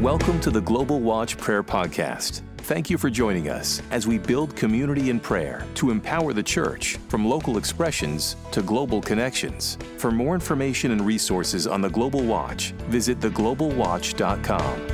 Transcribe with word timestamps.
Welcome 0.00 0.40
to 0.40 0.50
the 0.50 0.60
Global 0.60 1.00
Watch 1.00 1.38
Prayer 1.38 1.62
Podcast. 1.62 2.42
Thank 2.58 2.90
you 2.90 2.98
for 2.98 3.08
joining 3.08 3.48
us 3.48 3.80
as 3.90 4.06
we 4.06 4.18
build 4.18 4.54
community 4.54 5.08
in 5.08 5.18
prayer 5.18 5.64
to 5.76 5.90
empower 5.90 6.34
the 6.34 6.42
church 6.42 6.98
from 7.08 7.24
local 7.24 7.56
expressions 7.56 8.36
to 8.52 8.60
global 8.60 9.00
connections. 9.00 9.78
For 9.96 10.10
more 10.10 10.34
information 10.34 10.90
and 10.90 11.00
resources 11.00 11.66
on 11.66 11.80
the 11.80 11.88
Global 11.88 12.22
Watch, 12.22 12.72
visit 12.90 13.20
theglobalwatch.com. 13.20 14.86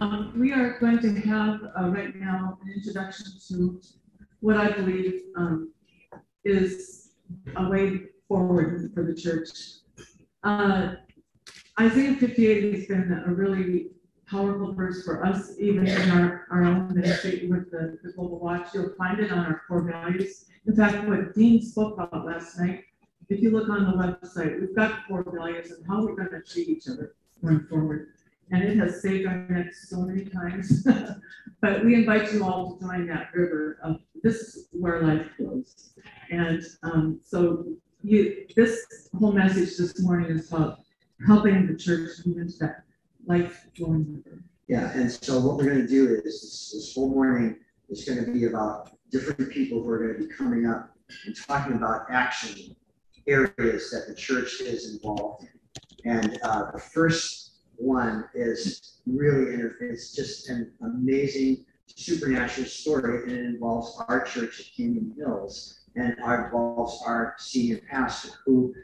Um, 0.00 0.32
we 0.36 0.52
are 0.52 0.80
going 0.80 0.98
to 0.98 1.14
have 1.20 1.60
uh, 1.78 1.90
right 1.90 2.16
now 2.16 2.58
an 2.64 2.72
introduction 2.72 3.26
to 3.50 3.80
what 4.40 4.56
I 4.56 4.72
believe 4.72 5.22
um, 5.36 5.72
is 6.44 7.10
a 7.54 7.68
way 7.68 8.00
forward 8.28 8.90
for 8.94 9.02
the 9.02 9.14
church. 9.14 9.50
Uh, 10.42 10.94
Isaiah 11.80 12.14
58 12.14 12.74
has 12.74 12.86
been 12.86 13.22
a 13.26 13.30
really 13.30 13.88
powerful 14.26 14.72
verse 14.72 15.04
for 15.04 15.24
us, 15.24 15.52
even 15.58 15.86
in 15.86 16.10
our, 16.10 16.46
our 16.50 16.64
own 16.64 16.94
ministry 16.94 17.46
with 17.48 17.70
the, 17.70 17.98
the 18.02 18.12
Global 18.12 18.38
Watch. 18.40 18.68
You'll 18.74 18.94
find 18.96 19.20
it 19.20 19.30
on 19.30 19.38
our 19.38 19.62
core 19.68 19.82
values. 19.82 20.46
In 20.66 20.74
fact, 20.74 21.06
what 21.06 21.34
Dean 21.34 21.62
spoke 21.62 21.94
about 21.98 22.26
last 22.26 22.58
night, 22.58 22.84
if 23.28 23.40
you 23.40 23.50
look 23.50 23.68
on 23.68 23.84
the 23.84 23.92
website, 23.92 24.60
we've 24.60 24.74
got 24.74 25.06
core 25.06 25.24
values 25.26 25.70
and 25.70 25.86
how 25.86 26.04
we're 26.04 26.14
going 26.14 26.30
to 26.30 26.40
treat 26.42 26.68
each 26.68 26.88
other 26.88 27.14
going 27.44 27.66
forward. 27.68 28.08
And 28.50 28.62
it 28.62 28.76
has 28.78 29.02
saved 29.02 29.26
our 29.26 29.46
necks 29.48 29.88
so 29.88 30.02
many 30.02 30.24
times. 30.24 30.86
but 31.60 31.84
we 31.84 31.94
invite 31.94 32.32
you 32.32 32.44
all 32.44 32.76
to 32.76 32.84
join 32.84 33.06
that 33.08 33.30
river 33.34 33.78
of 33.82 34.00
this 34.22 34.36
is 34.36 34.68
where 34.72 35.02
life 35.02 35.26
flows. 35.36 35.90
And 36.30 36.62
um, 36.82 37.20
so 37.24 37.64
you, 38.06 38.46
this 38.54 39.08
whole 39.18 39.32
message 39.32 39.76
this 39.76 40.00
morning 40.00 40.30
is 40.30 40.52
about 40.52 40.80
helping 41.26 41.66
the 41.66 41.76
church 41.76 42.10
move 42.24 42.38
into 42.38 42.56
that 42.58 42.84
life 43.26 43.66
flowing 43.76 44.22
river. 44.24 44.42
Yeah, 44.68 44.92
and 44.92 45.10
so 45.10 45.40
what 45.40 45.56
we're 45.56 45.68
gonna 45.68 45.88
do 45.88 46.14
is, 46.14 46.22
this, 46.22 46.72
this 46.72 46.94
whole 46.94 47.10
morning 47.10 47.56
is 47.88 48.04
gonna 48.04 48.30
be 48.30 48.44
about 48.44 48.96
different 49.10 49.50
people 49.50 49.82
who 49.82 49.88
are 49.88 49.98
gonna 49.98 50.26
be 50.26 50.32
coming 50.32 50.66
up 50.66 50.96
and 51.24 51.36
talking 51.36 51.74
about 51.74 52.06
action 52.08 52.76
areas 53.26 53.90
that 53.90 54.04
the 54.06 54.14
church 54.14 54.60
is 54.60 54.94
involved 54.94 55.44
in. 55.44 56.10
And, 56.10 56.38
uh, 56.44 56.70
the 56.70 56.78
first 56.78 57.54
one 57.76 58.24
is 58.34 59.00
really, 59.06 59.60
it's 59.80 60.14
just 60.14 60.48
an 60.48 60.72
amazing 60.80 61.64
supernatural 61.86 62.66
story, 62.68 63.24
and 63.24 63.32
it 63.32 63.44
involves 63.46 64.00
our 64.06 64.24
church 64.24 64.60
at 64.60 64.66
Canyon 64.76 65.12
Hills, 65.16 65.85
and 65.96 66.16
our 66.22 67.34
senior 67.38 67.80
pastor, 67.90 68.30
who, 68.44 68.74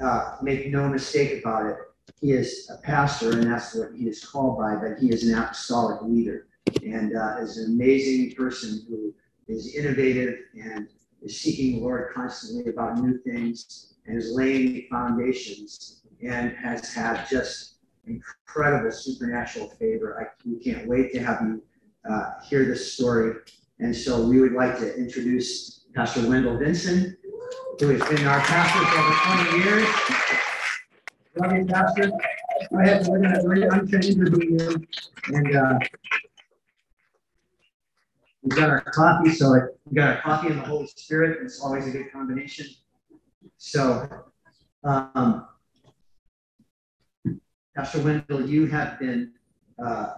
uh, 0.00 0.36
make 0.42 0.70
no 0.70 0.88
mistake 0.88 1.42
about 1.42 1.66
it, 1.66 1.76
he 2.20 2.32
is 2.32 2.70
a 2.70 2.80
pastor, 2.82 3.32
and 3.32 3.44
that's 3.44 3.74
what 3.74 3.90
he 3.94 4.08
is 4.08 4.24
called 4.24 4.58
by, 4.58 4.76
but 4.76 4.98
he 4.98 5.10
is 5.10 5.28
an 5.28 5.38
apostolic 5.38 6.02
leader, 6.02 6.46
and 6.82 7.16
uh, 7.16 7.36
is 7.40 7.58
an 7.58 7.72
amazing 7.72 8.34
person 8.34 8.84
who 8.88 9.14
is 9.48 9.74
innovative 9.74 10.38
and 10.54 10.88
is 11.22 11.40
seeking 11.40 11.76
the 11.76 11.80
Lord 11.80 12.12
constantly 12.14 12.70
about 12.70 12.98
new 12.98 13.18
things, 13.18 13.94
and 14.06 14.16
is 14.16 14.32
laying 14.32 14.86
foundations, 14.90 16.02
and 16.22 16.56
has 16.56 16.92
had 16.94 17.26
just 17.28 17.76
incredible 18.06 18.90
supernatural 18.90 19.68
favor. 19.78 20.20
I, 20.20 20.48
we 20.48 20.58
can't 20.58 20.88
wait 20.88 21.12
to 21.12 21.20
have 21.20 21.42
you 21.42 21.62
uh, 22.10 22.40
hear 22.48 22.64
this 22.64 22.94
story. 22.94 23.36
And 23.78 23.94
so 23.94 24.26
we 24.26 24.40
would 24.40 24.52
like 24.52 24.78
to 24.78 24.96
introduce 24.96 25.79
Pastor 25.94 26.28
Wendell 26.28 26.56
Vinson, 26.58 27.16
who 27.78 27.88
has 27.88 28.08
been 28.08 28.26
our 28.26 28.40
pastor 28.40 28.84
for 28.86 28.98
over 28.98 29.52
20 29.52 29.64
years. 29.64 29.88
Love 31.36 31.56
you, 31.56 31.64
Pastor. 31.66 32.10
Ahead, 32.72 33.06
we're 33.08 33.20
gonna, 33.20 33.40
we're, 33.42 33.68
I'm 33.70 33.86
gonna 33.86 34.06
interview 34.06 34.58
you. 34.58 34.86
And, 35.28 35.56
uh, 35.56 35.78
we've 38.42 38.56
got 38.56 38.70
our 38.70 38.80
coffee, 38.82 39.30
so 39.32 39.54
it- 39.54 39.78
we 39.86 39.96
got 39.96 40.16
our 40.16 40.22
coffee 40.22 40.48
and 40.48 40.58
the 40.58 40.64
Holy 40.64 40.86
Spirit. 40.86 41.38
It's 41.42 41.60
always 41.60 41.86
a 41.86 41.90
good 41.90 42.12
combination. 42.12 42.66
So, 43.56 44.08
um, 44.84 45.48
Pastor 47.74 48.02
Wendell, 48.02 48.48
you 48.48 48.66
have 48.66 48.98
been, 49.00 49.32
uh, 49.84 50.12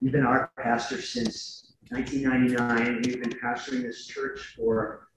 you've 0.00 0.12
been 0.12 0.24
our 0.24 0.50
pastor 0.62 1.00
since 1.02 1.63
1999. 1.94 3.04
You've 3.04 3.22
been 3.22 3.38
pastoring 3.38 3.82
this 3.82 4.06
church 4.06 4.54
for 4.56 5.08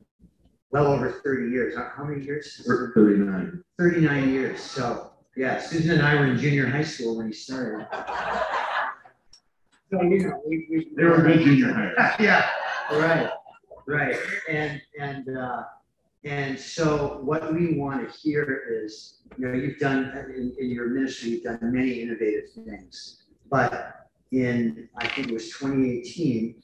well 0.71 0.87
over 0.87 1.09
30 1.23 1.49
years. 1.49 1.75
How 1.75 1.91
how 1.95 2.03
many 2.03 2.23
years? 2.23 2.61
Thirty-nine. 2.65 3.63
39 3.79 4.29
years. 4.29 4.61
So, 4.61 5.11
yeah, 5.35 5.59
Susan 5.59 5.97
and 5.97 6.07
I 6.07 6.15
were 6.15 6.27
in 6.27 6.37
junior 6.37 6.67
high 6.67 6.83
school 6.83 7.17
when 7.17 7.27
he 7.27 7.33
started. 7.33 7.87
So, 9.89 10.01
you 10.03 10.19
know, 10.19 10.41
we, 10.47 10.67
we. 10.69 10.91
They 10.95 11.03
were 11.03 11.21
good 11.21 11.41
junior 11.41 11.73
hires. 11.73 11.97
Yeah, 12.19 12.47
right, 12.91 13.29
right. 13.87 14.17
And, 14.47 14.79
and, 14.99 15.35
uh, 15.35 15.63
and 16.25 16.59
so 16.59 17.21
what 17.23 17.53
we 17.53 17.75
want 17.75 18.07
to 18.07 18.19
hear 18.19 18.63
is, 18.83 19.21
you 19.37 19.47
know, 19.47 19.53
you've 19.53 19.79
done, 19.79 20.11
in, 20.35 20.53
in 20.59 20.69
your 20.69 20.89
ministry, 20.89 21.29
you've 21.31 21.43
done 21.43 21.59
many 21.61 22.01
innovative 22.01 22.51
things. 22.53 23.23
But 23.49 23.97
in, 24.31 24.89
I 24.97 25.07
think 25.07 25.29
it 25.29 25.33
was 25.33 25.49
twenty 25.51 25.99
eighteen, 25.99 26.55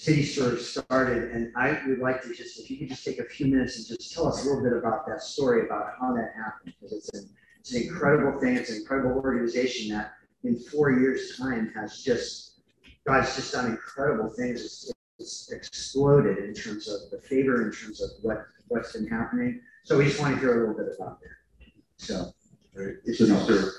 City 0.00 0.24
Serve 0.24 0.58
started, 0.62 1.30
and 1.32 1.52
I 1.54 1.78
would 1.86 1.98
like 1.98 2.22
to 2.22 2.32
just, 2.32 2.58
if 2.58 2.70
you 2.70 2.78
could 2.78 2.88
just 2.88 3.04
take 3.04 3.18
a 3.18 3.24
few 3.24 3.48
minutes 3.48 3.76
and 3.76 3.86
just 3.86 4.14
tell 4.14 4.26
us 4.28 4.42
a 4.42 4.48
little 4.48 4.62
bit 4.62 4.72
about 4.72 5.06
that 5.06 5.20
story, 5.20 5.66
about 5.66 5.88
how 6.00 6.14
that 6.14 6.32
happened, 6.34 6.72
because 6.80 6.96
it's 6.96 7.10
an, 7.10 7.28
it's 7.58 7.74
an 7.74 7.82
incredible 7.82 8.40
thing, 8.40 8.56
it's 8.56 8.70
an 8.70 8.76
incredible 8.76 9.20
organization 9.22 9.94
that 9.94 10.12
in 10.44 10.58
four 10.58 10.90
years' 10.90 11.36
time 11.36 11.70
has 11.76 12.02
just, 12.02 12.62
God's 13.06 13.36
just 13.36 13.52
done 13.52 13.66
incredible 13.66 14.30
things. 14.30 14.62
It's, 14.62 14.90
it's 15.18 15.52
exploded 15.52 16.38
in 16.38 16.54
terms 16.54 16.88
of 16.88 17.10
the 17.10 17.20
favor, 17.28 17.66
in 17.66 17.70
terms 17.70 18.00
of 18.00 18.08
what, 18.22 18.46
what's 18.68 18.94
been 18.94 19.06
happening. 19.06 19.60
So 19.84 19.98
we 19.98 20.06
just 20.06 20.18
want 20.18 20.34
to 20.34 20.40
hear 20.40 20.64
a 20.64 20.66
little 20.66 20.82
bit 20.82 20.94
about 20.98 21.20
that. 21.20 21.66
So. 21.98 22.32
Right. 22.74 22.94
It's 23.04 23.18
City. 23.18 23.32
Serve. 23.32 23.70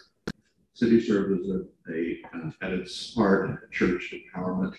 Serve 0.75 1.31
is 1.39 1.49
a, 1.49 1.91
a, 1.91 2.21
uh, 2.35 2.51
at 2.61 2.73
its 2.73 3.15
heart, 3.15 3.71
church 3.71 4.13
empowerment 4.13 4.75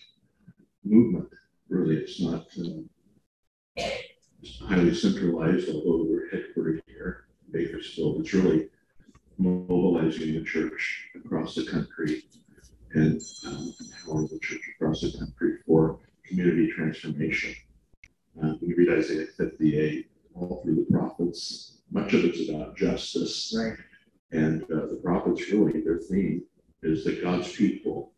movement. 0.84 1.28
Really, 1.68 1.96
it's 1.96 2.20
not, 2.20 2.46
it's 3.76 4.60
highly 4.60 4.94
centralized, 4.94 5.68
although 5.68 6.04
we're 6.04 6.30
headquartered 6.30 6.80
here 6.86 7.24
in 7.46 7.52
Bakersfield. 7.52 8.20
It's 8.20 8.34
really 8.34 8.68
mobilizing 9.38 10.34
the 10.34 10.44
church 10.44 11.08
across 11.14 11.54
the 11.54 11.64
country 11.64 12.24
and 12.94 13.20
um, 13.46 13.74
empowering 13.80 14.28
the 14.30 14.38
church 14.40 14.60
across 14.76 15.00
the 15.00 15.16
country 15.18 15.58
for 15.66 15.98
community 16.24 16.70
transformation. 16.70 17.54
Uh, 18.42 18.54
you 18.60 18.74
read 18.76 18.98
Isaiah 18.98 19.26
58, 19.26 20.10
all 20.34 20.62
through 20.62 20.76
the 20.76 20.92
prophets, 20.92 21.78
much 21.90 22.14
of 22.14 22.24
it's 22.24 22.48
about 22.48 22.76
justice. 22.76 23.54
Right, 23.56 23.78
And 24.32 24.62
uh, 24.64 24.86
the 24.86 25.00
prophets 25.02 25.50
really, 25.50 25.80
their 25.80 25.98
theme 25.98 26.42
is 26.82 27.04
that 27.04 27.22
God's 27.22 27.52
people 27.52 28.12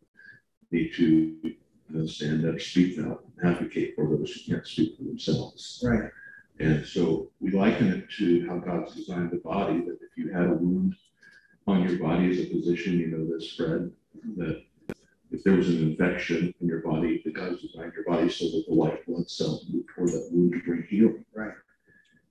need 0.71 0.93
to 0.95 1.55
uh, 1.93 2.07
stand 2.07 2.47
up, 2.47 2.59
speak 2.59 2.99
out, 2.99 3.23
advocate 3.43 3.93
for 3.95 4.07
those 4.07 4.31
who 4.31 4.53
can't 4.53 4.67
speak 4.67 4.97
for 4.97 5.03
themselves. 5.03 5.83
right, 5.85 6.09
And 6.59 6.85
so 6.85 7.29
we 7.39 7.51
liken 7.51 7.87
it 7.87 8.09
to 8.17 8.47
how 8.47 8.57
God's 8.57 8.95
designed 8.95 9.31
the 9.31 9.37
body, 9.37 9.79
that 9.81 9.97
if 10.01 10.17
you 10.17 10.31
had 10.31 10.47
a 10.47 10.53
wound 10.53 10.95
on 11.67 11.87
your 11.87 11.99
body 11.99 12.31
as 12.31 12.39
a 12.39 12.49
physician, 12.49 12.99
you 12.99 13.07
know 13.07 13.25
this, 13.25 13.53
Fred, 13.53 13.91
that 14.37 14.63
if 15.31 15.43
there 15.43 15.53
was 15.53 15.69
an 15.69 15.81
infection 15.81 16.53
in 16.61 16.67
your 16.67 16.81
body, 16.81 17.21
that 17.25 17.33
God's 17.33 17.61
designed 17.61 17.93
your 17.93 18.05
body 18.05 18.29
so 18.29 18.45
that 18.45 18.65
the 18.67 18.73
white 18.73 19.05
blood 19.05 19.29
cells 19.29 19.65
move 19.69 19.85
toward 19.93 20.09
that 20.09 20.29
wound 20.31 20.53
to 20.53 20.59
bring 20.59 20.83
healing. 20.89 21.25
right, 21.33 21.53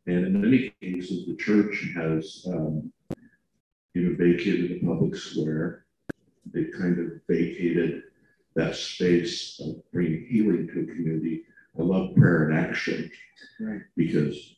And 0.06 0.26
in 0.26 0.40
many 0.40 0.74
cases, 0.80 1.26
the 1.26 1.36
church 1.36 1.88
has, 1.96 2.46
um, 2.48 2.92
you 3.94 4.02
know, 4.02 4.16
vacated 4.16 4.70
the 4.70 4.86
public 4.86 5.16
square. 5.16 5.84
They 6.52 6.64
kind 6.64 6.98
of 6.98 7.20
vacated 7.28 8.04
that 8.54 8.76
space 8.76 9.60
of 9.60 9.76
bringing 9.92 10.26
healing 10.26 10.68
to 10.68 10.82
a 10.82 10.86
community. 10.86 11.42
I 11.78 11.82
love 11.82 12.14
prayer 12.14 12.48
and 12.48 12.58
action 12.58 13.10
right, 13.60 13.80
because 13.96 14.56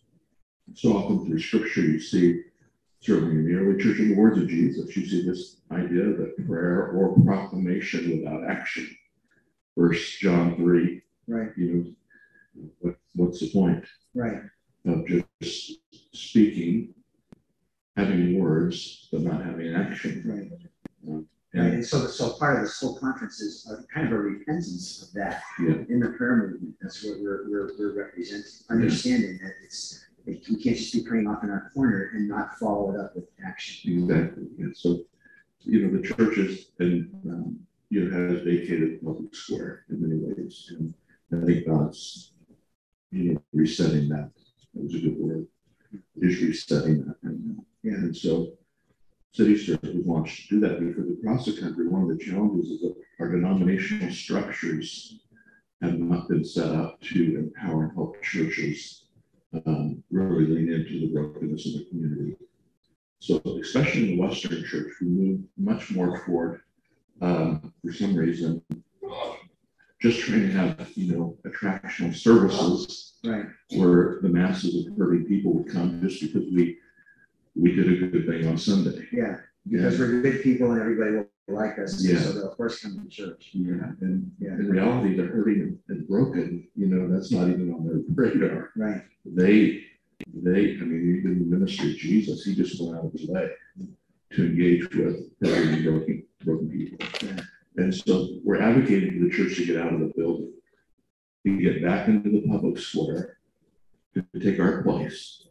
so 0.75 0.97
often 0.97 1.25
through 1.27 1.41
scripture, 1.41 1.81
you 1.81 2.01
see, 2.01 2.43
certainly 3.01 3.37
in 3.37 3.47
the 3.47 3.59
early 3.59 3.83
church 3.83 3.99
in 3.99 4.11
the 4.11 4.17
words 4.17 4.39
of 4.39 4.49
Jesus, 4.49 4.95
you 4.97 5.07
see 5.07 5.25
this 5.27 5.61
idea 5.71 6.05
that 6.05 6.47
prayer 6.47 6.89
or 6.89 7.19
proclamation 7.25 8.19
without 8.19 8.45
action. 8.49 8.95
First 9.77 10.21
John 10.21 10.57
three, 10.57 11.03
right, 11.29 11.51
you 11.57 11.97
know, 12.55 12.65
what, 12.81 12.97
what's 13.15 13.41
the 13.41 13.51
point? 13.51 13.85
right, 14.15 14.43
of 14.87 15.07
just 15.07 15.73
speaking, 16.13 16.95
having 17.97 18.39
words, 18.41 19.09
but 19.13 19.23
not 19.23 19.45
having 19.45 19.75
action. 19.75 20.23
right. 20.27 21.15
Um, 21.15 21.27
Right, 21.57 21.73
And, 21.75 21.87
so, 21.87 22.07
so 22.07 22.33
part 22.35 22.57
of 22.57 22.63
this 22.65 22.79
whole 22.81 22.99
conference 22.99 23.41
is 23.41 23.67
a 23.71 23.83
kind 23.93 24.07
of 24.07 24.13
a 24.13 24.19
repentance 24.19 25.03
of 25.03 25.13
that 25.15 25.43
yeah, 25.61 25.77
in 25.89 26.01
the 26.01 26.11
prayer 26.11 26.37
movement. 26.37 26.75
That's 26.83 27.03
what 27.03 27.19
we're, 27.21 27.49
we're, 27.49 27.71
we're 27.79 27.97
representing, 27.97 28.45
understanding 28.69 29.39
that 29.43 29.53
it's, 29.65 30.05
we 30.27 30.35
can't 30.37 30.77
just 30.77 30.93
be 30.93 31.03
praying 31.03 31.27
off 31.29 31.43
in 31.45 31.51
our 31.51 31.71
corner 31.73 32.11
and 32.15 32.29
not 32.29 32.59
follow 32.59 32.93
it 32.93 33.01
up 33.01 33.15
with 33.15 33.25
action. 33.47 34.05
Exactly, 34.11 34.45
yeah, 34.59 34.67
so, 34.75 35.01
you 35.61 35.87
know, 35.87 35.97
the 35.97 36.07
churches 36.07 36.73
and, 36.79 37.11
um, 37.31 37.59
you 37.89 38.05
know, 38.05 38.29
has 38.29 38.43
vacated 38.43 39.03
public 39.03 39.35
square 39.35 39.85
in 39.89 40.03
many 40.03 40.21
ways, 40.21 40.73
and 40.77 40.93
I 41.33 41.47
think 41.47 41.67
God's, 41.67 42.33
you 43.13 43.33
know, 43.33 43.39
resetting 43.55 44.09
that, 44.11 44.31
that 44.75 44.83
was 44.83 44.95
a 44.95 44.99
good 44.99 45.17
word, 45.19 45.47
is 46.17 46.43
resetting 46.43 47.05
that, 47.07 47.17
and, 47.23 47.59
uh, 47.59 47.63
Yeah. 47.83 47.95
and 47.95 48.17
so 48.17 48.53
City 49.37 49.55
Serve 49.55 49.79
was 49.83 50.07
launched 50.07 50.49
to 50.49 50.55
do 50.55 50.61
that, 50.61 50.81
because 50.81 51.11
across 51.11 51.45
the 51.45 51.61
country, 51.61 51.87
one 51.87 52.03
of 52.03 52.09
the 52.09 52.25
challenges 52.25 52.71
is 52.71 52.81
that 52.81 52.95
our 53.21 53.31
denominational 53.31 54.11
structures 54.11 55.21
have 55.83 55.99
not 55.99 56.27
been 56.31 56.43
set 56.43 56.75
up 56.75 56.99
to 57.03 57.37
empower 57.37 57.85
and 57.85 57.93
help 57.93 58.23
churches 58.23 59.09
um, 59.67 60.03
really 60.11 60.47
lean 60.47 60.73
into 60.73 61.01
the 61.01 61.13
brokenness 61.13 61.67
of 61.67 61.73
the 61.75 61.85
community. 61.91 62.35
So 63.19 63.39
especially 63.61 64.13
in 64.13 64.17
the 64.17 64.23
Western 64.23 64.65
church, 64.65 64.95
we 65.03 65.09
move 65.09 65.41
much 65.59 65.91
more 65.91 66.19
toward, 66.25 66.63
um, 67.21 67.75
for 67.85 67.93
some 67.93 68.17
reason, 68.17 68.63
just 70.01 70.21
trying 70.21 70.49
to 70.49 70.53
have, 70.53 70.91
you 70.95 71.13
know, 71.15 71.37
attractional 71.47 72.15
services 72.15 73.19
Right, 73.23 73.47
where 73.77 74.19
the 74.23 74.29
masses 74.31 74.87
of 74.87 74.97
hurting 74.97 75.27
people 75.27 75.53
would 75.55 75.71
come 75.71 76.01
just 76.01 76.23
because 76.23 76.45
we, 76.55 76.79
we 77.59 77.75
did 77.75 77.91
a 78.03 78.07
good 78.07 78.27
thing 78.27 78.47
on 78.47 78.59
Sunday. 78.59 79.07
yeah, 79.13 79.37
because 79.69 79.99
we're 79.99 80.21
good 80.21 80.43
people 80.43 80.73
and 80.73 80.81
everybody 80.81 81.13
will 81.17 81.27
like 81.49 81.79
us, 81.79 82.05
Yeah. 82.05 82.19
so 82.19 82.33
they'll 82.33 82.51
of 82.51 82.57
course 82.57 82.83
come 82.83 83.01
to 83.01 83.09
church. 83.09 83.51
Yeah, 83.55 83.93
and 84.01 84.31
Yeah. 84.39 84.55
in 84.55 84.69
reality, 84.71 85.17
they're 85.17 85.27
hurting 85.29 85.79
and 85.89 86.07
broken, 86.09 86.67
you 86.77 86.87
know, 86.87 87.09
that's 87.09 87.31
not 87.33 87.49
even 87.49 87.73
on 87.73 87.87
their 87.87 88.01
radar. 88.15 88.71
Right, 88.77 89.03
They, 89.25 89.85
they, 90.35 90.77
I 90.77 90.85
mean, 90.85 91.17
even 91.19 91.39
the 91.39 91.57
ministry 91.57 91.91
of 91.93 91.97
Jesus, 91.97 92.45
he 92.45 92.55
just 92.55 92.81
went 92.81 92.97
out 92.99 93.07
of 93.07 93.13
his 93.13 93.29
way 93.29 93.51
to 94.33 94.45
engage 94.45 94.95
with 94.95 95.31
hurting 95.43 95.75
and 95.75 95.85
broken, 95.85 96.23
broken 96.45 96.71
people. 96.71 96.99
Yeah. 97.23 97.41
And 97.77 97.95
so 97.95 98.39
we're 98.43 98.61
advocating 98.61 99.19
for 99.19 99.25
the 99.27 99.31
church 99.31 99.57
to 99.57 99.67
get 99.67 99.77
out 99.77 99.93
of 99.93 100.01
the 100.01 100.13
building, 100.17 100.53
to 101.47 101.59
get 101.61 101.83
back 101.83 102.09
into 102.09 102.31
the 102.31 102.43
public 102.49 102.79
square, 102.79 103.39
to 104.15 104.25
take 104.41 104.59
our 104.59 104.83
place 104.83 105.47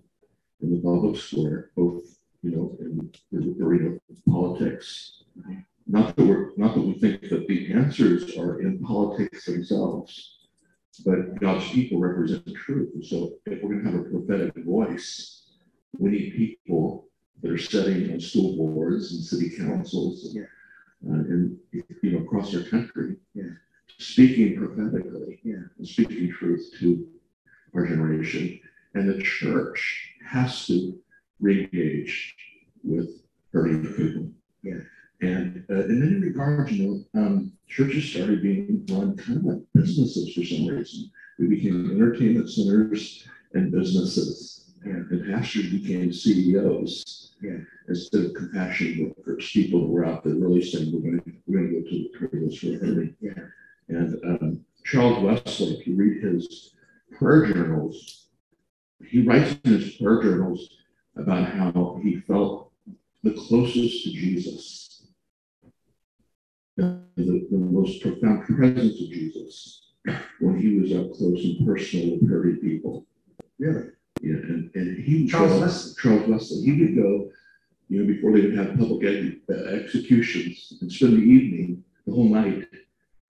in 0.61 0.71
the 0.71 0.79
public 0.81 1.17
square, 1.17 1.71
both, 1.75 2.17
you 2.41 2.51
know, 2.51 2.77
in 2.79 3.11
the 3.31 3.63
arena 3.63 3.95
of 3.95 4.25
politics. 4.29 5.23
Not 5.87 6.15
that 6.15 6.25
we're, 6.25 6.51
not 6.57 6.73
that 6.73 6.81
we 6.81 6.93
think 6.93 7.21
that 7.29 7.47
the 7.47 7.73
answers 7.73 8.37
are 8.37 8.61
in 8.61 8.79
politics 8.79 9.45
themselves, 9.45 10.47
but 11.05 11.39
God's 11.39 11.69
people 11.69 11.99
represent 11.99 12.45
the 12.45 12.53
truth. 12.53 12.91
And 12.95 13.05
so 13.05 13.33
if 13.45 13.61
we're 13.61 13.75
gonna 13.75 13.91
have 13.91 13.99
a 13.99 14.09
prophetic 14.09 14.55
voice, 14.63 15.43
we 15.97 16.09
need 16.09 16.33
people 16.35 17.07
that 17.41 17.51
are 17.51 17.57
sitting 17.57 18.11
on 18.13 18.19
school 18.19 18.55
boards 18.55 19.13
and 19.13 19.23
city 19.23 19.55
councils. 19.55 20.33
Yeah. 20.33 20.43
Uh, 21.07 21.13
and, 21.13 21.57
you 21.71 22.11
know, 22.11 22.19
across 22.19 22.55
our 22.55 22.63
country. 22.63 23.17
Yeah. 23.35 23.43
Speaking 23.99 24.57
prophetically. 24.57 25.39
Yeah. 25.43 25.65
And 25.77 25.87
speaking 25.87 26.31
truth 26.31 26.73
to 26.79 27.07
our 27.75 27.85
generation. 27.85 28.59
And 28.95 29.09
the 29.09 29.21
church 29.21 30.09
has 30.25 30.65
to 30.67 30.97
re-engage 31.41 32.35
with 32.83 33.21
hurting 33.51 33.85
people. 33.93 34.31
Yeah. 34.63 34.79
And 35.21 35.65
uh, 35.69 35.85
in 35.85 35.99
many 35.99 36.15
regards, 36.15 36.71
you 36.71 37.05
know, 37.13 37.21
um, 37.21 37.51
churches 37.67 38.09
started 38.09 38.41
being 38.41 38.85
run 38.89 39.17
kind 39.17 39.39
of 39.39 39.43
like 39.43 39.61
businesses 39.73 40.33
for 40.33 40.43
some 40.43 40.67
reason. 40.67 41.11
We 41.39 41.47
became 41.47 41.91
entertainment 41.91 42.49
centers 42.49 43.27
and 43.53 43.71
businesses. 43.71 44.73
Yeah. 44.85 44.93
And 44.93 45.33
pastors 45.33 45.69
became 45.71 46.13
CEOs. 46.13 47.33
Yeah. 47.41 47.57
Instead 47.89 48.25
of 48.25 48.33
compassion 48.33 49.13
workers, 49.17 49.49
people 49.51 49.81
that 49.81 49.87
were 49.87 50.05
out 50.05 50.23
there 50.23 50.35
really 50.35 50.63
saying, 50.63 50.91
we're 50.93 51.11
gonna, 51.11 51.23
we're 51.47 51.59
gonna 51.59 51.81
go 51.81 51.89
to 51.89 51.89
the 51.89 52.11
criminals 52.17 52.57
for 52.57 52.67
hurting. 52.67 53.15
yeah, 53.19 53.33
And 53.89 54.15
um, 54.23 54.65
Charles 54.85 55.19
Wesley, 55.19 55.77
if 55.77 55.85
you 55.85 55.95
read 55.95 56.23
his 56.23 56.73
prayer 57.17 57.51
journals, 57.51 58.24
he 59.03 59.21
writes 59.25 59.57
in 59.63 59.71
his 59.73 59.95
prayer 59.95 60.21
journals 60.21 60.69
about 61.15 61.49
how 61.49 61.99
he 62.03 62.19
felt 62.21 62.71
the 63.23 63.31
closest 63.33 64.03
to 64.03 64.11
Jesus, 64.11 65.07
the, 66.77 66.99
the, 67.15 67.47
the 67.51 67.57
most 67.57 68.01
profound 68.01 68.45
presence 68.45 69.01
of 69.01 69.09
Jesus 69.09 69.81
when 70.39 70.59
he 70.59 70.79
was 70.79 70.91
up 70.93 71.11
close 71.13 71.43
and 71.43 71.65
personal 71.65 72.11
with 72.19 72.29
hurting 72.29 72.57
people. 72.57 73.05
really, 73.57 73.89
Yeah, 74.21 74.33
and, 74.35 74.69
and 74.75 75.03
he 75.03 75.27
Charles 75.27 75.53
go- 75.53 75.59
Wesley. 75.61 75.93
Charles 76.01 76.27
Wesley, 76.29 76.61
he 76.63 76.81
would 76.81 76.95
go, 76.95 77.31
you 77.89 78.01
know, 78.01 78.07
before 78.13 78.31
they 78.33 78.41
would 78.41 78.57
have 78.57 78.77
public 78.77 79.37
uh, 79.49 79.53
executions 79.53 80.73
and 80.81 80.91
spend 80.91 81.13
the 81.13 81.17
evening, 81.23 81.83
the 82.05 82.13
whole 82.13 82.29
night 82.29 82.65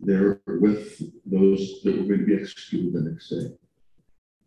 there 0.02 0.42
with 0.48 1.02
those 1.26 1.82
that 1.84 1.96
were 1.98 2.04
going 2.04 2.20
to 2.20 2.26
be 2.26 2.36
executed 2.36 2.94
the 2.94 3.10
next 3.10 3.30
day. 3.30 3.48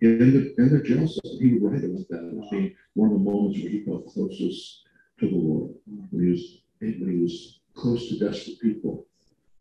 In 0.00 0.18
the, 0.18 0.54
in 0.58 0.68
the 0.72 0.82
jail 0.82 1.08
cell, 1.08 1.38
he 1.40 1.54
would 1.54 1.72
write 1.72 1.84
about 1.84 2.08
that 2.10 2.40
as 2.44 2.50
being 2.50 2.74
one 2.94 3.10
of 3.10 3.18
the 3.18 3.24
moments 3.24 3.58
where 3.58 3.70
he 3.70 3.84
felt 3.84 4.06
closest 4.06 4.84
to 5.18 5.28
the 5.28 5.34
Lord. 5.36 5.74
When 6.10 6.24
he 6.24 6.30
was, 6.30 6.58
when 6.78 7.10
he 7.10 7.22
was 7.22 7.60
close 7.74 8.08
to 8.08 8.18
desperate 8.18 8.60
people. 8.60 9.06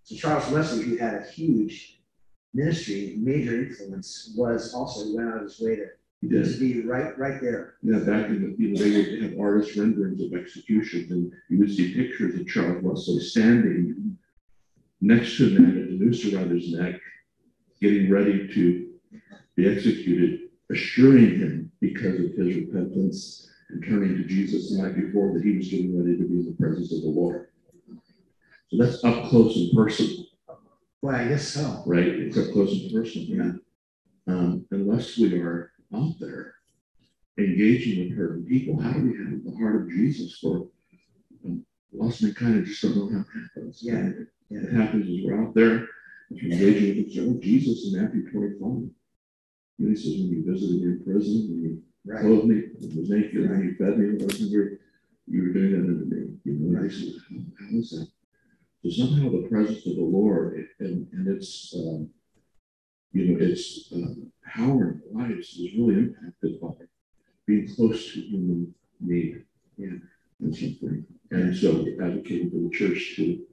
So 0.03 0.15
Charles 0.15 0.49
Wesley, 0.51 0.85
who 0.85 0.97
had 0.97 1.15
a 1.15 1.23
huge 1.23 2.01
ministry, 2.53 3.15
major 3.17 3.63
influence, 3.63 4.33
was 4.37 4.73
also 4.73 5.05
he 5.05 5.15
went 5.15 5.29
out 5.29 5.37
of 5.37 5.43
his 5.43 5.59
way 5.59 5.75
to, 5.77 5.87
He 6.21 6.27
did. 6.27 6.45
to 6.45 6.59
be 6.59 6.81
right, 6.81 7.17
right 7.17 7.41
there. 7.41 7.75
Yeah, 7.81 7.99
back 7.99 8.27
in 8.27 8.41
the, 8.41 8.63
you 8.63 8.69
know, 8.69 8.81
they 8.81 8.91
would 8.95 9.23
have 9.23 9.39
artist 9.39 9.75
renderings 9.75 10.21
of 10.21 10.33
executions, 10.33 11.11
and 11.11 11.31
you 11.49 11.57
would 11.59 11.75
see 11.75 11.95
pictures 11.95 12.39
of 12.39 12.47
Charles 12.47 12.83
Wesley 12.83 13.19
standing 13.21 14.17
next 15.01 15.37
to 15.37 15.47
a 15.47 15.59
man 15.59 15.75
with 15.75 15.87
a 15.89 16.03
noose 16.03 16.31
around 16.31 16.51
his 16.51 16.71
neck, 16.73 16.99
getting 17.81 18.11
ready 18.11 18.47
to 18.53 18.86
be 19.57 19.67
executed, 19.67 20.49
assuring 20.71 21.39
him 21.39 21.71
because 21.81 22.19
of 22.19 22.31
his 22.35 22.55
repentance 22.55 23.49
and 23.69 23.83
turning 23.83 24.15
to 24.15 24.23
Jesus 24.23 24.71
the 24.71 24.81
night 24.81 24.95
before 24.95 25.33
that 25.33 25.43
he 25.43 25.57
was 25.57 25.67
getting 25.67 25.97
ready 25.97 26.15
to 26.15 26.23
be 26.23 26.39
in 26.39 26.45
the 26.45 26.55
presence 26.63 26.93
of 26.93 27.01
the 27.01 27.09
Lord. 27.09 27.49
So 28.69 28.77
that's 28.77 29.03
up 29.03 29.29
close 29.29 29.55
and 29.57 29.71
personal, 29.75 30.25
Boy, 31.01 31.11
I 31.11 31.27
guess 31.27 31.47
so. 31.47 31.83
right? 31.85 32.07
It's 32.07 32.37
up 32.37 32.51
close 32.53 32.71
and 32.71 32.93
personal. 32.93 33.27
Yeah. 33.27 34.33
Um, 34.33 34.65
unless 34.71 35.17
we 35.17 35.39
are 35.39 35.71
out 35.95 36.13
there 36.19 36.55
engaging 37.37 38.09
with 38.09 38.17
hurting 38.17 38.45
people, 38.45 38.79
how 38.79 38.91
do 38.91 39.01
we 39.01 39.17
have 39.17 39.43
the 39.43 39.57
heart 39.57 39.81
of 39.81 39.89
Jesus 39.89 40.37
for 40.39 40.67
um, 41.45 41.65
lost 41.93 42.23
kind 42.35 42.59
of 42.59 42.65
just 42.65 42.81
don't 42.81 42.95
know 42.95 43.17
how 43.17 43.21
it 43.21 43.41
happens. 43.55 43.79
Yeah, 43.81 44.09
yeah. 44.49 44.59
What 44.59 44.73
happens 44.73 45.07
is 45.07 45.25
we're 45.25 45.41
out 45.41 45.55
there, 45.55 45.87
engaging 46.31 47.05
with 47.05 47.37
oh, 47.37 47.39
Jesus 47.41 47.87
in 47.87 48.01
Matthew 48.01 48.29
25. 48.29 48.89
He 49.77 49.95
says, 49.95 50.17
when 50.19 50.29
you 50.29 50.43
visited 50.45 50.81
me 50.81 50.87
in 50.87 51.03
prison, 51.03 51.47
when 51.49 51.61
you 51.63 51.83
Right, 52.05 52.21
clothed 52.21 52.47
me, 52.47 52.63
when 52.79 52.97
was 52.97 53.09
naked, 53.09 53.49
when 53.49 53.63
you 53.63 53.75
fed 53.75 53.97
me, 53.99 54.07
when 54.13 54.21
I 54.21 54.25
was 54.25 54.39
hungry, 54.39 54.77
you 55.27 55.41
were 55.41 55.53
doing 55.53 55.71
that 55.73 55.79
unto 55.79 56.05
me. 56.05 56.37
You 56.45 56.53
know, 56.53 56.77
and 56.79 56.85
I 56.85 56.93
said, 56.93 57.13
how, 57.29 57.37
how 57.59 57.77
is 57.77 57.89
that? 57.91 58.07
So 58.83 58.89
somehow 58.89 59.29
the 59.29 59.47
presence 59.49 59.85
of 59.87 59.95
the 59.95 60.01
Lord 60.01 60.65
and, 60.79 61.07
and 61.11 61.27
its, 61.27 61.73
um, 61.77 62.09
you 63.11 63.25
know, 63.27 63.39
its 63.45 63.91
um, 63.93 64.31
power 64.45 64.91
in 64.91 65.01
lives 65.17 65.49
is 65.57 65.73
really 65.77 65.95
impacted 65.95 66.61
by 66.61 66.69
being 67.45 67.67
close 67.75 68.13
to 68.13 68.21
human 68.21 68.73
need 68.99 69.43
Yeah. 69.77 69.97
and 70.41 70.55
suffering. 70.55 71.05
And 71.31 71.55
so 71.55 71.85
advocating 72.01 72.51
for 72.51 72.57
the 72.57 72.69
church 72.71 73.15
to 73.17 73.45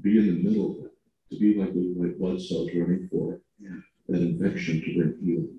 be 0.00 0.18
in 0.18 0.26
the 0.26 0.48
middle 0.48 0.70
of 0.78 0.86
it, 0.86 0.92
to 1.30 1.38
be 1.38 1.54
like 1.54 1.74
the 1.74 1.92
white 1.94 2.18
blood 2.18 2.40
cells 2.40 2.70
running 2.74 3.08
for 3.10 3.40
Yeah. 3.60 3.80
That 4.08 4.22
infection 4.22 4.80
to 4.80 4.90
healing. 5.22 5.58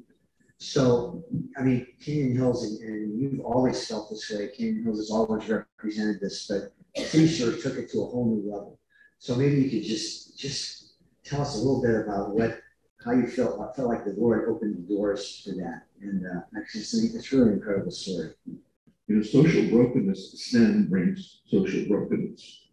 So, 0.58 1.24
I 1.58 1.62
mean, 1.62 1.88
Canyon 2.04 2.36
Hills, 2.36 2.66
and, 2.66 2.82
and 2.82 3.22
you've 3.22 3.40
always 3.46 3.88
felt 3.88 4.10
this 4.10 4.30
way, 4.30 4.50
Canyon 4.58 4.84
Hills 4.84 4.98
has 4.98 5.12
always 5.12 5.48
represented 5.48 6.20
this, 6.20 6.48
but 6.48 6.74
City 7.06 7.28
Serve 7.28 7.62
took 7.62 7.78
it 7.78 7.90
to 7.92 8.02
a 8.02 8.06
whole 8.06 8.26
new 8.26 8.52
level. 8.52 8.80
So 9.20 9.36
maybe 9.36 9.62
you 9.62 9.70
could 9.70 9.88
just, 9.88 10.38
just 10.38 10.96
tell 11.24 11.42
us 11.42 11.56
a 11.56 11.60
little 11.60 11.82
bit 11.82 11.96
about 11.96 12.32
what, 12.32 12.60
how 13.06 13.12
you 13.12 13.28
felt, 13.28 13.62
I 13.62 13.72
felt 13.74 13.88
like 13.88 14.04
the 14.04 14.16
Lord 14.18 14.50
opened 14.50 14.76
the 14.76 14.96
doors 14.96 15.42
for 15.46 15.52
that. 15.52 15.84
And, 16.02 16.26
uh, 16.26 16.42
actually, 16.58 16.82
it's, 16.82 16.94
it's 16.94 17.32
really 17.32 17.50
an 17.50 17.54
incredible 17.54 17.92
story. 17.92 18.32
You 18.46 19.16
know, 19.16 19.22
social 19.24 19.70
brokenness, 19.70 20.44
sin 20.52 20.88
brings 20.90 21.42
social 21.48 21.86
brokenness. 21.88 22.68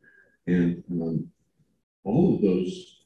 And 0.47 0.83
um, 0.91 1.29
all 2.05 2.35
of 2.35 2.43
those 2.43 3.05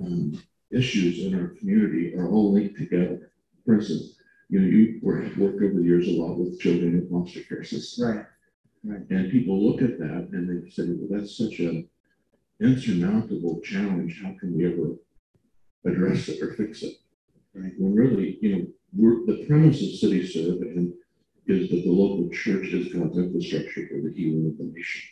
um, 0.00 0.42
issues 0.70 1.24
in 1.24 1.38
our 1.38 1.48
community 1.48 2.14
are 2.14 2.28
all 2.28 2.52
linked 2.52 2.78
together. 2.78 3.30
For 3.64 3.74
instance, 3.74 4.14
you 4.48 4.60
know, 4.60 4.66
you 4.66 4.98
work, 5.02 5.24
worked 5.36 5.62
over 5.62 5.74
the 5.74 5.84
years 5.84 6.08
a 6.08 6.12
lot 6.12 6.38
with 6.38 6.60
children 6.60 6.94
in 6.94 7.08
foster 7.10 7.42
care 7.42 7.64
systems. 7.64 8.26
Right, 8.84 9.00
And 9.10 9.30
people 9.30 9.62
look 9.62 9.82
at 9.82 9.98
that 9.98 10.28
and 10.32 10.64
they 10.64 10.70
say, 10.70 10.84
well, 10.86 11.18
that's 11.18 11.36
such 11.36 11.58
an 11.58 11.88
insurmountable 12.60 13.60
challenge. 13.62 14.20
How 14.22 14.34
can 14.38 14.56
we 14.56 14.66
ever 14.66 14.94
address 15.84 16.28
it 16.28 16.42
or 16.42 16.54
fix 16.54 16.82
it? 16.82 16.94
Right. 17.54 17.72
When 17.78 17.94
really, 17.94 18.38
you 18.40 18.56
know, 18.56 18.66
we're, 18.96 19.26
the 19.26 19.44
premise 19.46 19.82
of 19.82 19.98
City 19.98 20.26
Serve 20.26 20.62
and 20.62 20.92
is 21.46 21.70
that 21.70 21.82
the 21.82 21.90
local 21.90 22.28
church 22.30 22.68
is 22.68 22.92
God's 22.92 23.16
infrastructure 23.16 23.88
for 23.88 24.00
the 24.02 24.12
healing 24.14 24.46
of 24.46 24.58
the 24.58 24.64
nation. 24.64 25.08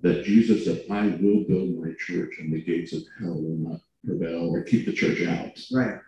That 0.00 0.24
Jesus 0.24 0.64
said, 0.64 0.84
I 0.90 1.06
will 1.20 1.44
build 1.44 1.76
my 1.76 1.92
church 1.98 2.36
and 2.38 2.52
the 2.52 2.62
gates 2.62 2.92
of 2.92 3.02
hell 3.18 3.34
will 3.34 3.70
not 3.70 3.80
prevail 4.04 4.48
or 4.54 4.62
keep 4.62 4.86
the 4.86 4.92
church 4.92 5.22
out. 5.26 5.58
Right, 5.72 5.98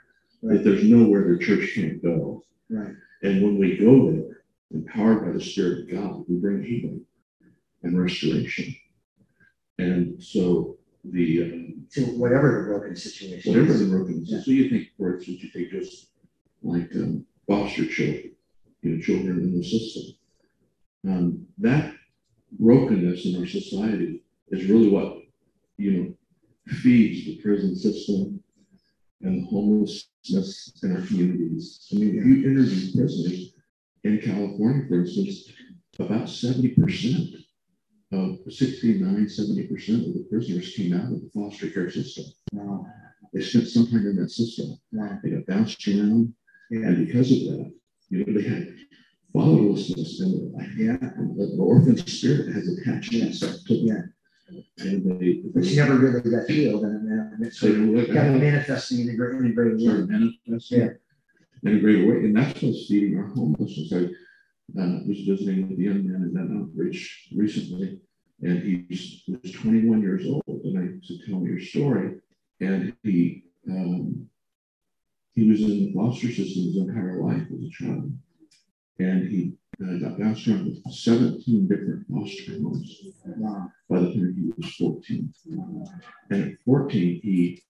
That 0.42 0.64
there's 0.64 0.84
nowhere 0.84 1.32
the 1.36 1.44
church 1.44 1.72
can't 1.74 2.02
go. 2.02 2.44
right. 2.70 2.94
And 3.22 3.42
when 3.42 3.58
we 3.58 3.76
go 3.76 4.10
there, 4.10 4.44
empowered 4.72 5.26
by 5.26 5.32
the 5.32 5.44
Spirit 5.44 5.80
of 5.80 5.90
God, 5.90 6.24
we 6.28 6.36
bring 6.36 6.62
healing 6.62 7.04
and 7.82 8.00
restoration. 8.00 8.74
And 9.78 10.22
so 10.22 10.78
the, 11.04 11.42
um, 11.42 11.86
To 11.92 12.02
whatever 12.18 12.62
the 12.62 12.68
broken 12.78 12.96
situation 12.96 13.52
whatever 13.52 13.72
is. 13.74 13.80
the 13.80 13.96
broken, 13.96 14.24
so 14.26 14.50
you 14.50 14.68
think, 14.70 14.88
for 14.96 15.16
instance, 15.16 15.42
you 15.42 15.50
take 15.50 15.70
just 15.70 16.08
like 16.62 16.90
um, 16.94 17.24
foster 17.46 17.86
children, 17.86 18.32
you 18.82 18.96
know, 18.96 19.02
children 19.02 19.38
in 19.40 19.56
the 19.58 19.64
system. 19.64 20.14
Um, 21.08 21.46
that 21.58 21.94
brokenness 22.58 23.24
in 23.26 23.36
our 23.40 23.46
society 23.46 24.22
is 24.50 24.66
really 24.68 24.88
what, 24.88 25.18
you 25.78 25.92
know, 25.92 26.14
feeds 26.68 27.26
the 27.26 27.36
prison 27.42 27.74
system 27.76 28.42
and 29.22 29.46
homelessness 29.46 30.78
in 30.82 30.96
our 30.96 31.02
communities. 31.06 31.86
I 31.92 31.96
mean, 31.96 32.18
if 32.18 32.24
you 32.24 32.50
interview 32.50 32.92
prisoners 32.96 33.52
in 34.04 34.18
California, 34.20 34.86
for 34.88 35.00
instance, 35.00 35.52
about 35.98 36.28
seventy 36.28 36.68
percent 36.70 37.28
of 38.12 38.38
69, 38.48 39.28
70 39.28 39.66
percent 39.68 40.06
of 40.08 40.14
the 40.14 40.26
prisoners 40.30 40.74
came 40.74 40.94
out 40.94 41.12
of 41.12 41.20
the 41.20 41.30
foster 41.34 41.68
care 41.70 41.90
system. 41.90 42.24
Wow, 42.52 42.86
They 43.32 43.40
spent 43.40 43.68
some 43.68 43.86
time 43.86 44.06
in 44.06 44.16
that 44.16 44.30
system. 44.30 44.76
wow, 44.92 45.18
They 45.22 45.30
got 45.30 45.46
bounced 45.46 45.86
around, 45.86 46.34
yeah, 46.70 46.86
and 46.88 47.06
because 47.06 47.30
of 47.30 47.38
that, 47.38 47.72
you 48.08 48.24
know, 48.24 48.32
they 48.40 48.48
had 48.48 48.74
fatherlessness 49.34 50.20
in 50.22 50.32
their 50.32 50.50
life. 50.58 50.72
yeah, 50.76 51.10
And 51.16 51.38
the 51.38 51.46
the 51.56 51.62
orphan 51.62 51.96
spirit 51.98 52.52
has 52.54 52.66
attached 52.78 53.12
itself 53.14 53.56
to 53.66 53.74
yeah. 53.74 54.02
And. 54.78 55.52
But 55.54 55.64
you 55.64 55.76
never 55.76 55.96
really 55.96 56.30
got 56.30 56.48
healed 56.48 56.82
and 56.84 57.44
it's 57.44 57.60
So 57.60 57.66
sort 57.66 57.80
of 57.80 57.86
you 57.86 57.96
look 57.96 58.12
got 58.12 58.30
manifesting 58.32 59.00
in 59.00 59.10
a 59.10 59.14
great, 59.14 59.36
in 59.36 59.46
a 59.46 59.52
great 59.52 59.76
way. 59.76 60.06
manifesting 60.06 60.98
in 61.62 61.76
a 61.76 61.80
greater 61.80 62.06
way, 62.08 62.16
and 62.24 62.36
that's 62.36 62.62
what's 62.62 62.86
feeding 62.86 63.18
our 63.18 63.26
homelessness. 63.26 63.92
I 63.92 64.80
uh, 64.80 65.00
was 65.06 65.20
visiting 65.26 65.68
with 65.68 65.78
a 65.78 65.82
young 65.82 66.06
man 66.06 66.22
in 66.22 66.32
that 66.34 66.48
outreach 66.58 67.28
recently, 67.34 68.00
and 68.42 68.62
he's, 68.62 69.22
he 69.26 69.36
was 69.42 69.52
twenty-one 69.52 70.00
years 70.00 70.26
old, 70.26 70.44
and 70.64 70.78
I 70.78 71.06
said, 71.06 71.18
tell 71.26 71.40
me 71.40 71.50
your 71.50 71.60
story. 71.60 72.20
And 72.60 72.94
he, 73.02 73.44
um, 73.68 74.28
he 75.34 75.48
was 75.48 75.60
in 75.62 75.68
the 75.68 75.92
foster 75.94 76.28
system 76.28 76.64
his 76.64 76.76
entire 76.76 77.22
life 77.22 77.46
as 77.52 77.64
a 77.64 77.70
child. 77.70 78.12
And 78.98 79.28
he 79.28 79.54
uh, 79.82 79.98
got 79.98 80.18
bounced 80.18 80.46
around 80.46 80.66
with 80.66 80.92
seventeen 80.92 81.68
different 81.68 82.06
foster 82.08 82.52
homes 82.52 83.00
Wow, 83.24 83.70
by 83.88 84.00
the 84.00 84.06
time 84.06 84.34
he 84.34 84.52
was 84.56 84.74
fourteen. 84.74 85.32
And 86.30 86.52
at 86.52 86.58
fourteen, 86.64 87.20
he, 87.22 87.62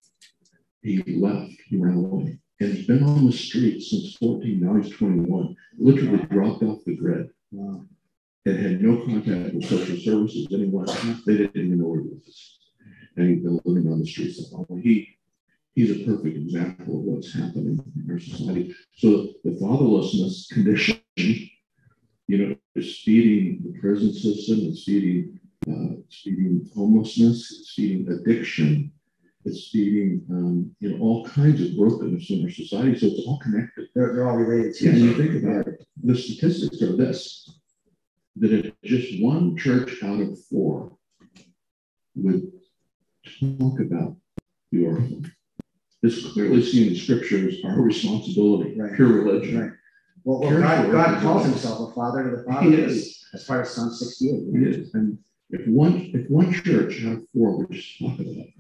he 0.83 1.17
left, 1.17 1.53
he 1.67 1.77
ran 1.77 1.97
away. 1.97 2.39
And 2.61 2.73
he's 2.73 2.87
been 2.87 3.03
on 3.03 3.27
the 3.27 3.33
street 3.33 3.81
since 3.83 4.17
fourteen, 4.17 4.61
now 4.61 4.75
he's 4.81 4.93
twenty-one, 4.95 5.57
literally 5.79 6.25
dropped 6.25 6.63
off 6.63 6.85
the 6.85 6.97
grid 6.97 7.31
wow, 7.53 7.85
and 8.47 8.59
had 8.59 8.83
no 8.83 8.97
contact 9.05 9.55
with 9.55 9.65
social 9.65 9.97
services, 9.97 10.47
anyone, 10.53 10.87
they 11.27 11.37
didn't 11.37 11.57
even 11.57 11.79
know 11.79 11.89
where 11.89 12.03
he 12.03 12.09
was. 12.09 12.59
And 13.17 13.29
he's 13.29 13.43
been 13.43 13.61
living 13.65 13.91
on 13.91 14.01
the 14.01 14.07
streets. 14.07 14.41
He, 14.83 15.17
he's 15.75 15.91
a 15.91 16.05
perfect 16.05 16.37
example 16.37 16.99
of 16.99 17.03
what's 17.03 17.35
happening 17.35 17.83
in 17.97 18.11
our 18.11 18.21
society. 18.21 18.75
So 18.95 19.35
the 19.45 19.51
fatherlessness 19.61 20.49
condition, 20.51 21.01
you 22.31 22.39
know, 22.39 22.57
is 22.77 23.01
feeding 23.01 23.61
the 23.65 23.77
prison 23.81 24.13
system, 24.13 24.61
it's 24.61 24.85
feeding, 24.85 25.41
uh, 25.69 25.99
it's 25.99 26.21
feeding 26.23 26.65
homelessness, 26.77 27.39
it's 27.59 27.73
feeding 27.75 28.07
addiction, 28.13 28.93
it's 29.45 29.71
feeding, 29.71 30.25
um, 30.31 30.71
you 30.79 30.91
know, 30.91 31.03
all 31.03 31.27
kinds 31.27 31.61
of 31.61 31.77
brokenness 31.77 32.31
in 32.31 32.45
our 32.45 32.51
society. 32.51 32.97
So 32.97 33.07
it's 33.07 33.27
all 33.27 33.41
connected. 33.41 33.89
they're, 33.97 34.15
they're 34.15 34.29
all 34.31 34.37
related 34.37 34.75
to. 34.77 34.85
Yeah, 34.85 34.93
you 34.93 35.15
think 35.15 35.43
about 35.43 35.67
it, 35.67 35.85
the 36.05 36.17
statistics 36.17 36.81
are 36.83 36.97
this, 36.97 37.51
that 38.37 38.53
if 38.53 38.75
just 38.85 39.21
one 39.21 39.57
church 39.57 40.01
out 40.05 40.21
of 40.21 40.39
four 40.45 40.93
would 42.15 42.43
talk 43.41 43.81
about 43.81 44.17
the 44.71 44.87
orphan, 44.87 45.33
it's 46.05 46.33
clearly 46.33 46.63
seen 46.63 46.85
in 46.85 46.89
the 46.91 46.99
scriptures 46.99 47.57
our 47.65 47.81
responsibility, 47.81 48.79
Right. 48.79 48.95
pure 48.95 49.25
religion. 49.25 49.61
Right. 49.61 49.73
Well, 50.25 50.41
well, 50.41 50.61
God, 50.61 50.93
God 50.93 51.23
calls 51.23 51.47
himself 51.47 51.91
a 51.91 51.95
father 51.95 52.31
to 52.31 52.37
the 52.37 52.45
father. 52.45 52.69
He 52.71 52.75
is, 52.75 53.25
As 53.33 53.45
part 53.45 53.63
of 53.63 53.69
Psalm 53.69 53.91
sixty-eight. 53.93 54.45
he 54.53 54.65
is, 54.65 54.95
and 54.95 55.19
if 55.51 55.67
one, 55.67 56.11
if 56.15 56.29
one 56.31 56.53
church 56.53 57.05
out 57.07 57.15
of 57.15 57.29
four 57.35 57.59
would 57.59 57.71
just 57.71 57.99
talk 57.99 58.15
about 58.19 58.27
it, 58.27 58.53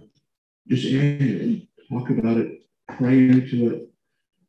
just 0.69 0.87
annually, 0.87 1.69
talk 1.90 2.11
about 2.11 2.37
it, 2.38 2.62
pray 2.97 3.29
into 3.29 3.71
it, 3.71 3.88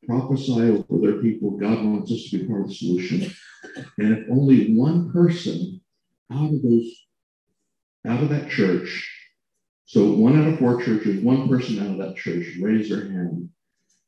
prophesy 0.08 0.62
over 0.62 1.02
their 1.02 1.22
people, 1.22 1.52
God 1.52 1.84
wants 1.84 2.12
us 2.12 2.30
to 2.30 2.40
be 2.40 2.48
part 2.48 2.62
of 2.62 2.68
the 2.70 2.76
solution. 2.76 3.32
And 3.98 4.18
if 4.18 4.26
only 4.32 4.76
one 4.76 5.12
person 5.12 5.82
out 6.32 6.52
of 6.52 6.62
those, 6.62 7.06
out 8.08 8.24
of 8.24 8.30
that 8.30 8.50
church, 8.50 9.10
so 9.86 10.14
one 10.14 10.40
out 10.40 10.48
of 10.54 10.60
four 10.60 10.82
churches, 10.82 11.22
one 11.24 11.50
person 11.50 11.80
out 11.80 11.92
of 11.92 11.98
that 11.98 12.16
church 12.16 12.58
raised 12.62 12.92
their 12.92 13.12
hand 13.12 13.50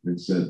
and 0.05 0.19
said, 0.19 0.47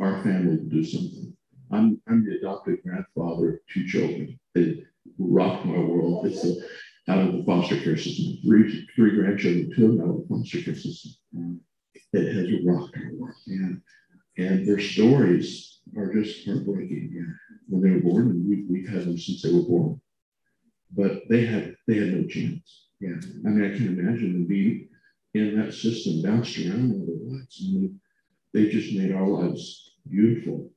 our 0.00 0.22
family 0.22 0.56
will 0.56 0.64
do 0.64 0.84
something. 0.84 1.36
I'm, 1.72 2.00
I'm 2.08 2.24
the 2.24 2.36
adopted 2.36 2.82
grandfather 2.82 3.54
of 3.54 3.58
two 3.72 3.86
children. 3.86 4.38
They 4.54 4.84
rocked 5.18 5.64
my 5.64 5.78
world. 5.78 6.26
It's 6.26 6.44
a, 6.44 6.54
out 7.08 7.18
of 7.18 7.32
the 7.32 7.44
foster 7.44 7.80
care 7.80 7.96
system, 7.96 8.38
three, 8.44 8.86
three 8.94 9.16
grandchildren, 9.16 9.72
two 9.74 9.86
of 9.86 9.96
them 9.96 10.00
out 10.02 10.14
of 10.14 10.22
the 10.22 10.26
foster 10.28 10.62
care 10.62 10.74
system. 10.74 11.60
It 12.12 12.34
has 12.34 12.64
rocked 12.64 12.96
my 12.96 13.10
world. 13.18 13.34
Yeah, 13.46 14.44
And 14.44 14.68
their 14.68 14.78
stories 14.78 15.80
are 15.96 16.12
just 16.12 16.46
heartbreaking. 16.46 17.36
When 17.68 17.82
they 17.82 17.90
were 17.90 18.00
born, 18.00 18.30
and 18.30 18.48
we, 18.48 18.64
we've 18.68 18.88
had 18.88 19.04
them 19.04 19.18
since 19.18 19.42
they 19.42 19.52
were 19.52 19.62
born. 19.62 20.00
But 20.94 21.22
they 21.30 21.46
had 21.46 21.74
they 21.86 21.96
had 21.96 22.12
no 22.12 22.26
chance. 22.26 22.88
Yeah. 23.00 23.16
I 23.46 23.48
mean, 23.48 23.64
I 23.64 23.76
can 23.76 23.98
imagine 23.98 24.32
them 24.34 24.46
being 24.46 24.88
in 25.34 25.58
that 25.58 25.72
system, 25.72 26.22
bounced 26.22 26.58
around 26.58 26.92
all 26.92 27.06
their 27.06 27.38
lives. 27.38 27.62
I 27.62 27.72
mean, 27.72 28.00
they 28.52 28.68
just 28.68 28.94
made 28.94 29.12
our 29.12 29.26
lives 29.26 29.94
beautiful. 30.08 30.70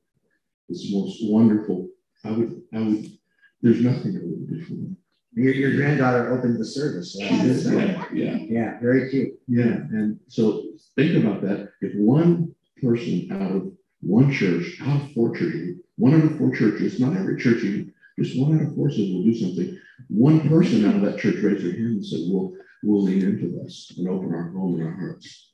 It's 0.68 0.90
the 0.90 0.98
most 0.98 1.18
wonderful. 1.22 1.88
I 2.24 2.30
would, 2.32 2.62
I 2.74 2.78
would, 2.80 3.10
there's 3.62 3.80
nothing 3.80 4.16
I 4.16 4.20
would 4.24 4.48
do 4.48 4.64
for 4.64 4.74
them. 4.74 4.96
your, 5.32 5.54
your 5.54 5.76
granddaughter 5.76 6.36
opened 6.36 6.58
the 6.58 6.64
service. 6.64 7.12
so 7.14 7.20
Yeah, 7.20 8.06
yeah. 8.12 8.36
Yeah, 8.48 8.80
very 8.80 9.10
cute. 9.10 9.34
Yeah, 9.46 9.64
and 9.64 10.18
so 10.28 10.64
think 10.96 11.22
about 11.22 11.42
that. 11.42 11.70
If 11.80 11.94
one 11.96 12.54
person 12.82 13.28
out 13.32 13.52
of 13.52 13.72
one 14.00 14.32
church, 14.32 14.80
out 14.82 15.02
of 15.02 15.12
four 15.12 15.34
churches, 15.36 15.78
one 15.96 16.14
out 16.14 16.24
of 16.24 16.38
four 16.38 16.54
churches, 16.54 17.00
not 17.00 17.16
every 17.16 17.40
church, 17.40 17.62
even, 17.62 17.92
just 18.18 18.38
one 18.38 18.58
out 18.58 18.66
of 18.66 18.74
four 18.74 18.90
says 18.90 19.08
we'll 19.10 19.24
do 19.24 19.34
something. 19.34 19.78
One 20.08 20.48
person 20.48 20.84
out 20.84 20.96
of 20.96 21.02
that 21.02 21.18
church 21.18 21.36
raised 21.42 21.64
their 21.64 21.72
hand 21.72 21.96
and 21.96 22.06
said, 22.06 22.20
we'll, 22.24 22.52
we'll 22.82 23.02
lean 23.02 23.22
into 23.22 23.48
this 23.48 23.94
and 23.96 24.08
open 24.08 24.34
our 24.34 24.50
home 24.50 24.74
and 24.74 24.84
our 24.84 24.96
hearts. 24.96 25.52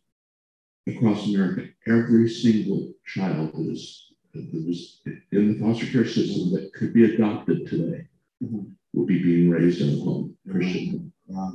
Across 0.88 1.28
America, 1.28 1.68
every 1.86 2.28
single 2.28 2.92
child 3.06 3.52
that 3.54 3.70
is, 3.70 3.70
that 3.70 3.72
is 3.72 4.11
in 4.34 5.52
the 5.52 5.58
foster 5.60 5.86
care 5.86 6.06
system 6.06 6.52
that 6.52 6.72
could 6.72 6.92
be 6.92 7.14
adopted 7.14 7.66
today 7.66 8.06
Mhm. 8.42 8.74
will 8.92 9.04
be 9.04 9.22
being 9.22 9.50
raised 9.50 9.80
in 9.80 9.90
a 9.90 9.96
home, 10.04 10.36
Christian 10.48 10.88
home. 10.90 11.12
Wow. 11.26 11.52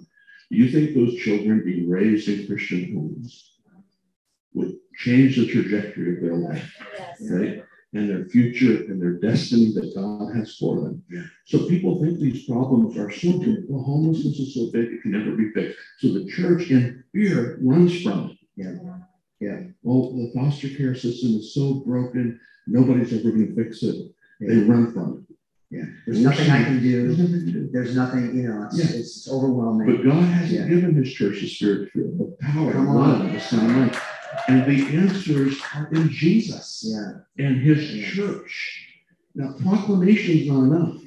Do 0.50 0.58
you 0.58 0.70
think 0.70 0.96
those 0.96 1.16
children 1.16 1.64
being 1.64 1.90
raised 1.90 2.30
in 2.30 2.48
Christian 2.48 2.94
homes 2.94 3.60
would 4.54 4.78
change 4.96 5.38
the 5.38 5.48
trajectory 5.48 6.16
of 6.16 6.22
their 6.22 6.38
life, 6.38 6.72
right? 7.30 7.64
And 7.94 8.10
their 8.10 8.26
future 8.26 8.84
and 8.90 9.02
their 9.02 9.14
destiny 9.14 9.72
that 9.74 9.94
God 9.96 10.36
has 10.36 10.56
for 10.58 10.82
them. 10.82 11.04
Yeah. 11.10 11.24
So 11.46 11.68
people 11.68 12.02
think 12.02 12.20
these 12.20 12.46
problems 12.46 12.98
are 12.98 13.12
so 13.12 13.40
big. 13.40 13.66
Well, 13.68 13.84
homelessness 13.84 14.40
is 14.40 14.54
so 14.54 14.70
big, 14.72 14.94
it 14.94 15.02
can 15.02 15.12
never 15.12 15.36
be 15.36 15.50
fixed. 15.52 15.78
So 16.00 16.14
the 16.14 16.26
church 16.26 16.70
in 16.70 17.04
fear 17.14 17.58
runs 17.62 18.02
from 18.02 18.32
it. 18.32 18.38
Yeah. 18.56 19.00
Yeah. 19.40 19.64
Well, 19.84 20.16
the 20.16 20.32
foster 20.34 20.70
care 20.70 20.96
system 20.96 21.36
is 21.38 21.54
so 21.54 21.76
broken, 21.76 22.40
nobody's 22.68 23.14
ever 23.14 23.32
going 23.32 23.56
to 23.56 23.64
fix 23.64 23.84
it. 23.84 23.96
They 24.40 24.58
run 24.58 24.94
from 24.94 25.26
it. 25.30 25.36
Yeah, 25.70 25.84
there's 26.06 26.22
nothing 26.22 26.50
I 26.50 26.64
can 26.64 26.82
There's 26.92 27.18
do. 27.18 27.24
nothing 27.24 27.46
do. 27.52 27.70
There's 27.74 27.96
nothing, 27.96 28.38
you 28.38 28.48
know, 28.48 28.64
it's, 28.72 28.78
Yeah. 28.78 29.00
it's 29.00 29.30
overwhelming. 29.30 29.88
But 29.88 30.06
God 30.06 30.24
hasn't 30.24 30.62
Yeah. 30.62 30.68
given 30.68 30.96
his 30.96 31.12
church 31.12 31.42
the 31.42 31.48
spirit 31.48 31.92
the 31.94 32.36
power, 32.40 32.74
love, 32.74 33.32
the 33.34 33.40
sound 33.40 33.68
mind. 33.74 33.92
And 34.48 34.66
the 34.66 34.96
answers 34.96 35.60
are 35.76 35.90
in 35.92 36.10
Jesus 36.10 36.86
Yeah, 36.88 37.20
and 37.44 37.58
his 37.62 37.96
Yeah. 37.96 38.06
church. 38.12 38.86
Now, 39.36 39.56
proclamation's 39.60 40.48
not 40.48 40.64
enough. 40.66 41.02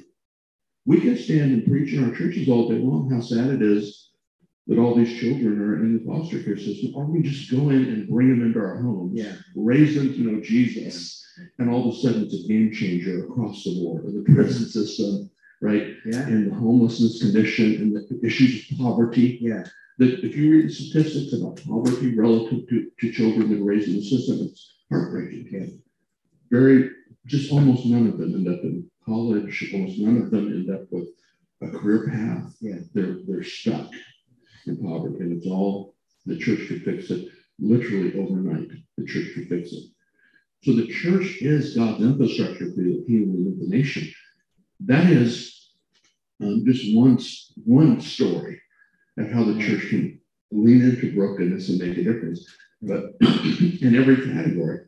We 0.85 0.99
can 0.99 1.15
stand 1.17 1.51
and 1.53 1.65
preach 1.65 1.93
in 1.93 2.03
our 2.03 2.13
churches 2.15 2.47
all 2.49 2.69
day 2.69 2.77
long 2.79 3.09
how 3.09 3.19
sad 3.21 3.49
it 3.53 3.61
is 3.61 4.09
that 4.67 4.77
all 4.77 4.95
these 4.95 5.13
children 5.19 5.59
are 5.59 5.83
in 5.83 5.97
the 5.97 6.03
foster 6.05 6.39
care 6.43 6.57
system, 6.57 6.91
or 6.95 7.05
we 7.05 7.21
just 7.23 7.49
go 7.49 7.69
in 7.71 7.83
and 7.85 8.07
bring 8.07 8.29
them 8.29 8.43
into 8.43 8.59
our 8.59 8.79
homes, 8.81 9.13
yeah, 9.15 9.33
raise 9.55 9.95
them 9.95 10.13
to 10.13 10.19
know 10.21 10.39
Jesus, 10.41 11.20
And 11.57 11.69
all 11.69 11.89
of 11.89 11.95
a 11.95 11.97
sudden, 11.97 12.23
it's 12.23 12.43
a 12.43 12.47
game 12.47 12.71
changer 12.71 13.25
across 13.25 13.63
the 13.63 13.75
board, 13.75 14.05
in 14.05 14.23
the 14.23 14.33
prison 14.33 14.63
mm-hmm. 14.63 14.79
system, 14.79 15.29
right? 15.61 15.95
Yeah, 16.05 16.27
In 16.27 16.49
the 16.49 16.55
homelessness 16.55 17.21
condition, 17.21 17.75
and 17.75 17.95
the 17.95 18.25
issues 18.25 18.71
of 18.71 18.77
poverty. 18.77 19.37
yeah, 19.41 19.63
That 19.99 20.23
if 20.25 20.35
you 20.35 20.51
read 20.51 20.69
the 20.69 20.73
statistics 20.73 21.33
about 21.33 21.61
poverty 21.65 22.17
relative 22.17 22.67
to, 22.69 22.91
to 22.99 23.11
children 23.11 23.49
that 23.49 23.61
are 23.61 23.63
raised 23.63 23.89
in 23.89 23.95
the 23.95 24.03
system, 24.03 24.39
it's 24.41 24.79
heartbreaking. 24.89 25.47
Yeah. 25.51 25.67
Very, 26.49 26.89
just 27.25 27.51
almost 27.51 27.85
none 27.85 28.07
of 28.07 28.17
them 28.17 28.33
end 28.35 28.47
up 28.47 28.63
in 28.63 28.89
college, 29.05 29.71
almost 29.73 29.99
none 29.99 30.21
of 30.21 30.31
them 30.31 30.47
end 30.47 30.69
up 30.69 30.91
with 30.91 31.07
a 31.61 31.69
career 31.69 32.09
path. 32.09 32.55
Yeah. 32.59 32.79
They're, 32.93 33.17
they're 33.27 33.43
stuck 33.43 33.91
in 34.65 34.77
poverty, 34.77 35.19
and 35.19 35.37
it's 35.37 35.47
all, 35.47 35.95
the 36.25 36.37
church 36.37 36.67
could 36.67 36.83
fix 36.83 37.09
it, 37.09 37.29
literally 37.59 38.19
overnight, 38.19 38.69
the 38.97 39.05
church 39.05 39.33
could 39.35 39.47
fix 39.47 39.71
it. 39.71 39.85
So 40.63 40.73
the 40.73 40.87
church 40.87 41.37
is 41.41 41.75
God's 41.75 42.03
infrastructure 42.03 42.65
for 42.71 42.81
the 42.81 43.03
healing 43.07 43.47
of 43.51 43.59
the 43.59 43.75
nation. 43.75 44.07
That 44.81 45.09
is 45.09 45.71
um, 46.41 46.63
just 46.65 46.95
one, 46.95 47.17
one 47.65 47.99
story 47.99 48.61
of 49.17 49.31
how 49.31 49.43
the 49.43 49.59
church 49.59 49.89
can 49.89 50.19
lean 50.51 50.81
into 50.83 51.15
brokenness 51.15 51.69
and 51.69 51.79
make 51.79 51.97
a 51.97 52.03
difference. 52.03 52.45
But 52.81 53.15
in 53.21 53.95
every 53.95 54.17
category, 54.17 54.81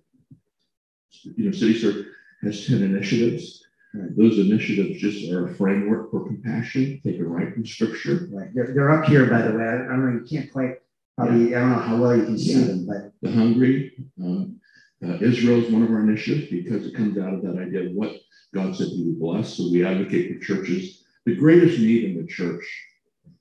you 1.23 1.45
know, 1.45 1.51
City 1.51 1.79
Serve 1.79 2.05
has 2.43 2.67
10 2.67 2.83
initiatives. 2.83 3.63
Right. 3.95 4.15
Those 4.15 4.39
initiatives 4.39 4.99
just 4.99 5.31
are 5.31 5.47
a 5.47 5.55
framework 5.55 6.11
for 6.11 6.25
compassion, 6.25 6.99
taken 7.03 7.27
right 7.27 7.53
from 7.53 7.65
scripture. 7.65 8.27
right. 8.31 8.49
They're, 8.53 8.73
they're 8.73 8.91
up 8.91 9.05
here, 9.05 9.25
by 9.27 9.41
the 9.43 9.55
way. 9.57 9.63
I 9.63 9.73
I 9.85 9.87
don't 9.87 10.15
know, 10.17 10.21
you 10.21 10.25
can't 10.27 10.51
quite, 10.51 10.77
probably, 11.15 11.55
I 11.55 11.59
don't 11.59 11.69
know 11.69 11.79
how 11.79 11.97
well 11.97 12.15
you 12.15 12.25
can 12.25 12.37
see 12.37 12.53
Yeah. 12.59 12.65
them, 12.65 12.87
but 12.87 13.11
The 13.21 13.31
hungry, 13.35 13.93
um, 14.23 14.59
uh, 15.03 15.17
Israel 15.21 15.63
is 15.63 15.71
one 15.71 15.83
of 15.83 15.91
our 15.91 16.01
initiatives 16.01 16.49
because 16.49 16.85
it 16.85 16.95
comes 16.95 17.17
out 17.17 17.33
of 17.33 17.41
that 17.43 17.57
idea 17.59 17.87
of 17.87 17.91
what 17.93 18.15
God 18.53 18.75
said 18.75 18.87
he 18.87 19.03
would 19.05 19.19
bless. 19.19 19.55
So 19.55 19.69
we 19.71 19.85
advocate 19.85 20.33
for 20.39 20.43
churches. 20.45 21.03
The 21.25 21.35
greatest 21.35 21.79
need 21.79 22.03
in 22.05 22.17
the 22.21 22.27
church 22.27 22.63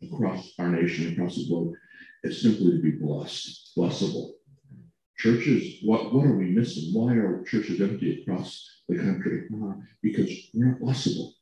across 0.03 0.53
our 0.59 0.69
nation, 0.69 1.13
across 1.13 1.37
the 1.37 1.47
globe, 1.49 1.75
is 2.25 2.41
simply 2.43 2.73
to 2.73 2.83
be 2.83 2.93
blessed, 2.93 3.73
blessable. 3.77 4.33
Churches, 5.19 5.77
what, 5.85 6.13
what 6.13 6.25
are 6.25 6.37
we 6.37 6.47
missing? 6.51 6.93
Why 6.93 7.13
are 7.15 7.45
churches 7.45 7.81
empty 7.81 8.23
across 8.23 8.83
the 8.89 8.99
country? 8.99 9.49
uh, 9.55 9.75
Because 10.03 10.31
we're 10.55 10.67
not 10.67 10.81
blessable. 10.81 11.33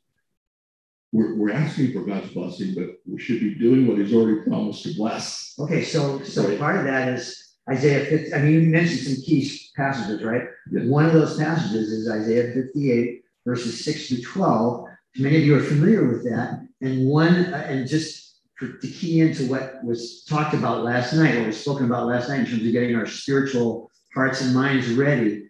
We're, 1.13 1.35
we're 1.37 1.53
asking 1.53 1.93
for 1.93 2.03
God's 2.05 2.33
blessing, 2.33 2.75
but 2.75 3.01
we 3.07 3.19
should 3.21 3.41
be 3.41 3.55
doing 3.55 3.87
what 3.87 3.99
he's 3.99 4.13
already 4.15 4.43
promised 4.43 4.83
to 4.85 4.95
bless. 4.95 5.55
okay, 5.59 5.83
so, 5.83 6.23
so 6.23 6.47
Right. 6.49 6.59
part 6.59 6.77
of 6.79 6.85
that 6.85 7.09
is 7.09 7.50
Isaiah 7.69 8.05
50, 8.07 8.35
I 8.35 8.43
mean, 8.43 8.53
you 8.53 8.61
mentioned 8.63 9.01
some 9.01 9.23
key 9.23 9.51
passages, 9.77 10.23
right? 10.23 10.43
Yeah. 10.71 10.85
One 10.85 11.07
of 11.07 11.13
those 11.13 11.39
passages 11.39 11.91
is 11.91 12.11
Isaiah 12.11 12.53
58, 12.53 13.23
verses 13.47 13.85
6 13.85 14.09
to 14.09 14.23
12. 14.23 14.89
Many 15.19 15.37
of 15.37 15.43
you 15.43 15.57
are 15.57 15.63
familiar 15.63 16.07
with 16.07 16.25
that. 16.25 16.67
And 16.81 17.07
one, 17.07 17.35
uh, 17.53 17.67
and 17.69 17.87
just 17.87 18.41
for, 18.57 18.69
to 18.69 18.89
key 18.89 19.21
into 19.21 19.49
what 19.49 19.85
was 19.85 20.25
talked 20.25 20.55
about 20.55 20.85
last 20.85 21.13
night, 21.13 21.39
what 21.39 21.49
was 21.49 21.61
spoken 21.61 21.87
about 21.87 22.07
last 22.07 22.29
night 22.29 22.41
in 22.41 22.47
terms 22.47 22.65
of 22.65 22.73
getting 22.73 22.97
our 22.97 23.07
spiritual 23.07 23.91
hearts 24.15 24.41
and 24.41 24.55
minds 24.55 24.91
ready, 24.93 25.45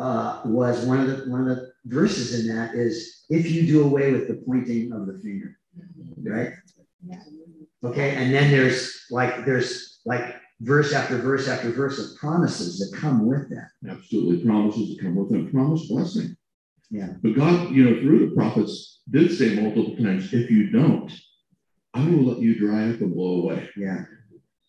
uh, 0.00 0.42
was 0.44 0.84
one 0.84 1.00
of 1.00 1.06
the 1.06 1.30
one 1.30 1.48
of 1.48 1.56
the 1.56 1.70
verses 1.84 2.40
in 2.40 2.54
that 2.54 2.74
is 2.74 3.24
if 3.30 3.50
you 3.50 3.66
do 3.66 3.84
away 3.84 4.12
with 4.12 4.26
the 4.26 4.42
pointing 4.46 4.92
of 4.92 5.06
the 5.06 5.18
finger, 5.22 5.56
right? 6.24 6.52
Okay, 7.84 8.10
and 8.16 8.34
then 8.34 8.50
there's 8.50 9.04
like 9.10 9.44
there's 9.44 10.00
like 10.04 10.34
verse 10.60 10.92
after 10.92 11.18
verse 11.18 11.48
after 11.48 11.70
verse 11.70 11.98
of 11.98 12.16
promises 12.18 12.78
that 12.78 12.96
come 12.98 13.26
with 13.26 13.48
that. 13.50 13.68
absolutely 13.88 14.44
promises 14.44 14.88
that 14.96 15.02
come 15.02 15.14
with 15.14 15.30
them, 15.30 15.50
Promise 15.50 15.86
blessing. 15.88 16.36
Yeah. 16.90 17.10
But 17.22 17.34
God, 17.36 17.70
you 17.70 17.84
know, 17.84 18.00
through 18.00 18.28
the 18.30 18.34
prophets 18.34 19.00
did 19.10 19.32
say 19.36 19.60
multiple 19.60 19.96
times, 19.96 20.32
if 20.32 20.50
you 20.50 20.70
don't, 20.70 21.12
I 21.94 22.04
will 22.08 22.24
let 22.24 22.40
you 22.40 22.58
dry 22.58 22.90
up 22.90 23.00
and 23.00 23.14
blow 23.14 23.42
away. 23.42 23.68
Yeah, 23.76 24.04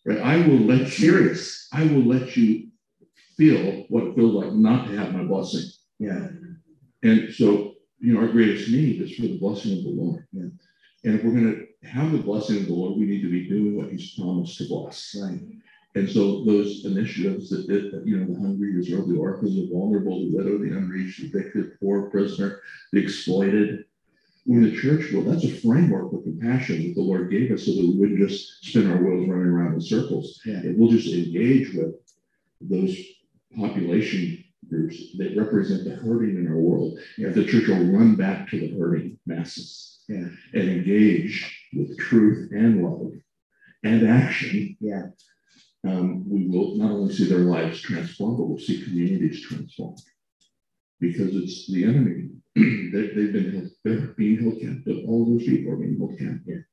Right? 0.04 0.18
I 0.18 0.36
will 0.46 0.58
let 0.60 0.80
you, 0.80 0.86
serious. 0.88 1.68
I 1.72 1.84
will 1.84 2.04
let 2.04 2.36
you 2.36 2.68
feel 3.36 3.84
what 3.88 4.04
it 4.04 4.14
feels 4.16 4.34
like 4.34 4.52
not 4.52 4.86
to 4.88 4.96
have 4.96 5.14
my 5.14 5.24
blessing. 5.24 5.62
Yeah, 5.98 6.28
And 7.02 7.32
so, 7.34 7.74
you 7.98 8.14
know, 8.14 8.20
our 8.20 8.28
greatest 8.28 8.70
need 8.70 9.00
is 9.02 9.14
for 9.16 9.22
the 9.22 9.38
blessing 9.38 9.78
of 9.78 9.84
the 9.84 9.90
Lord. 9.90 10.26
Yeah. 10.32 10.48
And 11.04 11.14
if 11.18 11.24
we're 11.24 11.32
going 11.32 11.66
to 11.82 11.88
have 11.88 12.12
the 12.12 12.18
blessing 12.18 12.58
of 12.58 12.66
the 12.66 12.72
Lord, 12.74 12.98
we 12.98 13.06
need 13.06 13.22
to 13.22 13.30
be 13.30 13.48
doing 13.48 13.76
what 13.76 13.90
He's 13.90 14.14
promised 14.14 14.58
to 14.58 14.68
bless. 14.68 15.14
right. 15.22 15.40
And 15.96 16.08
so 16.08 16.44
those 16.44 16.84
initiatives 16.84 17.50
that 17.50 17.66
did, 17.66 17.92
that, 17.92 18.06
you 18.06 18.16
know, 18.16 18.32
the 18.32 18.40
hungry, 18.40 18.78
Israel, 18.78 19.06
the 19.06 19.16
orphan, 19.18 19.54
the 19.54 19.68
vulnerable, 19.72 20.20
the 20.20 20.36
widow, 20.36 20.58
the 20.58 20.76
unreached, 20.76 21.20
the 21.20 21.26
evicted, 21.38 21.80
poor, 21.80 22.02
prisoner, 22.10 22.60
the 22.92 23.00
exploited. 23.02 23.84
When 24.46 24.62
the 24.62 24.76
church, 24.76 25.12
well, 25.12 25.22
that's 25.22 25.44
a 25.44 25.50
framework 25.60 26.10
for 26.10 26.22
compassion 26.22 26.88
that 26.88 26.94
the 26.94 27.02
Lord 27.02 27.30
gave 27.30 27.50
us 27.52 27.66
so 27.66 27.72
that 27.72 27.80
we 27.80 27.94
wouldn't 27.96 28.18
just 28.20 28.64
spin 28.64 28.90
our 28.90 28.96
wheels 28.96 29.28
running 29.28 29.46
around 29.46 29.74
in 29.74 29.80
circles. 29.80 30.40
Yeah. 30.46 30.54
And 30.54 30.78
we'll 30.78 30.90
just 30.90 31.12
engage 31.12 31.74
with 31.74 31.94
those 32.60 32.96
population 33.56 34.44
groups 34.68 35.16
that 35.18 35.36
represent 35.36 35.84
the 35.84 35.90
hurting 35.96 36.36
in 36.36 36.46
our 36.46 36.56
world. 36.56 36.98
If 37.18 37.34
the 37.34 37.44
church 37.44 37.68
will 37.68 37.84
run 37.92 38.14
back 38.14 38.48
to 38.50 38.60
the 38.60 38.78
hurting 38.78 39.18
masses 39.26 40.04
Yeah. 40.08 40.28
and 40.54 40.68
engage 40.70 41.66
with 41.74 41.98
truth 41.98 42.50
and 42.52 42.82
love 42.82 43.12
and 43.82 44.06
action, 44.06 44.76
Yeah, 44.80 45.08
um, 45.86 46.28
we 46.28 46.46
will 46.46 46.76
not 46.76 46.90
only 46.90 47.14
see 47.14 47.28
their 47.28 47.38
lives 47.38 47.80
transformed, 47.80 48.38
but 48.38 48.44
we'll 48.44 48.58
see 48.58 48.82
communities 48.82 49.42
transformed. 49.42 50.00
Because 51.00 51.34
it's 51.34 51.70
the 51.70 51.84
enemy. 51.84 52.28
they, 52.54 53.12
they've 53.14 53.32
been 53.32 53.52
held, 53.52 53.70
they're 53.84 54.14
being 54.18 54.42
held 54.42 54.60
captive. 54.60 55.08
All 55.08 55.24
those 55.24 55.44
people 55.44 55.72
are 55.72 55.76
being 55.76 55.98
held 55.98 56.18
captive. 56.18 56.64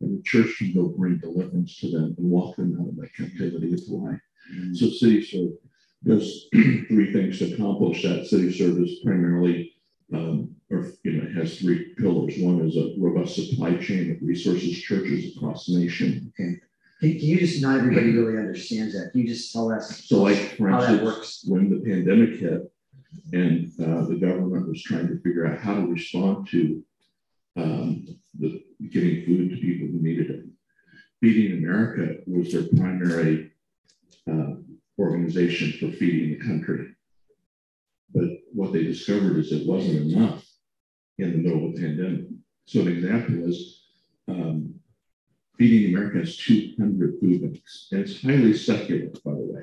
And 0.00 0.18
the 0.18 0.22
church 0.22 0.56
can 0.58 0.72
go 0.72 0.88
bring 0.88 1.18
deliverance 1.18 1.78
to 1.80 1.90
them 1.90 2.14
and 2.16 2.30
walk 2.30 2.56
them 2.56 2.78
out 2.80 2.88
of 2.88 2.96
that 2.96 3.14
captivity. 3.14 3.72
It's 3.72 3.88
why. 3.88 4.18
So 4.72 4.88
city 4.88 5.22
serve 5.24 5.50
does 6.04 6.46
three 6.52 7.12
things 7.12 7.38
to 7.40 7.52
accomplish 7.52 8.02
that. 8.02 8.26
City 8.26 8.56
service 8.56 9.00
primarily, 9.04 9.74
um, 10.14 10.54
or 10.70 10.92
you 11.02 11.12
know, 11.12 11.28
it 11.28 11.34
has 11.34 11.58
three 11.58 11.94
pillars. 11.98 12.34
One 12.38 12.66
is 12.66 12.76
a 12.76 12.94
robust 12.98 13.34
supply 13.34 13.76
chain 13.76 14.12
of 14.12 14.18
resources, 14.22 14.80
churches 14.80 15.36
across 15.36 15.66
the 15.66 15.78
nation. 15.78 16.32
Can, 17.00 17.10
can 17.12 17.20
you 17.20 17.38
just, 17.38 17.62
not 17.62 17.78
everybody 17.78 18.12
really 18.12 18.38
understands 18.38 18.94
that. 18.94 19.12
Can 19.12 19.20
you 19.22 19.28
just 19.28 19.52
tell 19.52 19.70
us 19.72 20.04
So 20.04 20.22
like, 20.22 20.56
for 20.56 20.68
how 20.68 20.80
that 20.80 20.90
instance, 20.90 21.06
works? 21.06 21.44
when 21.46 21.70
the 21.70 21.80
pandemic 21.80 22.40
hit 22.40 22.70
and 23.32 23.70
uh, 23.80 24.06
the 24.06 24.16
government 24.16 24.68
was 24.68 24.82
trying 24.82 25.08
to 25.08 25.20
figure 25.20 25.46
out 25.46 25.58
how 25.58 25.74
to 25.74 25.86
respond 25.86 26.48
to 26.48 26.82
um, 27.56 28.06
the 28.38 28.62
getting 28.90 29.24
food 29.24 29.50
to 29.50 29.56
people 29.56 29.88
who 29.88 30.00
needed 30.00 30.30
it. 30.30 30.44
Feeding 31.20 31.58
America 31.58 32.20
was 32.26 32.52
their 32.52 32.68
primary 32.76 33.50
uh, 34.30 34.54
organization 34.98 35.72
for 35.78 35.96
feeding 35.96 36.38
the 36.38 36.44
country. 36.46 36.94
But 38.14 38.28
what 38.52 38.72
they 38.72 38.84
discovered 38.84 39.36
is 39.36 39.52
it 39.52 39.66
wasn't 39.66 40.12
enough 40.12 40.44
in 41.18 41.32
the 41.32 41.38
middle 41.38 41.66
of 41.68 41.74
a 41.74 41.76
pandemic. 41.80 42.26
So 42.66 42.80
an 42.82 42.88
example 42.88 43.48
is 43.48 43.82
um, 44.28 44.74
Feeding 45.58 45.94
America 45.94 46.18
has 46.18 46.36
200 46.36 47.18
food 47.20 47.42
banks, 47.42 47.88
and 47.90 48.02
it's 48.02 48.22
highly 48.22 48.54
secular, 48.54 49.10
by 49.24 49.32
the 49.32 49.38
way. 49.38 49.62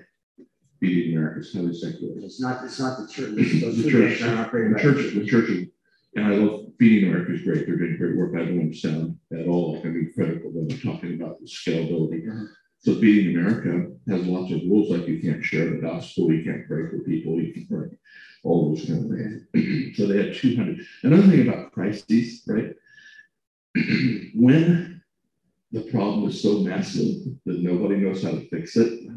Feeding 0.82 1.16
America 1.16 1.40
is 1.40 1.54
highly 1.54 1.74
secular. 1.74 2.14
It's 2.18 2.42
not, 2.42 2.66
it's 2.66 2.80
not 2.80 3.00
the 3.00 3.08
church, 3.08 3.30
those 3.62 3.82
The 3.82 3.90
church, 3.90 4.20
the 4.20 4.80
church, 4.80 5.14
the 5.14 5.26
church, 5.26 5.70
and 6.16 6.26
I 6.26 6.32
love 6.32 6.66
Feeding 6.78 7.10
America 7.10 7.34
is 7.34 7.44
great. 7.44 7.66
They're 7.66 7.78
doing 7.78 7.98
great 7.98 8.18
work. 8.18 8.34
I 8.36 8.46
don't 8.46 8.60
understand 8.60 9.18
at 9.32 9.48
all. 9.48 9.82
I 9.84 9.88
mean, 9.88 10.12
critical 10.14 10.52
when 10.52 10.68
they're 10.68 10.78
talking 10.78 11.22
about 11.22 11.40
the 11.40 11.46
scalability. 11.46 12.48
So 12.80 12.96
Feeding 12.96 13.38
America 13.38 13.92
has 14.10 14.28
lots 14.28 14.52
of 14.52 14.62
rules, 14.64 14.92
like 14.92 15.08
you 15.08 15.22
can't 15.22 15.44
share 15.44 15.70
the 15.70 15.78
gospel, 15.78 16.32
you 16.32 16.44
can't 16.44 16.68
pray 16.68 16.90
for 16.90 17.00
people, 17.00 17.40
you 17.42 17.54
can't 17.54 17.70
pray, 17.70 17.98
all 18.44 18.76
those 18.76 18.86
kind 18.86 19.06
of 19.06 19.18
things. 19.18 19.96
So 19.98 20.08
they 20.08 20.18
had 20.26 20.36
two 20.36 20.58
hundred. 20.58 20.86
Another 21.04 21.28
thing 21.28 21.48
about 21.48 21.72
crises, 21.72 22.44
right? 22.48 22.74
When 24.36 24.95
the 25.72 25.82
problem 25.92 26.30
is 26.30 26.42
so 26.42 26.60
massive 26.60 27.24
that 27.46 27.60
nobody 27.60 27.98
knows 27.98 28.24
how 28.24 28.32
to 28.32 28.48
fix 28.50 28.76
it, 28.78 29.08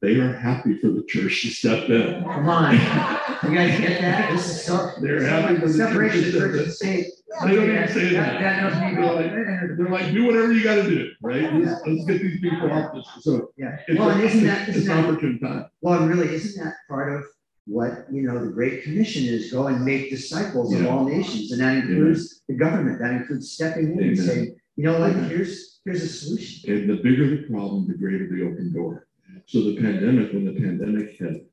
they 0.00 0.16
are 0.16 0.32
happy 0.32 0.76
for 0.78 0.88
the 0.88 1.04
church 1.04 1.42
to 1.42 1.48
step 1.50 1.88
in. 1.88 2.24
Come 2.24 2.48
on, 2.48 2.74
you 2.74 3.54
guys 3.56 3.78
get 3.78 4.00
that? 4.00 4.32
This 4.32 4.48
is 4.48 4.64
so. 4.64 4.90
They're 5.00 5.24
happy 5.24 5.56
for 5.60 5.68
the 5.68 5.72
Separation 5.74 6.24
of 6.28 6.32
church 6.32 6.64
to 6.64 6.70
step 6.70 6.88
in. 6.88 6.94
and 6.96 7.04
state. 7.04 7.06
They 7.44 7.54
don't 7.56 7.70
even 7.70 7.88
say 7.88 8.08
that. 8.14 8.40
That 8.40 8.62
doesn't 8.62 8.88
even 8.90 9.00
go. 9.02 9.20
Yeah, 9.20 9.60
They're 9.76 9.88
like, 9.88 10.12
do 10.12 10.26
whatever 10.26 10.52
you 10.52 10.64
gotta 10.64 10.82
do, 10.82 11.10
right? 11.22 11.52
Let's, 11.54 11.80
let's 11.86 12.04
get 12.04 12.20
these 12.20 12.40
people 12.40 12.72
off 12.72 12.94
this. 12.94 13.06
So 13.20 13.52
it's, 13.56 13.98
well, 13.98 14.10
a- 14.10 14.18
isn't 14.18 14.44
that, 14.44 14.68
it's 14.68 14.86
an 14.86 14.90
opportune 15.04 15.38
time. 15.38 15.66
well, 15.82 16.00
and 16.02 16.10
really, 16.10 16.34
isn't 16.34 16.62
that 16.64 16.74
part 16.88 17.14
of 17.14 17.24
what, 17.66 18.06
you 18.12 18.22
know, 18.22 18.44
the 18.44 18.50
Great 18.50 18.82
Commission 18.82 19.24
is, 19.24 19.52
go 19.52 19.68
and 19.68 19.84
make 19.84 20.10
disciples 20.10 20.74
of 20.74 20.84
all 20.88 21.04
nations, 21.04 21.52
and 21.52 21.60
that 21.60 21.76
includes 21.76 22.42
the 22.48 22.54
government, 22.54 22.98
that 22.98 23.12
includes 23.12 23.52
stepping 23.52 23.92
in 23.92 24.02
and 24.08 24.18
saying, 24.18 24.56
you 24.76 24.84
know 24.84 24.98
like 24.98 25.14
here's, 25.30 25.80
here's 25.84 26.02
a 26.02 26.08
solution. 26.08 26.70
And 26.72 26.90
the 26.90 26.96
bigger 27.02 27.28
the 27.28 27.42
problem, 27.48 27.86
the 27.88 27.94
greater 27.94 28.28
the 28.28 28.42
open 28.44 28.72
door. 28.72 29.06
So 29.46 29.58
the 29.62 29.76
pandemic, 29.80 30.32
when 30.32 30.44
the 30.44 30.52
pandemic 30.60 31.16
hit, 31.18 31.46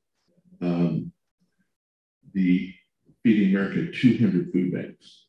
um, 0.61 1.11
the 2.33 2.73
Feeding 3.23 3.49
America 3.55 3.91
200 3.91 4.51
food 4.53 4.71
banks. 4.73 5.25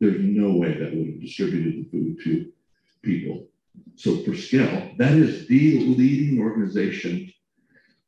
There's 0.00 0.20
no 0.20 0.56
way 0.56 0.78
that 0.78 0.94
would 0.94 1.06
have 1.08 1.20
distributed 1.20 1.74
the 1.84 1.88
food 1.90 2.16
to 2.24 2.50
people. 3.02 3.46
So 3.96 4.22
for 4.24 4.34
scale, 4.34 4.90
that 4.96 5.12
is 5.12 5.46
the 5.46 5.80
leading 5.80 6.40
organization 6.40 7.30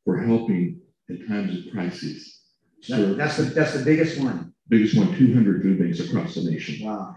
for 0.03 0.17
helping 0.17 0.81
in 1.09 1.27
times 1.27 1.55
of 1.67 1.71
crises. 1.71 2.41
So 2.81 3.09
That- 3.09 3.17
That's 3.17 3.37
the, 3.37 3.43
that's 3.43 3.73
the 3.77 3.85
biggest 3.85 4.19
one. 4.19 4.53
biggest 4.69 4.97
one, 4.97 5.15
200 5.15 5.61
food 5.61 5.79
banks 5.79 5.99
across 5.99 6.33
the 6.35 6.49
nation. 6.49 6.83
Wow. 6.85 7.15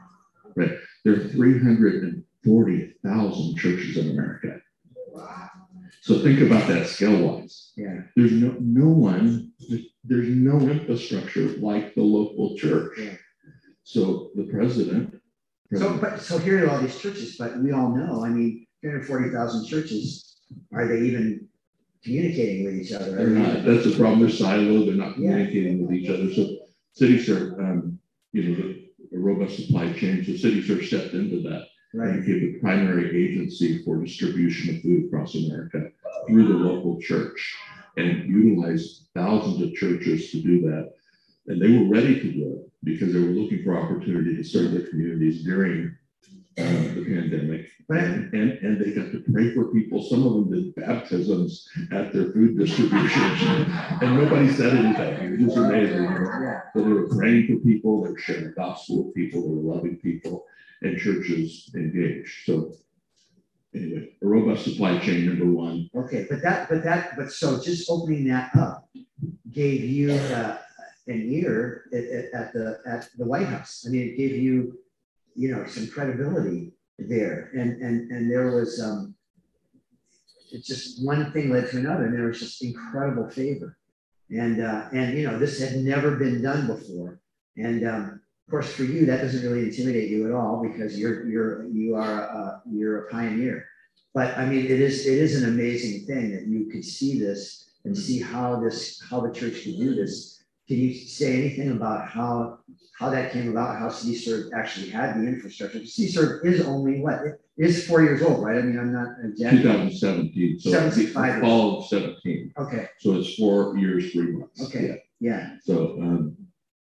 There 0.54 1.14
are 1.14 1.28
340,000 1.28 3.56
churches 3.56 3.96
in 3.96 4.10
America. 4.10 4.60
So 6.02 6.18
think 6.20 6.40
about 6.40 6.68
that 6.68 6.86
scale 6.86 7.20
wise. 7.20 7.72
Yeah. 7.76 8.02
There's 8.14 8.30
no, 8.32 8.54
no 8.60 8.86
one, 8.86 9.50
there's 10.04 10.28
no 10.28 10.60
infrastructure 10.60 11.56
like 11.58 11.94
the 11.96 12.02
local 12.02 12.56
church. 12.56 12.96
Yeah. 12.98 13.16
So 13.82 14.30
the 14.36 14.44
president. 14.44 15.20
So, 15.74 15.96
but, 15.98 16.20
so 16.20 16.38
here 16.38 16.64
are 16.64 16.70
all 16.70 16.78
these 16.80 16.96
churches, 16.98 17.36
but 17.36 17.58
we 17.58 17.72
all 17.72 17.88
know, 17.90 18.24
I 18.24 18.28
mean, 18.28 18.66
three 18.80 18.90
hundred 18.90 19.06
forty 19.06 19.30
thousand 19.30 19.66
churches, 19.66 20.36
are 20.72 20.86
they 20.86 21.00
even 21.00 21.48
communicating 22.04 22.64
with 22.66 22.76
each 22.76 22.92
other? 22.92 23.10
They're 23.16 23.26
not, 23.26 23.64
that's 23.64 23.82
the 23.84 23.96
problem, 23.96 24.20
they're 24.20 24.28
siloed, 24.28 24.86
they're 24.86 24.94
not 24.94 25.18
Yeah. 25.18 25.30
communicating 25.30 25.82
with 25.84 25.92
each 25.96 26.08
other, 26.08 26.32
so 26.32 26.56
City 26.92 27.18
Serve, 27.20 27.58
um, 27.58 27.98
you 28.32 28.56
know, 28.56 28.74
a 29.16 29.18
robust 29.18 29.56
supply 29.56 29.92
chain, 29.94 30.24
so 30.24 30.36
City 30.36 30.62
Serve 30.62 30.84
stepped 30.84 31.14
into 31.14 31.42
that. 31.42 31.66
Right, 31.94 32.10
And 32.10 32.26
became 32.26 32.52
the 32.52 32.58
primary 32.60 33.24
agency 33.24 33.82
for 33.82 34.02
distribution 34.02 34.76
of 34.76 34.82
food 34.82 35.06
across 35.06 35.34
America 35.34 35.90
through 36.26 36.48
the 36.48 36.54
local 36.54 37.00
church. 37.00 37.56
And 37.96 38.28
utilized 38.28 39.08
thousands 39.14 39.62
of 39.62 39.72
churches 39.72 40.30
to 40.30 40.42
do 40.42 40.60
that. 40.62 40.92
And 41.46 41.62
they 41.62 41.78
were 41.78 41.88
ready 41.88 42.20
to 42.20 42.32
do 42.32 42.60
it 42.60 42.70
because 42.84 43.14
they 43.14 43.20
were 43.20 43.26
looking 43.26 43.64
for 43.64 43.78
opportunity 43.78 44.36
to 44.36 44.44
serve 44.44 44.72
their 44.72 44.86
communities 44.86 45.44
during 45.44 45.96
the 46.56 47.04
pandemic. 47.06 47.70
And, 47.88 48.34
and, 48.34 48.80
they 48.80 48.92
got 48.92 49.12
to 49.12 49.22
pray 49.30 49.54
for 49.54 49.66
people. 49.66 50.02
Some 50.02 50.26
of 50.26 50.32
them 50.32 50.50
did 50.50 50.74
baptisms 50.74 51.68
at 51.92 52.12
their 52.12 52.32
food 52.32 52.58
distributions. 52.58 53.42
And 54.02 54.16
nobody 54.16 54.52
said 54.52 54.74
anything. 54.74 55.34
It 55.34 55.46
was 55.46 55.56
amazing. 55.56 56.02
yeah, 56.04 56.60
So 56.74 56.82
they 56.82 56.92
were 56.92 57.08
praying 57.08 57.46
for 57.46 57.56
people, 57.64 58.02
they 58.02 58.10
were 58.10 58.18
sharing 58.18 58.44
the 58.44 58.50
gospel 58.50 59.04
with 59.04 59.14
people, 59.14 59.42
they 59.42 59.54
were 59.54 59.74
loving 59.74 59.96
people, 59.96 60.44
and 60.82 60.98
churches 60.98 61.70
engaged. 61.74 62.44
So 62.44 62.72
anyway, 63.74 64.08
a 64.22 64.26
robust 64.26 64.64
supply 64.64 64.98
chain, 64.98 65.26
number 65.26 65.46
one. 65.46 65.88
okay, 65.94 66.26
but 66.28 66.42
that, 66.42 66.68
but 66.68 66.82
that, 66.84 67.16
but 67.16 67.30
so 67.30 67.62
just 67.62 67.88
opening 67.90 68.26
that 68.28 68.54
up 68.56 68.88
gave 69.50 69.84
you, 69.84 70.12
uh, 70.12 70.58
an 71.08 71.28
ear 71.30 71.84
at, 71.92 72.40
at 72.40 72.52
the, 72.52 72.80
at 72.84 73.08
the 73.16 73.24
White 73.24 73.46
House. 73.46 73.84
I 73.86 73.90
mean, 73.90 74.08
it 74.08 74.16
gave 74.16 74.36
you, 74.36 74.78
you 75.36 75.50
know, 75.52 75.66
some 75.66 75.86
credibility 75.88 76.72
there, 76.98 77.50
and, 77.54 77.82
and, 77.82 78.10
and 78.10 78.30
there 78.30 78.50
was, 78.50 78.80
um, 78.82 79.14
it's 80.50 80.66
just 80.66 81.04
one 81.04 81.32
thing 81.32 81.50
led 81.50 81.70
to 81.70 81.78
another, 81.78 82.06
and 82.06 82.14
there 82.14 82.26
was 82.26 82.40
just 82.40 82.62
incredible 82.62 83.28
favor. 83.28 83.76
And, 84.30 84.62
uh, 84.62 84.88
and, 84.92 85.16
you 85.16 85.26
know, 85.26 85.38
this 85.38 85.60
had 85.60 85.76
never 85.76 86.16
been 86.16 86.42
done 86.42 86.66
before. 86.66 87.20
And, 87.56 87.86
um, 87.86 88.20
of 88.46 88.50
course, 88.50 88.72
for 88.72 88.84
you, 88.84 89.06
that 89.06 89.22
doesn't 89.22 89.42
really 89.42 89.64
intimidate 89.64 90.08
you 90.08 90.26
at 90.26 90.32
all 90.32 90.62
because 90.62 90.98
you're, 90.98 91.28
you're, 91.28 91.68
you 91.68 91.94
are, 91.96 92.30
uh, 92.30 92.58
you're 92.70 93.06
a 93.06 93.10
pioneer. 93.10 93.66
But 94.14 94.36
I 94.38 94.46
mean, 94.46 94.64
it 94.64 94.80
is, 94.80 95.06
it 95.06 95.18
is 95.18 95.42
an 95.42 95.48
amazing 95.48 96.06
thing 96.06 96.32
that 96.32 96.46
you 96.46 96.70
could 96.70 96.84
see 96.84 97.18
this 97.18 97.70
and 97.84 97.96
see 97.96 98.20
how 98.20 98.60
this, 98.60 99.02
how 99.10 99.20
the 99.20 99.32
church 99.32 99.64
could 99.64 99.76
do 99.76 99.94
this. 99.94 100.35
Can 100.68 100.78
you 100.78 100.94
say 100.94 101.36
anything 101.38 101.70
about 101.70 102.08
how, 102.08 102.58
how 102.98 103.08
that 103.10 103.30
came 103.32 103.48
about, 103.50 103.78
how 103.78 103.88
CityServe 103.88 104.50
actually 104.52 104.90
had 104.90 105.14
the 105.16 105.24
infrastructure? 105.26 105.78
CityServe 105.78 106.44
is 106.44 106.66
only 106.66 107.00
what, 107.00 107.20
it 107.24 107.40
is 107.56 107.86
four 107.86 108.02
years 108.02 108.20
old, 108.20 108.44
right? 108.44 108.58
I 108.58 108.62
mean, 108.62 108.76
I'm 108.78 108.92
not 108.92 109.10
thousand 109.38 109.92
seventeen, 109.96 110.58
so 110.58 110.70
Seven, 110.70 110.88
the 110.90 110.94
six, 110.96 111.12
five 111.12 111.34
years. 111.36 111.40
fall 111.42 111.78
of 111.78 111.86
seventeen, 111.86 112.52
Okay, 112.58 112.88
so 112.98 113.14
it's 113.14 113.34
four 113.36 113.78
years, 113.78 114.10
three 114.12 114.32
months. 114.32 114.60
Okay. 114.64 114.86
Yeah. 114.88 114.94
yeah. 115.20 115.56
So, 115.62 115.98
um, 116.00 116.36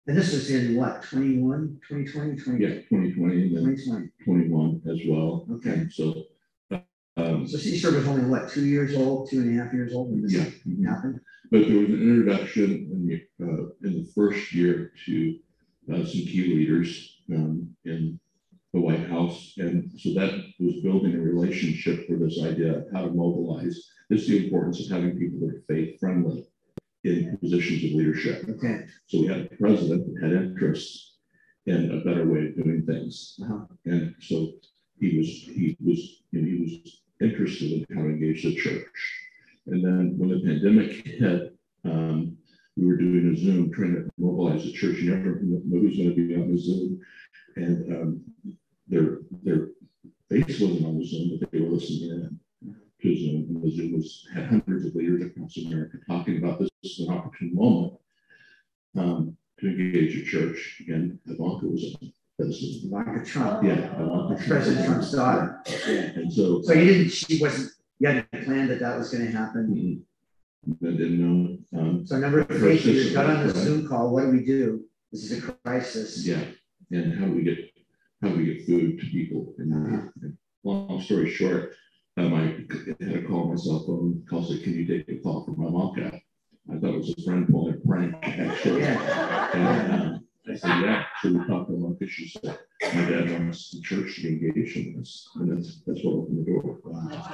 And 0.06 0.16
this 0.16 0.32
was 0.32 0.50
in 0.50 0.74
what, 0.74 1.02
21, 1.02 1.80
2020, 1.86 2.42
20 2.42 2.64
yeah, 2.64 2.80
twenty 2.88 3.12
twenty 3.12 3.42
and 3.42 3.56
then 3.56 3.76
2020? 3.76 4.08
twenty-one 4.24 4.82
as 4.90 5.00
well. 5.06 5.46
Okay. 5.56 5.70
And 5.72 5.92
so, 5.92 6.24
um, 7.18 7.46
So 7.46 7.58
was 7.92 8.08
only 8.08 8.24
what, 8.24 8.48
two 8.48 8.64
years 8.64 8.96
old, 8.96 9.28
two 9.28 9.40
and 9.40 9.60
a 9.60 9.62
half 9.62 9.74
years 9.74 9.92
old 9.92 10.10
when 10.10 10.22
this 10.22 10.32
yeah. 10.32 10.90
happened? 10.90 11.20
But 11.50 11.66
there 11.66 11.78
was 11.78 11.88
an 11.88 12.02
introduction 12.02 12.70
in 12.92 13.06
the, 13.06 13.44
uh, 13.44 13.68
in 13.82 14.02
the 14.02 14.10
first 14.14 14.52
year 14.52 14.92
to, 15.06 15.38
uh, 15.90 16.04
some 16.04 16.22
key 16.30 16.54
leaders, 16.54 17.22
um, 17.32 17.74
in 17.84 18.20
the 18.74 18.80
White 18.80 19.06
House. 19.08 19.54
And 19.56 19.90
so 19.98 20.12
that 20.14 20.32
was 20.60 20.82
building 20.82 21.14
a 21.14 21.20
relationship 21.20 22.06
for 22.06 22.16
this 22.16 22.42
idea 22.42 22.78
of 22.78 22.86
how 22.92 23.02
to 23.06 23.10
mobilize. 23.10 23.90
This 24.10 24.22
is 24.22 24.28
the 24.28 24.44
importance 24.44 24.80
of 24.84 24.90
having 24.90 25.18
people 25.18 25.40
that 25.40 25.56
are 25.56 25.64
faith 25.68 25.98
friendly 25.98 26.46
in 27.04 27.38
positions 27.38 27.84
of 27.84 27.92
leadership. 27.92 28.44
Okay, 28.48 28.84
So 29.06 29.20
we 29.20 29.26
had 29.28 29.48
a 29.52 29.56
president 29.56 30.14
that 30.14 30.22
had 30.22 30.32
interest 30.32 31.16
in 31.66 31.90
a 31.92 32.04
better 32.04 32.26
way 32.26 32.48
of 32.48 32.56
doing 32.56 32.84
things. 32.86 33.38
uh-huh, 33.42 33.64
And 33.86 34.14
so 34.20 34.52
he 35.00 35.18
was, 35.18 35.28
he 35.28 35.76
was, 35.80 36.22
you 36.32 36.40
know, 36.40 36.46
he 36.46 36.60
was 36.60 37.02
interested 37.20 37.72
in 37.72 37.96
how 37.96 38.02
to 38.02 38.08
engage 38.08 38.42
the 38.42 38.54
church. 38.54 38.84
And 39.70 39.84
then 39.84 40.14
when 40.18 40.30
the 40.30 40.40
pandemic 40.40 41.06
hit, 41.06 41.54
um, 41.84 42.36
we 42.76 42.86
were 42.86 42.96
doing 42.96 43.34
a 43.34 43.36
Zoom, 43.36 43.72
trying 43.72 43.94
to 43.94 44.08
mobilize 44.18 44.64
the 44.64 44.72
church. 44.72 44.98
You 44.98 45.14
never, 45.14 45.40
knew 45.40 45.62
nobody's 45.64 45.98
gonna 45.98 46.14
be 46.14 46.34
on 46.36 46.52
the 46.52 46.58
Zoom. 46.58 47.00
And, 47.56 47.92
um, 47.92 48.24
their, 48.86 49.18
their 49.42 49.68
face 50.30 50.60
wasn't 50.60 50.86
on 50.86 50.98
the 50.98 51.04
Zoom, 51.04 51.38
but 51.38 51.50
they 51.50 51.60
were 51.60 51.68
listening 51.68 52.10
in 52.10 52.40
to 53.02 53.16
Zoom. 53.16 53.46
And 53.48 53.62
the 53.62 53.70
Zoom 53.70 53.92
was, 53.92 54.26
had 54.32 54.46
hundreds 54.46 54.86
of 54.86 54.94
leaders 54.94 55.24
across 55.24 55.56
America 55.58 55.98
talking 56.06 56.38
about 56.38 56.58
this 56.58 56.70
as 56.84 57.06
an 57.06 57.14
opportune 57.14 57.54
moment 57.54 57.94
um, 58.96 59.36
to 59.60 59.66
engage 59.68 60.14
the 60.14 60.24
church. 60.24 60.82
And 60.88 61.18
Ivanka 61.26 61.66
was 61.66 61.96
on. 62.00 62.12
Ivanka 62.40 63.24
Trump. 63.24 63.64
Yeah. 63.64 64.00
Ivanka 64.00 64.42
President 64.46 64.86
Trump's 64.86 65.12
daughter. 65.12 65.60
And 65.86 66.32
so 66.32 66.62
So 66.62 66.72
you 66.72 66.84
didn't, 66.84 67.10
she 67.10 67.40
wasn't, 67.40 67.72
you 67.98 68.08
hadn't 68.08 68.44
planned 68.44 68.70
that 68.70 68.80
that 68.80 68.98
was 68.98 69.10
gonna 69.10 69.30
happen? 69.30 70.04
mm, 70.68 70.76
I 70.86 70.90
didn't 70.96 71.20
know, 71.20 71.80
um, 71.80 72.06
So 72.06 72.18
number 72.18 72.44
three, 72.44 72.78
leaders 72.78 73.12
got 73.12 73.26
on 73.26 73.46
the 73.46 73.54
Zoom 73.54 73.88
call, 73.88 74.12
what 74.12 74.22
do 74.22 74.30
we 74.30 74.44
do? 74.44 74.84
This 75.12 75.30
is 75.30 75.38
a 75.44 75.52
crisis. 75.64 76.26
yeah, 76.26 76.44
and 76.90 77.18
how 77.18 77.26
do 77.26 77.32
we 77.32 77.42
get, 77.42 77.58
how 78.22 78.28
do 78.28 78.36
we 78.36 78.46
get 78.54 78.66
food 78.66 79.00
to 79.00 79.06
people? 79.06 79.54
And, 79.58 79.72
uh, 79.74 80.28
long 80.64 81.00
story 81.00 81.30
short, 81.30 81.72
um, 82.16 82.34
I 82.34 82.64
had 83.04 83.16
a 83.16 83.22
call 83.26 83.44
on 83.44 83.50
my 83.50 83.56
cell 83.56 83.84
phone, 83.86 84.22
call 84.28 84.44
said, 84.44 84.62
can 84.62 84.74
you 84.74 84.86
take 84.86 85.08
a 85.08 85.22
call 85.22 85.44
from 85.44 85.58
my 85.58 85.70
mom? 85.70 85.94
I 86.70 86.78
thought 86.78 86.94
it 86.94 86.98
was 86.98 87.14
a 87.18 87.22
friend 87.22 87.48
pulling 87.48 87.74
a 87.74 87.78
prank, 87.88 88.14
actually. 88.22 88.80
Yeah, 88.82 89.50
And, 89.54 90.02
um, 90.02 90.24
I 90.50 90.54
said, 90.56 90.82
yeah, 90.82 91.04
so 91.22 91.32
we 91.32 91.38
talked 91.46 91.70
to 91.70 91.76
her, 91.76 91.88
because 91.94 92.12
she 92.12 92.28
said, 92.28 92.58
my 92.94 93.10
dad 93.10 93.30
wants 93.30 93.70
the 93.70 93.80
church 93.82 94.16
to 94.16 94.28
engage 94.28 94.76
in 94.76 94.98
this, 94.98 95.28
and 95.36 95.56
that's, 95.56 95.80
that's 95.86 96.04
what 96.04 96.14
opened 96.14 96.46
the 96.46 96.50
door. 96.50 96.78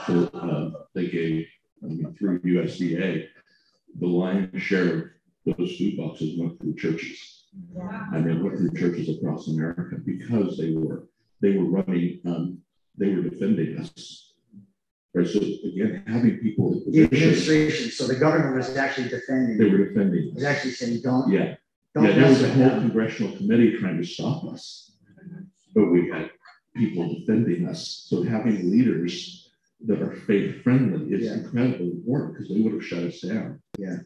So, 0.07 0.25
uh, 0.39 0.83
they 0.95 1.09
gave, 1.09 1.47
I 1.83 1.87
mean, 1.87 2.15
through 2.19 2.41
USDA, 2.41 3.27
the 4.01 4.07
lion's 4.07 4.63
share 4.63 4.99
of 5.47 5.57
those 5.57 5.77
food 5.77 5.97
boxes 5.97 6.39
went 6.39 6.59
through 6.61 6.75
churches. 6.77 7.45
And 8.13 8.27
they 8.27 8.35
went 8.35 8.59
through 8.59 8.71
churches 8.73 9.09
across 9.17 9.49
America 9.49 9.97
because 10.05 10.57
they 10.59 10.73
were, 10.73 11.09
they 11.41 11.57
were 11.57 11.67
running, 11.67 12.21
um, 12.27 12.59
they 12.97 13.15
were 13.15 13.23
defending 13.23 13.79
us. 13.79 14.33
Right, 15.15 15.29
so 15.29 15.39
again, 15.39 16.03
having 16.09 16.39
people 16.39 16.83
in 16.87 16.91
the 16.91 17.03
administration, 17.05 17.91
so 17.91 18.09
the 18.09 18.17
government 18.17 18.57
was 18.57 18.77
actually 18.77 19.09
defending, 19.09 19.59
they 19.59 19.71
were 19.71 19.87
defending 19.87 20.35
us. 20.37 20.43
actually 20.43 20.73
saying, 20.73 21.03
don't, 21.03 21.31
Yeah, 21.31 21.45
don't 21.45 21.59
yeah, 22.03 22.13
there 22.13 22.29
was 22.29 22.43
a 22.43 22.53
whole 22.53 22.81
congressional 22.81 23.37
committee 23.37 23.77
trying 23.79 23.99
to 23.99 24.05
stop 24.07 24.45
us. 24.45 24.97
But 25.75 25.91
we 25.91 26.09
had 26.09 26.31
people 26.77 27.15
defending 27.15 27.69
us. 27.69 28.07
So 28.09 28.23
having 28.23 28.71
leaders 28.71 29.51
that 29.87 30.03
are 30.03 30.17
faith 30.27 30.63
friendly 30.63 31.13
is 31.15 31.25
Yeah. 31.25 31.35
incredibly 31.35 31.91
important 31.91 32.35
because 32.35 32.49
they 32.49 32.61
would 32.61 32.73
have 32.73 32.85
shut 32.85 33.05
us 33.05 33.21
down. 33.21 33.61
Yeah. 33.79 33.99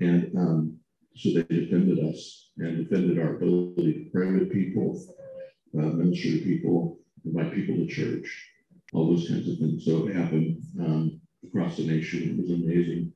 And 0.00 0.34
um, 0.36 0.78
so 1.16 1.30
they 1.32 1.42
defended 1.42 1.98
us 1.98 2.50
and 2.58 2.76
defended 2.88 3.18
our 3.18 3.36
ability 3.36 3.92
to 4.04 4.10
pray 4.10 4.30
with 4.32 4.52
people, 4.52 5.00
uh, 5.78 5.82
minister 5.82 6.30
to 6.30 6.38
people, 6.44 6.98
invite 7.24 7.54
people 7.54 7.76
to 7.76 7.86
church, 7.86 8.50
all 8.92 9.08
those 9.08 9.28
kinds 9.28 9.48
of 9.48 9.58
things. 9.58 9.84
So 9.84 10.08
it 10.08 10.16
happened 10.16 10.62
um, 10.80 11.20
across 11.46 11.76
the 11.76 11.86
nation. 11.86 12.30
It 12.30 12.36
was 12.42 12.50
amazing, 12.50 13.12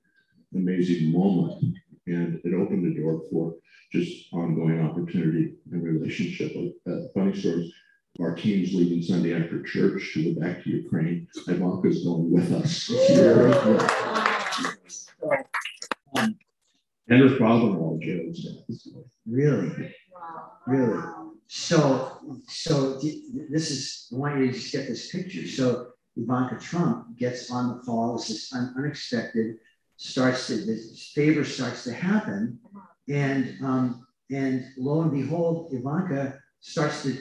amazing 0.54 1.12
moment. 1.12 1.76
And 2.10 2.40
it 2.44 2.54
opened 2.54 2.84
the 2.84 3.00
door 3.00 3.22
for 3.30 3.54
just 3.92 4.32
ongoing 4.32 4.80
opportunity 4.80 5.54
and 5.70 5.82
relationship. 5.82 6.52
Uh, 6.86 7.08
funny 7.14 7.38
stories. 7.38 7.72
Our 8.20 8.34
team's 8.34 8.74
leaving 8.74 9.02
Sunday 9.02 9.34
after 9.34 9.62
church 9.62 10.12
to 10.14 10.34
go 10.34 10.40
back 10.40 10.64
to 10.64 10.70
Ukraine. 10.70 11.28
Ivanka's 11.46 12.04
going 12.04 12.32
with 12.32 12.52
us. 12.52 12.90
And 17.10 17.22
her 17.22 17.38
father-in-law, 17.38 17.98
Joe's. 18.02 18.46
Really? 19.26 19.94
Really? 20.66 21.02
So, 21.46 22.18
so 22.46 23.00
this 23.50 23.70
is, 23.70 24.08
I 24.12 24.16
want 24.16 24.38
you 24.38 24.48
to 24.48 24.52
just 24.52 24.72
get 24.72 24.86
this 24.86 25.10
picture. 25.10 25.48
So 25.48 25.92
Ivanka 26.16 26.58
Trump 26.60 27.16
gets 27.16 27.50
on 27.50 27.68
the 27.68 27.82
call, 27.82 28.18
this 28.18 28.28
is 28.28 28.52
unexpected, 28.52 29.56
starts 30.02 30.46
to, 30.46 30.54
this 30.64 31.10
favor 31.14 31.44
starts 31.44 31.84
to 31.84 31.92
happen. 31.92 32.58
And, 33.08 33.54
um, 33.64 34.06
and 34.30 34.64
lo 34.78 35.02
and 35.02 35.10
behold, 35.10 35.72
Ivanka 35.72 36.38
starts 36.60 37.02
to 37.02 37.16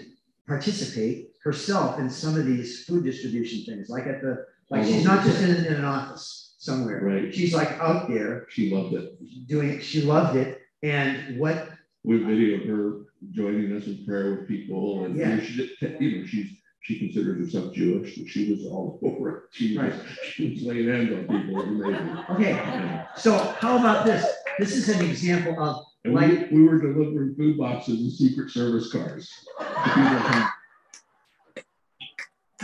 participate 0.47 1.31
herself 1.43 1.99
in 1.99 2.09
some 2.09 2.37
of 2.37 2.45
these 2.45 2.85
food 2.85 3.03
distribution 3.03 3.65
things, 3.65 3.89
like 3.89 4.05
at 4.07 4.21
the, 4.21 4.45
like 4.69 4.85
she's 4.85 5.03
not 5.03 5.25
just 5.25 5.41
in, 5.41 5.65
in 5.65 5.73
an 5.73 5.85
office 5.85 6.55
somewhere. 6.59 7.01
Right. 7.01 7.33
She's 7.33 7.53
like 7.53 7.71
out 7.79 8.09
there 8.09 8.45
She 8.49 8.69
loved 8.73 8.93
it. 8.95 9.47
doing 9.47 9.69
it. 9.69 9.81
She 9.83 10.01
loved 10.01 10.35
it. 10.37 10.61
And 10.83 11.39
what 11.39 11.69
We 12.03 12.19
videoed 12.19 12.67
her 12.67 13.05
joining 13.31 13.75
us 13.75 13.87
in 13.87 14.05
prayer 14.05 14.35
with 14.35 14.47
people 14.47 15.05
and 15.05 15.15
you 15.15 15.25
know, 15.25 15.35
Yeah. 15.35 15.41
she 15.41 15.69
you 15.99 16.19
know, 16.21 16.27
she's, 16.27 16.51
she 16.87 16.97
considered 16.99 17.37
herself 17.37 17.73
Jewish, 17.73 18.15
but 18.17 18.29
she 18.29 18.49
was 18.49 18.65
all 18.65 18.97
over 19.03 19.29
it. 19.29 19.43
She 19.51 19.77
was, 19.77 19.91
Right. 19.91 20.01
she 20.23 20.51
was 20.51 20.61
laying 20.63 20.87
hands 20.87 21.11
on 21.11 21.23
people. 21.27 21.61
Amazing. 21.61 22.17
Okay, 22.29 22.51
Yeah. 22.51 23.07
so 23.17 23.37
how 23.59 23.77
about 23.77 24.05
this? 24.05 24.25
This 24.57 24.73
is 24.73 24.87
an 24.87 25.03
example 25.05 25.61
of, 25.61 25.83
And 26.05 26.13
we, 26.13 26.45
we 26.49 26.63
were 26.65 26.79
delivering 26.79 27.35
food 27.35 27.57
boxes 27.57 27.99
and 27.99 28.09
Secret 28.13 28.49
Service 28.51 28.89
cars. 28.89 29.29
I 29.59 30.49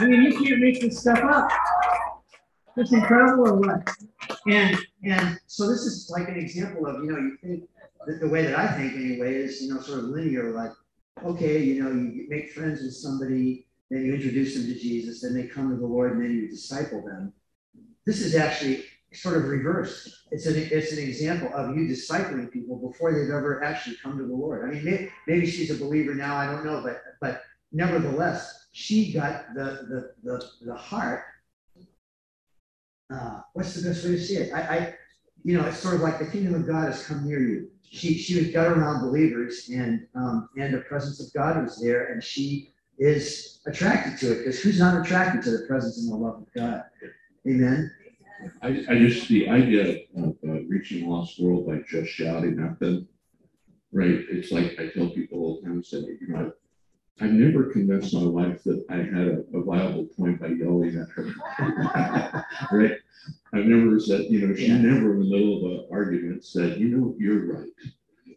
mean, 0.07 0.23
you 0.23 0.41
can't 0.41 0.61
make 0.61 0.79
this 0.79 1.01
stuff 1.01 1.19
up. 1.19 1.51
It's 2.77 2.93
incredible 2.93 3.49
or 3.49 3.55
what? 3.57 3.89
And, 4.47 4.77
and 5.03 5.37
so 5.47 5.67
this 5.67 5.81
is 5.81 6.09
like 6.09 6.29
an 6.29 6.37
example 6.37 6.87
of, 6.87 7.03
you 7.03 7.11
know, 7.11 7.17
you 7.17 7.37
think, 7.43 7.63
the, 8.07 8.13
the 8.25 8.29
way 8.29 8.45
that 8.45 8.57
I 8.57 8.67
think 8.77 8.93
anyway 8.93 9.35
is, 9.35 9.61
you 9.61 9.73
know, 9.73 9.81
sort 9.81 9.99
of 9.99 10.05
linear, 10.05 10.51
like, 10.51 10.71
okay, 11.25 11.61
you 11.61 11.83
know, 11.83 11.89
you 11.91 12.25
make 12.29 12.51
friends 12.53 12.81
with 12.81 12.93
somebody, 12.93 13.67
then 13.93 14.05
you 14.05 14.13
introduce 14.13 14.55
them 14.55 14.65
to 14.65 14.79
Jesus, 14.79 15.21
then 15.21 15.33
they 15.33 15.47
come 15.47 15.69
to 15.69 15.75
the 15.75 15.85
Lord, 15.85 16.13
and 16.13 16.23
then 16.23 16.31
you 16.31 16.49
disciple 16.49 17.01
them. 17.01 17.33
This 18.05 18.21
is 18.21 18.35
actually 18.35 18.85
sort 19.13 19.37
of 19.37 19.45
reversed. 19.45 20.09
It's 20.31 20.45
an, 20.45 20.55
it's 20.57 20.91
an 20.91 20.99
example 20.99 21.49
of 21.53 21.75
you 21.75 21.87
discipling 21.87 22.51
people 22.51 22.75
before 22.77 23.11
they've 23.11 23.29
ever 23.29 23.63
actually 23.63 23.97
come 24.01 24.17
to 24.17 24.25
the 24.25 24.33
Lord. 24.33 24.67
I 24.67 24.73
mean, 24.73 25.11
maybe, 25.27 25.45
she's 25.45 25.69
a 25.69 25.75
believer 25.75 26.15
now, 26.15 26.35
I 26.35 26.47
don't 26.47 26.65
know, 26.65 26.81
but, 26.83 27.01
but 27.21 27.43
nevertheless, 27.71 28.67
she 28.71 29.13
got 29.13 29.53
the, 29.53 29.63
the, 29.63 30.13
the, 30.23 30.49
the 30.65 30.75
heart. 30.75 31.23
Uh, 33.13 33.41
what's 33.53 33.75
the 33.75 33.87
best 33.87 34.03
way 34.03 34.11
to 34.11 34.19
see 34.21 34.37
it? 34.37 34.53
I, 34.53 34.61
I, 34.61 34.95
you 35.43 35.57
know, 35.57 35.65
it's 35.67 35.77
sort 35.77 35.95
of 35.95 36.01
like 36.01 36.19
the 36.19 36.25
kingdom 36.25 36.55
of 36.55 36.65
God 36.65 36.85
has 36.85 37.05
come 37.05 37.27
near 37.27 37.39
you. 37.39 37.69
She, 37.83 38.17
she 38.17 38.39
was 38.39 38.49
got 38.49 38.67
around 38.67 39.01
believers 39.01 39.69
and, 39.71 40.07
um, 40.15 40.49
and 40.57 40.73
the 40.73 40.79
presence 40.79 41.19
of 41.19 41.31
God 41.33 41.61
was 41.61 41.79
there 41.79 42.11
and 42.11 42.23
she 42.23 42.71
is 42.99 43.59
attracted 43.65 44.17
to 44.19 44.33
it 44.33 44.37
because 44.39 44.59
who's 44.59 44.79
not 44.79 44.99
attracted 44.99 45.43
to 45.43 45.51
the 45.51 45.65
presence 45.67 45.99
and 46.03 46.11
the 46.11 46.15
love 46.17 46.35
of 46.41 46.47
God? 46.55 46.83
Amen. 47.47 47.91
I, 48.61 48.85
I 48.89 48.97
just, 48.97 49.27
the 49.29 49.49
idea 49.49 49.99
of 50.17 50.35
uh, 50.47 50.63
reaching 50.67 51.09
lost 51.09 51.39
world 51.41 51.67
by 51.67 51.79
just 51.87 52.11
shouting 52.11 52.59
at 52.59 52.79
them, 52.79 53.07
right? 53.91 54.19
It's 54.29 54.51
like 54.51 54.77
I 54.79 54.89
tell 54.89 55.09
people 55.09 55.39
all 55.39 55.61
the 55.61 55.67
time, 55.67 55.83
say, 55.83 55.99
you 55.99 56.27
know, 56.27 56.51
I've 57.21 57.31
never 57.31 57.65
convinced 57.65 58.13
my 58.13 58.23
wife 58.25 58.63
that 58.63 58.83
I 58.89 58.97
had 58.97 59.27
a, 59.27 59.57
a 59.57 59.63
viable 59.63 60.05
point 60.17 60.39
by 60.41 60.47
yelling 60.47 60.97
at 60.99 61.09
her. 61.09 62.43
Right? 62.71 62.97
I've 63.53 63.65
never 63.65 63.99
said, 63.99 64.25
you 64.29 64.47
know, 64.47 64.55
she 64.55 64.67
Yeah. 64.67 64.77
never 64.77 65.13
in 65.13 65.19
the 65.19 65.29
middle 65.29 65.57
of 65.57 65.71
an 65.71 65.87
argument 65.91 66.43
said, 66.43 66.79
you 66.79 66.87
know, 66.89 67.15
you're 67.19 67.53
right. 67.53 67.69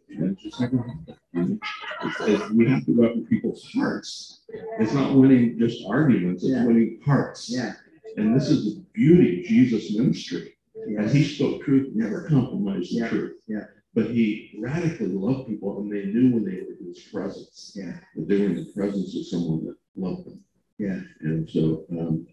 And 0.09 0.31
it's 0.31 0.41
just 0.43 0.59
never 0.61 0.77
happened, 0.77 1.15
you 1.33 1.41
know? 1.43 1.59
It's- 2.05 2.29
it's- 2.29 2.51
we 2.51 2.65
have 2.67 2.85
to 2.85 2.95
go 2.95 3.05
after 3.05 3.21
people's 3.21 3.63
hearts. 3.73 4.41
It's 4.79 4.93
not 4.93 5.17
winning 5.17 5.57
just 5.59 5.83
arguments, 5.87 6.43
it's 6.43 6.51
Yeah. 6.53 6.65
winning 6.65 6.99
hearts. 7.03 7.49
Yeah. 7.49 7.73
And 8.15 8.35
this 8.35 8.49
is 8.49 8.75
the 8.75 8.81
beauty 8.93 9.39
of 9.41 9.45
Jesus' 9.45 9.95
ministry. 9.97 10.53
Yes. 10.87 11.11
he 11.11 11.23
spoke 11.23 11.63
truth, 11.63 11.93
never 11.95 12.21
compromised 12.29 12.91
the 12.93 12.99
Yeah, 12.99 13.09
truth. 13.09 13.41
yeah. 13.47 13.65
But 13.93 14.11
he 14.11 14.55
radically 14.59 15.07
loved 15.07 15.49
people 15.49 15.81
and 15.81 15.91
they 15.91 16.05
knew 16.05 16.31
when 16.31 16.45
they 16.45 16.61
were 16.61 16.77
in 16.79 16.85
his 16.87 16.99
presence. 17.11 17.73
Yeah. 17.75 17.99
That 18.15 18.27
they 18.29 18.39
were 18.39 18.45
in 18.45 18.55
the 18.55 18.71
presence 18.73 19.13
of 19.17 19.25
someone 19.25 19.65
that 19.65 19.75
loved 19.97 20.25
them. 20.27 20.39
Yeah. 20.77 21.01
And 21.21 21.49
so, 21.49 21.85
um, 21.91 22.25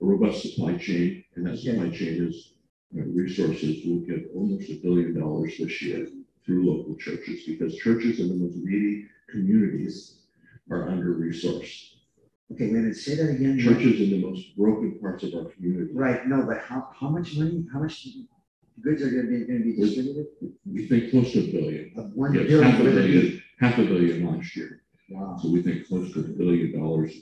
a 0.00 0.04
robust 0.04 0.42
supply 0.42 0.76
chain, 0.76 1.24
and 1.34 1.46
that 1.46 1.58
supply 1.58 1.90
chain 1.90 2.22
is 2.28 2.54
uh, 2.96 3.02
resources. 3.02 3.84
We'll 3.84 4.00
give 4.00 4.28
almost 4.34 4.70
a 4.70 4.80
billion 4.80 5.18
dollars 5.18 5.58
this 5.58 5.82
year 5.82 6.06
through 6.48 6.64
local 6.64 6.96
churches 6.96 7.44
because 7.46 7.76
churches 7.76 8.20
in 8.20 8.28
the 8.30 8.34
most 8.34 8.56
needy 8.56 9.04
communities 9.30 10.20
are 10.70 10.88
under 10.88 11.14
resourced. 11.14 11.96
Okay, 12.50 12.64
wait 12.64 12.70
a 12.70 12.72
minute, 12.72 12.96
say 12.96 13.16
that 13.16 13.28
again. 13.28 13.58
Churches 13.58 14.00
in 14.00 14.10
the 14.10 14.22
most 14.26 14.56
broken 14.56 14.98
parts 14.98 15.22
of 15.24 15.34
our 15.34 15.44
community. 15.52 15.92
Right, 15.92 16.26
no, 16.26 16.42
but 16.46 16.60
how, 16.62 16.88
how 16.98 17.10
much 17.10 17.36
money, 17.36 17.66
how 17.70 17.80
much 17.80 18.08
goods 18.80 19.02
are 19.02 19.10
gonna 19.10 19.24
be, 19.28 19.44
gonna 19.44 19.60
be 19.60 19.76
distributed? 19.76 20.26
We 20.64 20.88
think 20.88 21.10
close 21.10 21.32
to 21.32 21.40
a 21.40 21.52
billion. 21.52 21.92
Of 21.98 22.12
one 22.14 22.32
Yes, 22.32 22.46
billion. 22.48 22.70
half 22.70 22.80
a 22.80 22.84
billion, 22.84 23.42
half 23.60 23.78
a 23.78 23.84
billion 23.84 24.26
last 24.26 24.56
year. 24.56 24.80
Wow, 25.10 25.36
So 25.42 25.50
we 25.50 25.60
think 25.60 25.86
close 25.86 26.10
to 26.14 26.20
a 26.20 26.22
billion 26.22 26.80
dollars, 26.80 27.12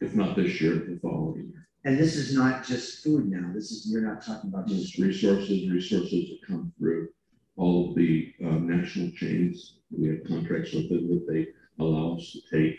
if 0.00 0.14
not 0.14 0.36
this 0.36 0.60
year, 0.60 0.74
the 0.74 1.00
following 1.02 1.48
year. 1.50 1.66
and 1.84 1.98
this 1.98 2.14
is 2.14 2.36
not 2.36 2.64
just 2.64 3.02
food 3.02 3.28
now, 3.28 3.50
this 3.52 3.72
is, 3.72 3.88
you're 3.90 4.02
not 4.02 4.24
talking 4.24 4.50
about 4.50 4.68
Just 4.68 4.92
just, 4.92 4.98
resources, 4.98 5.68
resources 5.68 6.28
that 6.30 6.38
come 6.46 6.72
through 6.78 7.08
all 7.56 7.90
of 7.90 7.96
the 7.96 8.32
um, 8.44 8.66
national 8.68 9.10
chains. 9.12 9.78
We 9.90 10.08
have 10.08 10.24
contracts 10.24 10.72
with 10.72 10.88
them 10.88 11.08
that 11.08 11.26
they 11.28 11.48
allow 11.82 12.16
us 12.16 12.32
to 12.32 12.40
take 12.58 12.78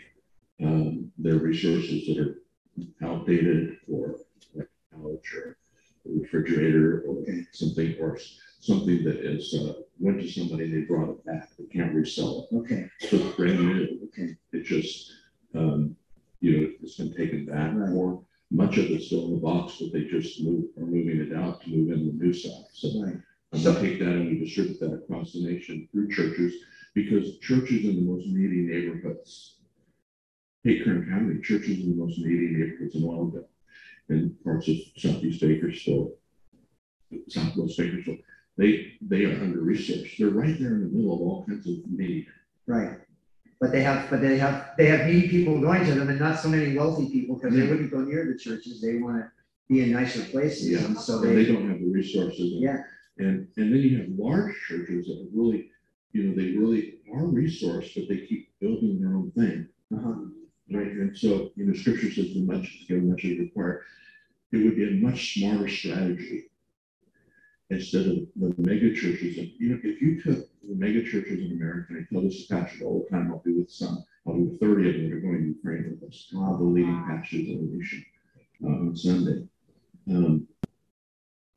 um, 0.62 1.10
their 1.18 1.36
resources 1.38 2.06
that 2.06 2.18
are 2.18 2.38
outdated 3.02 3.76
or 3.88 4.16
like 4.54 4.68
couch 4.92 5.34
or 5.36 5.56
refrigerator 6.04 7.02
or 7.06 7.24
something, 7.52 7.96
or 8.00 8.18
something 8.60 9.04
that 9.04 9.20
is, 9.20 9.54
uh, 9.54 9.74
went 9.98 10.20
to 10.20 10.28
somebody, 10.30 10.70
they 10.70 10.82
brought 10.82 11.10
it 11.10 11.24
back, 11.24 11.48
they 11.58 11.64
can't 11.66 11.94
resell 11.94 12.48
it. 12.50 12.56
okay, 12.56 12.88
So 13.00 13.16
it's 13.16 13.36
brand 13.36 13.60
new. 13.60 13.98
okay, 14.04 14.36
It 14.52 14.64
just, 14.64 15.12
um, 15.54 15.96
you 16.40 16.60
know, 16.60 16.68
it's 16.82 16.96
been 16.96 17.14
taken 17.14 17.46
back 17.46 17.74
Right. 17.74 17.92
or 17.94 18.22
much 18.50 18.78
of 18.78 18.86
it's 18.86 19.06
still 19.06 19.26
in 19.26 19.34
the 19.34 19.40
box, 19.40 19.76
but 19.80 19.92
they 19.92 20.04
just 20.04 20.42
move, 20.42 20.64
are 20.78 20.86
moving 20.86 21.20
it 21.20 21.32
out 21.34 21.60
to 21.62 21.70
move 21.70 21.90
in 21.90 22.06
the 22.06 22.12
new 22.12 22.32
stuff. 22.32 22.64
So 22.72 22.88
right, 23.02 23.16
Gonna 23.52 23.80
take 23.80 23.98
that 24.00 24.08
and 24.08 24.26
we 24.28 24.38
distribute 24.38 24.78
that 24.80 24.92
across 24.92 25.32
the 25.32 25.40
nation 25.42 25.88
through 25.90 26.08
churches 26.10 26.54
because 26.94 27.38
churches 27.38 27.84
in 27.86 27.96
the 27.96 28.02
most 28.02 28.26
needy 28.26 28.62
neighborhoods. 28.62 29.56
Hey, 30.64 30.80
Kern 30.84 31.08
County, 31.08 31.40
churches 31.40 31.80
in 31.82 31.90
the 31.90 31.96
most 32.04 32.18
needy 32.18 32.48
neighborhoods 32.56 32.94
in 32.94 33.02
Wellville 33.02 33.46
and 34.10 34.42
parts 34.44 34.68
of 34.68 34.76
southeast 34.96 35.40
Bakersfield, 35.40 36.12
southwest 37.28 37.78
Bakersfield, 37.78 38.18
they, 38.58 38.92
they 39.00 39.24
are 39.24 39.40
under 39.40 39.60
resourced. 39.60 40.16
They're 40.18 40.28
right 40.30 40.58
there 40.58 40.72
in 40.72 40.80
the 40.80 40.88
middle 40.88 41.14
of 41.14 41.20
all 41.20 41.44
kinds 41.46 41.66
of 41.66 41.74
need. 41.90 42.26
right. 42.66 42.98
But 43.60 43.72
they 43.72 43.82
have, 43.82 44.08
but 44.08 44.20
they 44.20 44.38
have, 44.38 44.68
they 44.78 44.86
have 44.86 45.06
needy 45.06 45.28
people 45.28 45.60
going 45.60 45.84
to 45.84 45.92
them 45.94 46.08
and 46.08 46.20
not 46.20 46.38
so 46.38 46.48
many 46.48 46.76
wealthy 46.76 47.08
people, 47.10 47.36
because 47.36 47.56
they 47.56 47.66
wouldn't 47.66 47.90
go 47.90 48.02
near 48.02 48.24
the 48.26 48.38
churches, 48.38 48.80
they 48.80 48.98
wanna 48.98 49.32
be 49.68 49.82
in 49.82 49.90
nicer 49.92 50.22
places, 50.30 50.68
Yeah, 50.68 50.84
and 50.84 50.96
so 50.98 51.22
and 51.22 51.30
they 51.36 51.44
they, 51.44 51.52
don't 51.52 51.68
have 51.68 51.80
the 51.80 51.86
resources. 51.90 52.52
yeah, 52.54 52.82
And, 53.18 53.48
and 53.56 53.72
then 53.72 53.80
you 53.80 53.98
have 53.98 54.08
large 54.10 54.54
churches 54.68 55.06
that 55.06 55.18
are 55.20 55.28
really, 55.32 55.70
you 56.12 56.24
know, 56.24 56.34
they 56.36 56.56
really 56.56 56.98
are 57.12 57.22
resourced, 57.22 57.94
but 57.94 58.08
they 58.08 58.26
keep 58.26 58.50
building 58.60 59.00
their 59.00 59.14
own 59.16 59.30
thing. 59.32 59.68
uh-huh, 59.94 60.14
Right, 60.70 60.92
and 60.92 61.16
so, 61.16 61.50
you 61.56 61.64
know, 61.64 61.72
scripture 61.72 62.10
says 62.12 62.34
the 62.34 62.40
much 62.40 62.66
is 62.80 62.86
given, 62.86 63.10
much 63.10 63.24
is 63.24 63.38
required. 63.38 63.84
It 64.52 64.58
would 64.58 64.76
be 64.76 64.88
a 64.88 65.02
much 65.02 65.34
smarter 65.34 65.66
strategy. 65.68 66.44
Instead 67.70 68.06
of 68.06 68.16
the 68.36 68.54
mega 68.58 68.94
churches, 68.94 69.36
and, 69.38 69.50
you 69.58 69.70
know, 69.70 69.78
if 69.82 70.00
you 70.00 70.22
took 70.22 70.46
the 70.62 70.74
mega 70.74 71.02
churches 71.04 71.40
in 71.44 71.52
America, 71.52 71.86
and 71.90 72.06
I 72.10 72.12
tell 72.12 72.22
this 72.22 72.46
to 72.46 72.54
pastors 72.54 72.82
all 72.82 73.04
the 73.04 73.10
time, 73.16 73.30
I'll 73.30 73.42
be 73.44 73.52
with 73.52 73.70
some, 73.70 74.04
I'll 74.26 74.34
be 74.34 74.44
with 74.44 74.60
thirty 74.60 74.88
of 74.88 74.94
them 74.94 75.10
that 75.10 75.16
are 75.16 75.20
going 75.20 75.40
to 75.40 75.48
Ukraine 75.48 75.98
with 76.00 76.10
us, 76.10 76.32
uh, 76.34 76.56
the 76.56 76.64
leading 76.64 77.04
pastors 77.06 77.46
in 77.46 77.70
the 77.70 77.76
nation, 77.76 78.04
uh, 78.64 78.68
on 78.68 78.96
Sunday. 78.96 79.46
Um, 80.10 80.46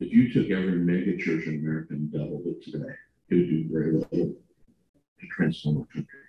If 0.02 0.12
you 0.12 0.34
took 0.34 0.50
every 0.50 0.80
mega 0.80 1.16
church 1.16 1.46
in 1.46 1.60
America 1.60 1.94
and 1.94 2.12
doubled 2.12 2.48
it 2.48 2.64
today, 2.64 2.96
it 3.30 3.36
would 3.36 3.50
do 3.50 3.68
very 3.72 3.92
little 3.94 4.34
to 5.20 5.28
transform 5.30 5.78
our 5.78 5.86
country. 5.94 6.20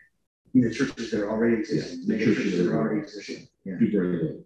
the 0.52 0.70
churches 0.70 1.10
that 1.10 1.22
are 1.22 1.30
already 1.30 1.56
existing, 1.56 2.00
Yeah, 2.04 2.18
the 2.18 2.24
churches 2.24 2.36
churches 2.36 2.58
that 2.58 2.70
are 2.70 2.78
already 2.78 3.00
existing, 3.00 3.48
yeah. 3.64 3.78
do 3.80 3.90
very 3.90 4.12
little 4.18 4.44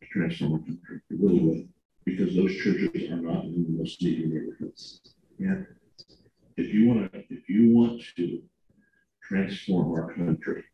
to 0.00 0.06
transform 0.12 0.52
our 0.54 0.58
country. 0.58 1.00
It 1.10 1.16
really 1.20 1.38
will, 1.38 1.64
because 2.04 2.34
those 2.34 2.56
churches 2.56 3.08
are 3.12 3.22
not 3.22 3.44
in 3.44 3.66
the 3.68 3.78
most 3.78 4.02
needy 4.02 4.26
neighborhoods. 4.26 5.00
Yeah. 5.38 5.62
If 6.56 6.74
you 6.74 6.88
want 6.88 7.12
to, 7.12 7.18
if 7.30 7.48
you 7.48 7.72
want 7.72 8.02
to 8.16 8.42
transform 9.22 9.92
our 9.92 10.12
country, 10.12 10.64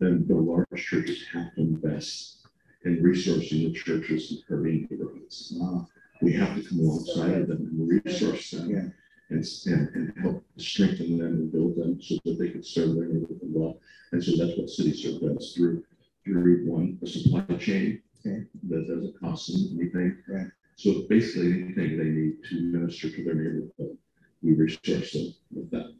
then 0.00 0.26
the 0.28 0.34
large 0.34 0.66
churches 0.76 1.24
have 1.32 1.54
to 1.54 1.62
invest 1.62 2.46
in 2.84 3.02
resourcing 3.02 3.64
the 3.64 3.72
churches 3.72 4.32
in 4.32 4.38
hurting 4.46 4.86
neighborhoods. 4.90 5.54
Wow, 5.56 5.88
We 6.20 6.32
have 6.34 6.54
to 6.56 6.68
come 6.68 6.80
alongside 6.80 7.32
of 7.42 7.48
them 7.48 7.68
and 7.70 8.02
resource 8.04 8.50
them. 8.50 8.70
Yeah. 8.70 8.88
and, 9.30 9.44
and, 9.66 9.88
and 9.94 10.12
help 10.20 10.44
strengthen 10.56 11.18
them 11.18 11.26
and 11.26 11.52
build 11.52 11.76
them 11.76 12.00
so 12.00 12.16
that 12.24 12.38
they 12.38 12.50
can 12.50 12.62
serve 12.62 12.94
their 12.94 13.06
neighborhood 13.06 13.40
well. 13.42 13.78
And 14.12 14.22
so 14.22 14.32
that's 14.36 14.58
what 14.58 14.70
City 14.70 14.94
Serve 14.94 15.20
does 15.20 15.52
through, 15.54 15.84
through 16.24 16.64
one, 16.66 16.98
a 17.02 17.06
supply 17.06 17.44
chain. 17.56 18.02
Okay. 18.26 18.44
That 18.68 18.88
doesn't 18.88 19.20
cost 19.20 19.52
them 19.52 19.78
anything. 19.78 20.16
Right. 20.28 20.48
So 20.76 21.02
basically 21.08 21.62
anything 21.62 21.98
they 21.98 22.04
need 22.04 22.44
to 22.50 22.60
minister 22.60 23.10
to 23.10 23.24
their 23.24 23.34
neighborhood, 23.34 23.98
we 24.42 24.54
resource 24.54 25.12
them 25.12 25.34
with 25.54 25.70
that. 25.72 25.94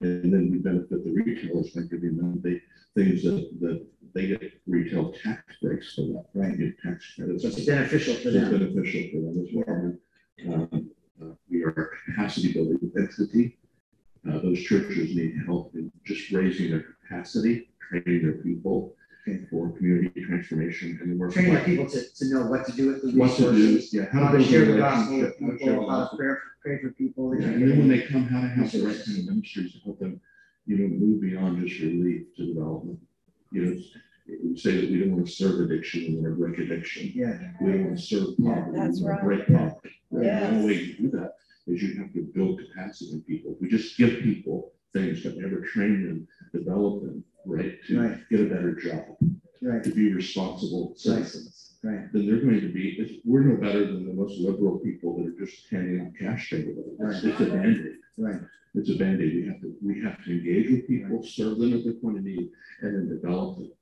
And 0.00 0.32
then 0.32 0.50
we 0.50 0.58
benefit 0.58 1.04
the 1.04 1.10
retailers 1.10 1.70
by 1.70 1.82
giving 1.82 2.16
them 2.16 2.40
the 2.42 2.60
things 2.94 3.22
that, 3.24 3.48
that 3.60 3.84
they 4.14 4.28
get 4.28 4.60
retail 4.66 5.12
tax 5.12 5.56
breaks 5.60 5.94
for 5.94 6.02
that. 6.02 6.26
Right. 6.34 6.56
Get 6.56 6.78
tax 6.80 7.14
credits. 7.16 7.42
So 7.42 7.48
it's 7.48 7.64
beneficial 7.64 8.14
for 8.14 8.30
them. 8.30 8.54
It's 8.54 8.72
beneficial 8.72 9.10
for 9.10 9.20
them 9.20 9.44
as 9.44 9.48
well. 9.52 10.54
Um, 10.54 10.90
uh, 11.20 11.34
We 11.50 11.64
are 11.64 11.70
a 11.70 12.10
capacity 12.12 12.52
building 12.52 12.78
entity. 12.96 13.58
Uh, 14.28 14.38
Those 14.38 14.60
churches 14.60 15.16
need 15.16 15.34
help 15.46 15.74
in 15.74 15.90
just 16.04 16.30
raising 16.30 16.70
their 16.70 16.84
capacity, 17.02 17.70
training 17.88 18.22
their 18.22 18.38
people. 18.42 18.94
For 19.50 19.70
community 19.76 20.24
transformation 20.24 20.98
and 21.02 21.18
we're. 21.18 21.30
Training 21.30 21.54
the 21.54 21.60
people 21.60 21.86
to, 21.88 22.00
to 22.18 22.24
know 22.32 22.42
what 22.46 22.66
to 22.66 22.72
do 22.72 22.88
with 22.88 23.02
the 23.02 23.18
What 23.18 23.36
to 23.36 23.42
do, 23.42 23.50
resources, 23.50 23.94
yeah. 23.94 24.06
how 24.12 24.30
to 24.30 24.38
build 24.38 24.48
share 24.50 24.64
the 24.66 24.76
gospel 24.78 25.18
with 25.18 25.34
relationship, 25.40 25.40
how 25.40 25.50
to 25.50 25.58
people, 25.58 25.90
how 25.90 25.96
to 25.96 26.02
gospel. 26.02 26.18
pray, 26.18 26.34
pray 26.64 26.82
for 26.82 26.90
people. 26.92 27.24
Yeah, 27.40 27.46
And 27.48 27.62
then 27.70 27.78
when 27.78 27.88
they 27.88 28.02
come, 28.02 28.24
how 28.28 28.40
to 28.40 28.48
have 28.48 28.70
the 28.72 28.82
right 28.86 28.96
kind 29.04 29.18
of 29.18 29.24
ministries 29.26 29.72
to 29.74 29.78
help 29.84 29.98
them, 30.00 30.20
you 30.66 30.76
know, 30.78 30.88
move 30.88 31.20
beyond 31.20 31.66
just 31.66 31.80
relief 31.80 32.22
to 32.36 32.46
development. 32.54 32.98
You 33.52 33.64
know, 33.64 33.80
we 34.44 34.56
say 34.58 34.72
that 34.80 34.90
we 34.90 35.00
don't 35.00 35.12
want 35.12 35.26
to 35.26 35.32
serve 35.32 35.60
addiction, 35.60 36.00
we 36.14 36.20
want 36.20 36.26
to 36.36 36.40
break 36.42 36.58
addiction. 36.58 37.12
Yeah, 37.14 37.38
We 37.62 37.72
don't 37.72 37.84
want 37.86 37.98
to 37.98 38.04
serve 38.04 38.36
poverty. 38.36 38.78
that's 38.78 39.00
we 39.00 39.06
want 39.06 39.20
to 39.20 39.26
right. 39.26 39.46
Break 39.46 39.46
poverty. 39.46 39.90
And 40.10 40.24
Yes. 40.24 40.40
The 40.42 40.48
only 40.56 40.66
way 40.66 40.74
you 40.82 40.94
do 40.96 41.10
that 41.18 41.32
is 41.66 41.82
you 41.82 41.98
have 42.00 42.12
to 42.14 42.22
build 42.34 42.60
capacity 42.60 43.12
in 43.12 43.20
people. 43.22 43.56
We 43.60 43.68
just 43.68 43.96
give 43.96 44.20
people 44.22 44.72
things, 44.94 45.22
but 45.22 45.36
never 45.36 45.60
train 45.60 46.06
them, 46.06 46.28
develop 46.54 47.02
them, 47.02 47.22
right? 47.48 47.82
To 47.86 48.00
Right. 48.00 48.18
get 48.30 48.40
a 48.40 48.44
better 48.44 48.74
job, 48.74 49.16
right, 49.62 49.82
to 49.82 49.90
be 49.90 50.12
responsible 50.12 50.94
citizens. 50.96 51.76
right, 51.82 52.12
Then 52.12 52.26
they're 52.26 52.40
going 52.40 52.60
to 52.60 52.72
be, 52.72 52.98
it's- 53.00 53.18
we're 53.24 53.44
no 53.44 53.56
better 53.56 53.86
than 53.86 54.06
the 54.06 54.12
most 54.12 54.38
liberal 54.40 54.78
people 54.80 55.16
that 55.16 55.26
are 55.28 55.38
just 55.44 55.68
handing 55.70 56.00
out 56.00 56.12
cash 56.18 56.50
to 56.50 56.60
everybody. 56.60 56.90
It's 57.00 57.24
it's 57.24 57.40
a 57.40 57.46
Band-Aid. 57.46 57.96
right, 58.18 58.40
It's 58.74 58.90
a 58.90 58.96
Band-Aid. 58.98 59.34
We 59.34 59.46
have 59.46 59.60
to, 59.62 59.76
we 59.82 60.00
have 60.02 60.24
to 60.24 60.30
engage 60.32 60.70
with 60.70 60.86
people, 60.86 61.22
serve 61.22 61.58
them 61.58 61.72
at 61.72 61.84
their 61.84 61.94
point 61.94 62.18
of 62.18 62.24
need, 62.24 62.50
and 62.82 62.94
then 62.94 63.08
develop 63.08 63.58
them. 63.58 63.72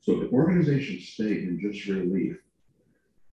So 0.00 0.22
if 0.22 0.32
organizations 0.32 1.08
stay 1.08 1.42
in 1.42 1.58
just 1.60 1.86
relief, 1.88 2.36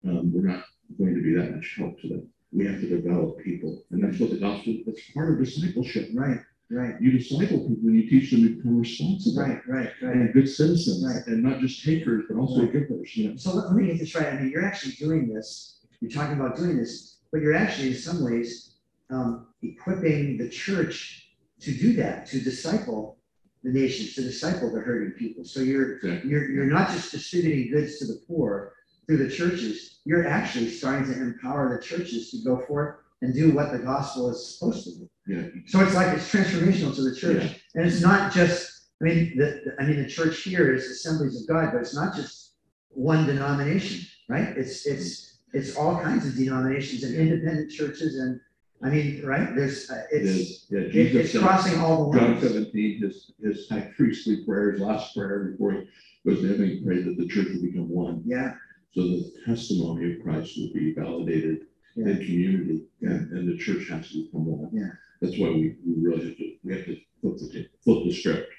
um, 0.04 0.32
we're 0.32 0.46
not 0.46 0.64
going 0.98 1.14
to 1.14 1.22
be 1.22 1.34
that 1.34 1.54
much 1.54 1.74
help 1.76 2.00
to 2.00 2.08
them. 2.08 2.28
We 2.52 2.66
have 2.66 2.80
to 2.80 2.88
develop 2.88 3.38
people, 3.38 3.82
and 3.90 4.04
that's 4.04 4.20
what 4.20 4.30
the 4.30 4.36
gospel, 4.38 4.76
that's 4.86 5.10
part 5.12 5.32
of 5.32 5.38
discipleship. 5.38 6.10
right, 6.14 6.38
right, 6.72 7.00
You 7.00 7.12
disciple 7.12 7.58
people 7.60 7.88
and 7.88 7.94
you 7.96 8.08
teach 8.08 8.30
them 8.30 8.42
to 8.42 8.56
become 8.56 8.78
responsible 8.78 9.42
right, 9.42 9.60
right, 9.68 9.90
right. 10.02 10.16
and 10.16 10.32
good 10.32 10.48
citizens, 10.48 11.04
Right. 11.04 11.26
and 11.26 11.42
not 11.42 11.60
just 11.60 11.84
takers, 11.84 12.24
but 12.28 12.36
also 12.36 12.62
Right. 12.62 12.72
givers, 12.72 13.16
you 13.16 13.28
know? 13.28 13.36
So 13.36 13.54
let, 13.54 13.66
let 13.66 13.76
me 13.76 13.86
get 13.88 13.98
this 13.98 14.14
right. 14.14 14.32
I 14.32 14.40
mean, 14.40 14.50
you're 14.50 14.64
actually 14.64 14.94
doing 14.94 15.28
this, 15.32 15.80
you're 16.00 16.10
talking 16.10 16.38
about 16.38 16.56
doing 16.56 16.76
this, 16.76 17.18
but 17.30 17.40
you're 17.42 17.54
actually 17.54 17.88
in 17.88 17.94
some 17.94 18.24
ways 18.24 18.74
um, 19.10 19.46
equipping 19.62 20.38
the 20.38 20.48
church 20.48 21.28
to 21.60 21.72
do 21.72 21.92
that, 21.94 22.26
to 22.26 22.40
disciple 22.40 23.18
the 23.62 23.70
nations, 23.70 24.14
to 24.14 24.22
disciple 24.22 24.72
the 24.72 24.80
hurting 24.80 25.12
people. 25.12 25.44
So 25.44 25.60
you're, 25.60 25.96
Exactly. 25.96 26.30
you're, 26.30 26.50
you're 26.50 26.66
not 26.66 26.90
just 26.90 27.12
distributing 27.12 27.70
goods 27.70 27.98
to 27.98 28.06
the 28.06 28.18
poor 28.26 28.72
through 29.06 29.18
the 29.18 29.28
churches, 29.28 30.00
you're 30.04 30.26
actually 30.26 30.68
starting 30.68 31.12
to 31.12 31.20
empower 31.20 31.76
the 31.76 31.82
churches 31.82 32.30
to 32.30 32.38
go 32.44 32.64
forth 32.66 32.96
and 33.22 33.32
do 33.32 33.52
what 33.52 33.72
the 33.72 33.78
gospel 33.78 34.28
is 34.30 34.58
supposed 34.58 34.84
to 34.84 34.90
do. 34.98 35.08
Yeah, 35.26 35.46
So 35.66 35.80
it's 35.80 35.94
like 35.94 36.08
it's 36.16 36.30
transformational 36.30 36.94
to 36.96 37.02
the 37.08 37.14
church. 37.14 37.60
And 37.74 37.86
it's 37.86 38.02
not 38.02 38.32
just, 38.32 38.88
I 39.00 39.04
mean, 39.06 39.36
the, 39.38 39.62
the- 39.64 39.74
I 39.82 39.86
mean, 39.86 40.02
the 40.02 40.08
church 40.08 40.42
here 40.42 40.74
is 40.74 40.84
assemblies 40.86 41.40
of 41.40 41.46
God, 41.48 41.70
but 41.72 41.80
it's 41.80 41.94
not 41.94 42.14
just 42.14 42.54
one 42.90 43.24
denomination, 43.26 44.04
right? 44.28 44.48
It's, 44.56 44.84
it's, 44.86 45.38
it's 45.54 45.76
all 45.76 46.00
kinds 46.00 46.26
of 46.26 46.34
denominations 46.34 47.04
and 47.04 47.14
independent 47.14 47.70
churches 47.70 48.16
and, 48.18 48.40
I 48.84 48.90
mean, 48.90 49.24
right, 49.24 49.54
there's, 49.54 49.88
uh, 49.88 50.02
it's, 50.10 50.28
is, 50.28 50.66
yeah. 50.70 50.80
it- 50.80 51.14
it's 51.14 51.38
crossing 51.38 51.78
all 51.78 52.10
the 52.10 52.18
lines. 52.18 52.40
John 52.42 52.50
seventeen, 52.50 53.00
his, 53.00 53.30
his 53.40 53.68
high 53.68 53.88
priestly 53.96 54.44
prayer, 54.44 54.72
his 54.72 54.80
last 54.80 55.14
prayer 55.14 55.44
before 55.52 55.72
he 55.74 55.86
was 56.24 56.40
to 56.40 56.48
heaven, 56.48 56.68
he 56.68 56.80
prayed 56.84 57.04
that 57.04 57.16
the 57.16 57.28
church 57.28 57.46
would 57.52 57.62
become 57.62 57.88
one. 57.88 58.22
Yeah, 58.26 58.54
So 58.92 59.02
the 59.02 59.32
testimony 59.46 60.14
of 60.14 60.22
Christ 60.24 60.58
would 60.58 60.72
be 60.72 60.92
validated 60.94 61.66
in 61.96 62.06
yeah, 62.06 62.14
community 62.14 62.84
and, 63.02 63.32
and 63.32 63.48
the 63.48 63.62
church 63.62 63.88
has 63.88 64.10
to 64.10 64.24
become 64.24 64.46
one. 64.46 64.70
Yeah. 64.72 64.90
That's 65.20 65.38
why 65.38 65.48
we, 65.48 65.76
we 65.86 66.06
really 66.06 66.28
have 66.28 66.36
to, 66.36 66.54
we 66.64 66.74
have 66.74 66.84
to 66.86 66.96
flip 67.20 67.36
the, 67.38 67.68
flip 67.84 68.04
the 68.04 68.12
script. 68.12 68.52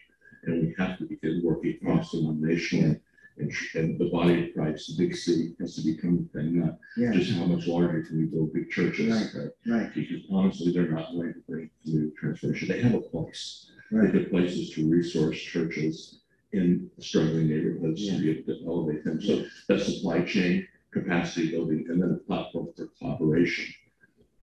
And 0.46 0.62
we 0.62 0.76
have 0.78 0.98
to 0.98 1.06
begin 1.06 1.41
working 1.43 1.78
cross 1.84 2.13
denominationally. 2.13 3.00
And, 3.38 3.52
and 3.74 4.00
the 4.00 4.10
body 4.10 4.46
of 4.46 4.54
Christ, 4.54 4.96
the 4.96 5.06
big 5.06 5.15
city 5.15 5.56
has 5.60 5.76
to 5.76 5.82
become, 5.82 6.30
and 6.36 6.54
not 6.54 6.78
yeah, 6.96 7.12
just 7.12 7.32
how 7.32 7.46
much 7.46 7.65
larger 7.65 8.04
can 8.04 8.19
we 8.19 8.26
build 8.26 8.54
big 8.54 8.69
churches? 8.69 9.34
Right. 9.34 9.50
right, 9.65 9.93
Because 9.96 10.24
honestly, 10.32 10.72
they're 10.72 10.91
not 10.91 11.12
going 11.13 11.34
to 11.34 11.39
bring 11.50 11.69
community 11.82 12.13
transformation. 12.19 12.67
They 12.67 12.82
have 12.82 12.93
a 12.93 13.00
place. 13.00 13.72
They 13.89 13.98
right, 13.98 14.13
have 14.13 14.30
places 14.30 14.69
to 14.72 14.88
resource 14.89 15.39
churches 15.39 16.19
in 16.52 16.89
struggling 17.00 17.50
neighborhoods 17.50 18.08
to 18.08 18.19
be 18.19 18.30
able 18.30 18.54
to 18.54 18.65
elevate 18.67 19.04
them. 19.04 19.19
So 19.22 19.46
that 19.67 19.82
supply 19.82 20.22
chain, 20.22 20.67
capacity 20.94 21.52
building, 21.52 21.86
and 21.90 22.02
then 22.02 22.12
a 22.12 22.28
platform 22.28 22.68
for 22.76 22.88
collaboration. 23.00 23.74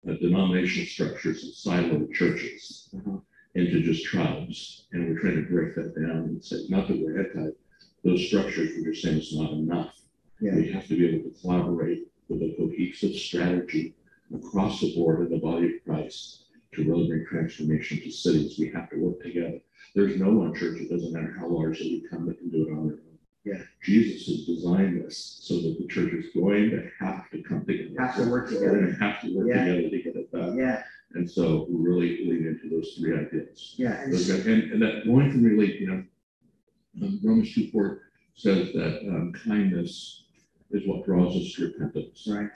Uh, 0.08 0.14
denominational 0.22 0.86
structures 0.86 1.44
and 1.44 1.54
siloed 1.54 2.12
churches 2.14 2.90
Uh-huh. 2.96 3.18
into 3.56 3.82
just 3.82 4.04
tribes. 4.06 4.88
And 4.92 5.08
we're 5.08 5.20
trying 5.22 5.44
to 5.44 5.50
break 5.50 5.76
that 5.76 5.96
down 5.96 6.18
and 6.28 6.44
say, 6.44 6.58
not 6.70 6.88
that 6.88 7.00
we're 7.00 7.20
anti, 7.20 7.52
those 8.04 8.28
structures, 8.28 8.72
we're 8.78 8.92
just 8.92 9.02
saying 9.04 9.18
it's 9.18 9.34
not 9.36 9.52
enough. 9.54 9.94
yeah, 10.42 10.56
We 10.56 10.72
have 10.72 10.88
to 10.88 10.98
be 10.98 11.08
able 11.08 11.30
to 11.30 11.40
collaborate 11.42 12.08
with 12.28 12.42
a 12.42 12.54
cohesive 12.58 13.16
strategy 13.16 13.96
across 14.36 14.82
the 14.82 14.94
board 14.96 15.22
in 15.26 15.30
the 15.32 15.40
body 15.40 15.68
of 15.68 15.84
Christ 15.86 16.46
to 16.74 16.84
really 16.84 17.08
bring 17.08 17.26
transformation 17.26 18.00
to 18.02 18.12
cities. 18.12 18.58
We 18.60 18.70
have 18.72 18.90
to 18.90 18.98
work 18.98 19.22
together. 19.22 19.60
There's 19.96 20.18
no 20.20 20.32
one 20.32 20.54
church, 20.56 20.82
it 20.82 20.90
doesn't 20.90 21.14
matter 21.14 21.34
how 21.40 21.48
large 21.48 21.80
they 21.80 22.00
become, 22.02 22.26
that 22.26 22.40
can 22.40 22.50
do 22.50 22.68
it 22.68 22.72
on 22.74 22.88
their 22.88 22.98
own. 22.98 23.03
Yeah. 23.46 23.62
Jesus 23.84 24.26
has 24.28 24.46
designed 24.46 25.04
this 25.04 25.40
so 25.42 25.56
that 25.56 25.76
the 25.78 25.88
church 25.88 26.14
is 26.14 26.28
going 26.34 26.70
to 26.72 26.90
have 27.00 27.30
to 27.32 27.44
come 27.44 27.66
together. 27.66 27.90
have 28.00 28.16
to 28.16 28.30
work 28.30 28.48
together. 28.48 28.66
We're 28.72 28.76
together. 28.86 28.98
gonna 28.98 29.12
have 29.12 29.22
to 29.22 29.36
work 29.38 29.48
Yeah. 29.50 29.66
together 29.66 29.90
to 29.90 30.02
get 30.02 30.16
it 30.16 30.32
done. 30.32 30.58
Yeah, 30.58 30.84
And 31.14 31.30
so 31.30 31.68
we 31.70 31.76
really 31.86 32.26
lean 32.26 32.48
into 32.48 32.70
those 32.70 32.98
three 32.98 33.14
ideas. 33.18 33.76
yeah, 33.78 34.04
and 34.04 34.12
guys- 34.14 34.46
And, 34.48 34.72
and 34.72 34.82
that 34.82 35.06
going 35.06 35.32
from 35.32 35.44
relief, 35.44 35.82
you 35.82 35.88
know, 35.88 36.04
um, 37.02 37.20
Romans 37.24 37.54
two 37.54 37.70
four 37.72 38.04
says 38.36 38.72
that 38.74 39.00
um, 39.10 39.34
kindness 39.34 40.24
is 40.72 40.88
what 40.88 41.06
draws 41.06 41.36
us 41.36 41.54
to 41.56 41.66
repentance. 41.68 42.26
right, 42.32 42.50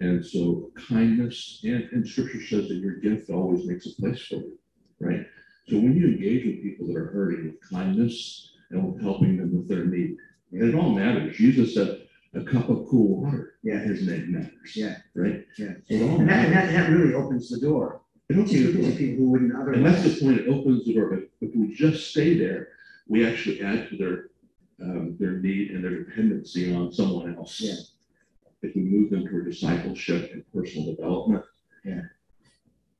And 0.00 0.24
so 0.26 0.72
kindness, 0.74 1.60
and, 1.62 1.84
and 1.92 2.06
scripture 2.06 2.42
says 2.42 2.68
that 2.68 2.74
your 2.76 2.96
gift 2.96 3.30
always 3.30 3.64
makes 3.66 3.86
a 3.86 3.94
place 4.00 4.20
for 4.26 4.34
you, 4.36 4.58
right? 5.00 5.24
So 5.68 5.76
when 5.76 5.94
you 5.96 6.08
engage 6.08 6.44
with 6.44 6.60
people 6.62 6.88
that 6.88 6.96
are 6.96 7.06
hurting 7.12 7.44
with 7.46 7.60
kindness 7.70 8.51
and 8.72 9.00
helping 9.02 9.36
them 9.36 9.56
with 9.56 9.68
their 9.68 9.84
need, 9.84 10.16
and 10.52 10.62
it 10.68 10.74
all 10.74 10.90
matters. 10.94 11.36
Jesus 11.36 11.74
said, 11.74 12.02
a 12.34 12.42
cup 12.42 12.68
of 12.70 12.86
cool 12.88 13.20
water, 13.22 13.54
Yeah. 13.62 13.78
his 13.80 14.06
name 14.06 14.32
matters. 14.32 14.74
Yeah. 14.74 14.96
Right? 15.14 15.46
Yeah. 15.58 15.74
So 15.88 15.94
it 15.94 16.02
all 16.02 16.20
and 16.20 16.28
that, 16.28 16.46
and 16.46 16.54
that, 16.54 16.72
that 16.72 16.90
really 16.90 17.12
opens 17.14 17.50
the 17.50 17.60
door 17.60 18.00
It 18.30 18.34
to, 18.34 18.40
opens 18.40 18.52
the 18.52 18.72
door. 18.72 18.90
to 18.90 18.96
people 18.96 19.16
who 19.24 19.30
wouldn't 19.30 19.54
otherwise. 19.54 19.76
And 19.76 19.86
that's 19.86 20.02
the 20.02 20.20
point, 20.24 20.40
it 20.40 20.48
opens 20.48 20.84
the 20.86 20.94
door, 20.94 21.10
but 21.10 21.28
if 21.46 21.54
we 21.54 21.74
just 21.74 22.10
stay 22.10 22.38
there, 22.38 22.68
we 23.06 23.26
actually 23.26 23.60
add 23.60 23.90
to 23.90 23.96
their, 23.98 24.30
um, 24.80 25.16
their 25.20 25.32
need 25.32 25.72
and 25.72 25.84
their 25.84 26.04
dependency 26.04 26.74
on 26.74 26.90
someone 26.92 27.34
else. 27.36 27.60
Yeah. 27.60 27.74
If 28.62 28.74
we 28.76 28.82
move 28.82 29.10
them 29.10 29.26
toward 29.26 29.44
discipleship 29.50 30.30
and 30.32 30.44
personal 30.54 30.94
development. 30.94 31.44
Yeah. 31.84 32.02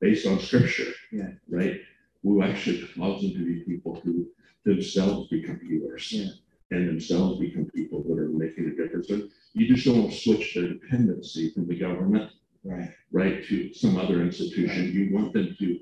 Based 0.00 0.26
on 0.26 0.40
scripture. 0.40 0.92
Yeah. 1.12 1.30
Right, 1.48 1.80
we 2.24 2.42
actually 2.42 2.86
cause 2.98 3.22
them 3.22 3.32
to 3.32 3.38
be 3.46 3.60
people 3.60 4.00
who 4.04 4.26
themselves 4.64 5.28
become 5.28 5.60
healers. 5.68 6.12
Yeah. 6.12 6.28
And 6.70 6.88
themselves 6.88 7.38
become 7.38 7.66
people 7.74 8.02
that 8.04 8.18
are 8.18 8.28
making 8.28 8.66
a 8.66 8.70
difference, 8.82 9.10
and 9.10 9.30
you 9.52 9.74
just 9.74 9.84
don't 9.86 10.10
switch 10.12 10.54
their 10.54 10.68
dependency 10.68 11.50
from 11.50 11.66
the 11.68 11.78
government 11.78 12.32
Right, 12.64 12.90
right, 13.10 13.44
to 13.46 13.74
some 13.74 13.98
other 13.98 14.22
institution. 14.22 14.92
You 14.92 15.12
want 15.12 15.32
them 15.32 15.56
to, 15.58 15.78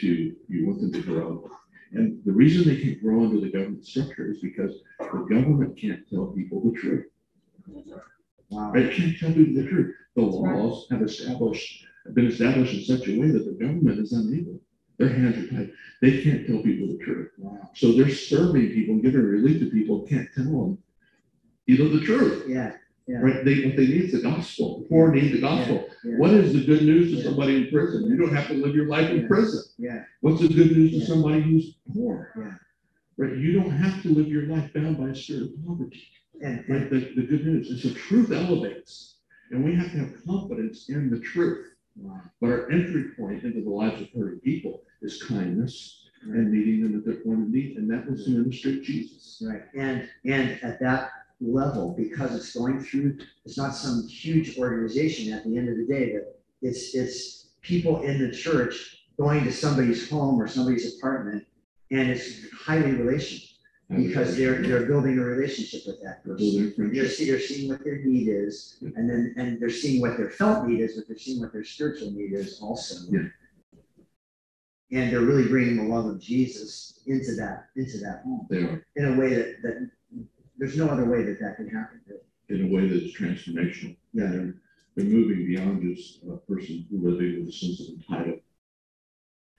to, 0.00 0.36
you 0.48 0.66
want 0.66 0.80
them 0.80 0.92
to 0.92 1.02
grow. 1.02 1.50
And 1.92 2.22
the 2.24 2.32
reason 2.32 2.64
they 2.66 2.80
can't 2.80 3.02
grow 3.02 3.24
under 3.24 3.38
the 3.38 3.50
government 3.50 3.84
structure 3.84 4.30
is 4.30 4.40
because 4.40 4.80
the 4.98 5.26
government 5.30 5.76
can't 5.78 6.08
tell 6.08 6.26
people 6.28 6.62
the 6.64 6.78
truth. 6.78 7.06
wow, 8.50 8.72
It 8.74 8.96
can't 8.96 9.18
tell 9.18 9.32
people 9.32 9.62
the 9.62 9.68
truth. 9.68 9.94
The 10.16 10.22
That's 10.22 10.36
right. 10.38 10.56
laws 10.56 10.86
have 10.90 11.02
established, 11.02 11.86
have 12.06 12.14
been 12.14 12.26
established 12.28 12.74
in 12.74 12.84
such 12.84 13.08
a 13.08 13.20
way 13.20 13.28
that 13.30 13.44
the 13.44 13.52
government 13.52 14.00
is 14.00 14.12
unable. 14.12 14.58
Their 15.02 15.12
hands 15.18 15.36
are 15.38 15.48
tied. 15.56 15.72
They 16.00 16.22
can't 16.22 16.46
tell 16.46 16.62
people 16.62 16.86
the 16.96 16.98
truth. 17.04 17.30
wow, 17.38 17.70
So 17.74 17.92
they're 17.92 18.08
serving 18.08 18.68
people, 18.70 18.94
and 18.94 19.02
giving 19.02 19.22
relief 19.22 19.58
to 19.60 19.70
people, 19.70 20.02
can't 20.06 20.28
tell 20.34 20.44
them, 20.44 20.78
you 21.66 21.78
know, 21.78 21.88
the 21.88 22.04
truth. 22.04 22.44
yeah, 22.48 22.76
Yeah. 23.08 23.18
right? 23.18 23.44
They, 23.44 23.64
what 23.64 23.74
they 23.76 23.86
need 23.88 24.04
is 24.04 24.12
the 24.12 24.20
gospel. 24.22 24.80
The 24.82 24.88
poor 24.88 25.12
need 25.12 25.32
the 25.32 25.40
gospel. 25.40 25.88
Yeah, 26.04 26.16
What 26.18 26.30
is 26.34 26.52
the 26.52 26.64
good 26.64 26.82
news 26.84 27.10
to 27.10 27.16
Yeah. 27.18 27.24
somebody 27.24 27.56
in 27.56 27.70
prison? 27.72 28.06
You 28.08 28.16
don't 28.16 28.32
have 28.34 28.46
to 28.48 28.54
live 28.54 28.76
your 28.76 28.86
life 28.86 29.10
in 29.10 29.26
prison. 29.26 29.62
Yeah, 29.78 30.04
What's 30.20 30.40
the 30.40 30.48
good 30.48 30.70
news 30.76 30.92
to 30.92 31.00
somebody 31.06 31.40
who's 31.42 31.74
poor? 31.92 32.32
Yeah. 32.38 32.54
Right? 33.16 33.36
You 33.36 33.52
don't 33.54 33.70
have 33.70 34.00
to 34.02 34.08
live 34.08 34.28
your 34.28 34.46
life 34.46 34.72
bound 34.72 34.98
by 34.98 35.08
a 35.08 35.14
spirit 35.16 35.42
of 35.42 35.66
poverty. 35.66 36.02
Right? 36.40 36.88
The, 36.90 37.00
the 37.16 37.22
good 37.22 37.44
news 37.44 37.70
is 37.70 37.82
the 37.82 37.92
truth 37.94 38.30
elevates. 38.30 39.16
And 39.50 39.64
we 39.64 39.74
have 39.74 39.90
to 39.92 39.98
have 39.98 40.24
confidence 40.24 40.88
in 40.88 41.10
the 41.10 41.18
truth. 41.20 41.66
But 42.40 42.50
our 42.50 42.70
entry 42.70 43.10
point 43.16 43.44
into 43.44 43.62
the 43.62 43.70
lives 43.70 44.00
of 44.00 44.08
hurting 44.10 44.40
people 44.40 44.82
is 45.02 45.22
kindness 45.22 46.02
and 46.22 46.52
meeting 46.52 46.82
them 46.82 46.96
at 46.96 47.04
their 47.04 47.22
point 47.22 47.42
of 47.42 47.48
need. 47.50 47.76
And 47.76 47.90
that 47.90 48.08
was 48.10 48.28
ministry 48.28 48.78
of 48.78 48.84
Jesus. 48.84 49.42
right, 49.46 49.62
and, 49.76 50.08
and 50.24 50.58
at 50.62 50.80
that 50.80 51.10
level, 51.40 51.94
because 51.96 52.34
it's 52.34 52.54
going 52.54 52.80
through, 52.80 53.18
it's 53.44 53.58
not 53.58 53.74
some 53.74 54.06
huge 54.06 54.58
organization 54.58 55.32
at 55.32 55.44
the 55.44 55.56
end 55.56 55.68
of 55.68 55.76
the 55.76 55.86
day, 55.86 56.12
that 56.12 56.36
it's, 56.62 56.94
it's 56.94 57.48
people 57.60 58.02
in 58.02 58.18
the 58.18 58.30
church 58.30 59.04
going 59.18 59.44
to 59.44 59.52
somebody's 59.52 60.08
home 60.08 60.40
or 60.40 60.48
somebody's 60.48 60.96
apartment, 60.96 61.44
and 61.90 62.10
it's 62.10 62.50
highly 62.52 62.92
relational, 62.92 63.48
because 63.88 64.36
they're, 64.36 64.62
they're 64.62 64.86
building 64.86 65.18
a 65.18 65.22
relationship 65.22 65.82
with 65.86 66.02
that 66.02 66.24
person. 66.24 66.72
Building 66.76 67.08
see, 67.08 67.30
they're 67.30 67.40
seeing 67.40 67.68
what 67.68 67.84
their 67.84 67.98
need 67.98 68.28
is, 68.28 68.78
and 68.80 69.08
then, 69.08 69.34
and 69.36 69.60
they're 69.60 69.70
seeing 69.70 70.00
what 70.00 70.16
their 70.16 70.30
felt 70.30 70.66
need 70.66 70.80
is, 70.80 70.96
but 70.96 71.06
they're 71.08 71.18
seeing 71.18 71.40
what 71.40 71.52
their 71.52 71.64
spiritual 71.64 72.10
need 72.12 72.32
is 72.32 72.60
also. 72.60 72.94
Yeah. 73.10 73.28
And 74.92 75.10
they're 75.12 75.20
really 75.20 75.48
bringing 75.48 75.76
the 75.76 75.94
love 75.94 76.06
of 76.06 76.20
Jesus 76.20 77.00
into 77.06 77.34
that, 77.36 77.68
into 77.76 77.98
that 77.98 78.22
home, 78.24 78.46
They 78.50 78.58
are 78.58 78.86
in 78.96 79.14
a 79.14 79.16
way 79.18 79.34
that, 79.34 79.62
that, 79.62 79.90
there's 80.58 80.76
no 80.76 80.88
other 80.88 81.04
way 81.06 81.22
that 81.24 81.40
that 81.40 81.56
can 81.56 81.68
happen. 81.68 82.00
in 82.48 82.66
a 82.66 82.74
way 82.74 82.86
that's 82.86 83.16
transformational. 83.18 83.96
Yeah. 84.12 84.24
And 84.24 84.32
they're, 84.34 84.54
they're 84.96 85.06
moving 85.06 85.46
beyond 85.46 85.82
just 85.82 86.22
a 86.24 86.36
person 86.36 86.86
living 86.90 87.40
with 87.40 87.48
a 87.48 87.52
sense 87.52 87.80
of 87.80 87.86
entitlement 87.86 88.40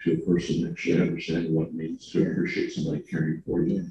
to 0.03 0.13
a 0.13 0.17
person 0.17 0.61
that 0.63 0.71
actually 0.71 1.01
understanding 1.01 1.53
what 1.53 1.67
it 1.67 1.73
means 1.73 2.11
to 2.11 2.21
Yeah. 2.21 2.27
appreciate 2.27 2.71
somebody 2.71 3.01
caring 3.01 3.41
for 3.45 3.63
you. 3.63 3.85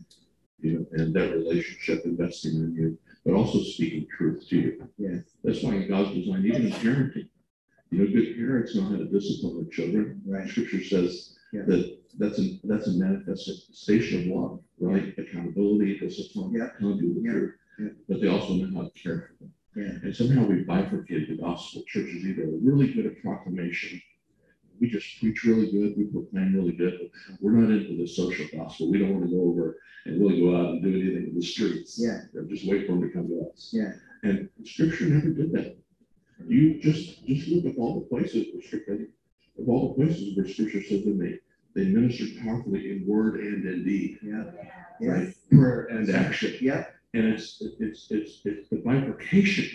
You 0.62 0.78
know, 0.78 0.86
and 0.92 1.12
that 1.14 1.32
relationship 1.32 2.02
investing 2.04 2.52
in 2.54 2.74
you, 2.74 2.98
but 3.24 3.34
also 3.34 3.58
speaking 3.62 4.06
truth 4.16 4.46
to 4.48 4.56
you. 4.56 4.88
Yeah. 4.96 5.16
That's 5.42 5.62
why 5.62 5.74
in 5.74 5.88
God's 5.88 6.14
design, 6.14 6.46
even 6.46 6.66
in 6.66 6.72
parenting, 6.72 7.28
you 7.90 7.98
know, 7.98 8.06
good 8.06 8.36
parents 8.36 8.74
know 8.76 8.84
how 8.84 8.96
to 8.96 9.04
discipline 9.06 9.56
their 9.56 9.70
children. 9.72 10.22
Right, 10.24 10.48
Scripture 10.48 10.82
says 10.84 11.36
Yeah. 11.52 11.62
that 11.66 11.98
that's 12.18 12.38
a, 12.38 12.60
that's 12.64 12.86
a 12.86 12.92
manifestation 12.92 14.20
of 14.32 14.36
love, 14.36 14.60
right? 14.78 15.12
Accountability, 15.18 15.98
discipline, 15.98 16.52
Yeah. 16.52 16.68
conduit 16.78 17.24
Yeah. 17.24 17.32
truth. 17.32 17.54
Yeah. 17.80 17.88
But 18.08 18.20
they 18.20 18.28
also 18.28 18.54
know 18.54 18.70
how 18.82 18.88
to 18.88 18.90
care 18.98 19.18
for 19.28 19.34
them. 19.44 19.52
yeah, 19.74 19.98
And 20.04 20.14
somehow 20.14 20.46
we 20.46 20.62
bifurcated 20.62 21.28
the 21.30 21.42
gospel. 21.42 21.82
Churches 21.88 22.24
either 22.24 22.44
are 22.44 22.58
really 22.68 22.92
good 22.92 23.06
at 23.06 23.20
proclamation. 23.20 24.00
We 24.80 24.88
just 24.90 25.20
preach 25.20 25.44
really 25.44 25.70
good, 25.70 25.94
we 25.96 26.04
proclaim 26.04 26.54
really 26.54 26.72
good, 26.72 26.98
but 27.00 27.10
we're 27.40 27.52
not 27.52 27.70
into 27.70 27.96
the 27.96 28.06
social 28.06 28.46
gospel. 28.56 28.90
We 28.90 28.98
don't 28.98 29.14
want 29.14 29.30
to 29.30 29.36
go 29.36 29.42
over 29.42 29.78
and 30.06 30.20
really 30.20 30.40
go 30.40 30.56
out 30.56 30.70
and 30.70 30.82
do 30.82 30.88
anything 30.88 31.28
in 31.30 31.34
the 31.34 31.42
streets. 31.46 31.98
Yeah. 31.98 32.20
Just 32.48 32.66
wait 32.66 32.86
for 32.86 32.92
them 32.92 33.02
to 33.02 33.10
come 33.10 33.28
to 33.28 33.48
us. 33.52 33.70
Yeah. 33.72 33.92
And 34.24 34.48
scripture 34.64 35.04
never 35.06 35.28
did 35.28 35.52
that. 35.52 35.76
You 36.46 36.80
just, 36.80 37.24
just 37.26 37.48
look 37.48 37.66
at 37.66 37.78
all 37.78 38.00
the 38.00 38.06
places 38.06 38.48
where 38.52 38.62
scripture, 38.62 39.06
of 39.58 39.68
all 39.68 39.94
the 39.94 40.04
places 40.04 40.36
where 40.36 40.48
scripture 40.48 40.82
says 40.82 41.04
that 41.04 41.18
they, 41.18 41.38
they 41.80 41.88
ministered 41.88 42.42
powerfully 42.42 42.90
in 42.90 43.06
word 43.06 43.40
and 43.40 43.64
in 43.64 43.84
deed, 43.84 44.18
yeah, 44.22 44.44
yeah, 45.00 45.10
right? 45.10 45.34
Prayer 45.50 45.86
and 45.90 46.10
action. 46.10 46.54
yeah, 46.60 46.86
And 47.14 47.26
it's, 47.26 47.62
it's, 47.78 48.08
it's, 48.10 48.40
it's 48.44 48.68
the 48.70 48.76
bifurcation 48.84 49.68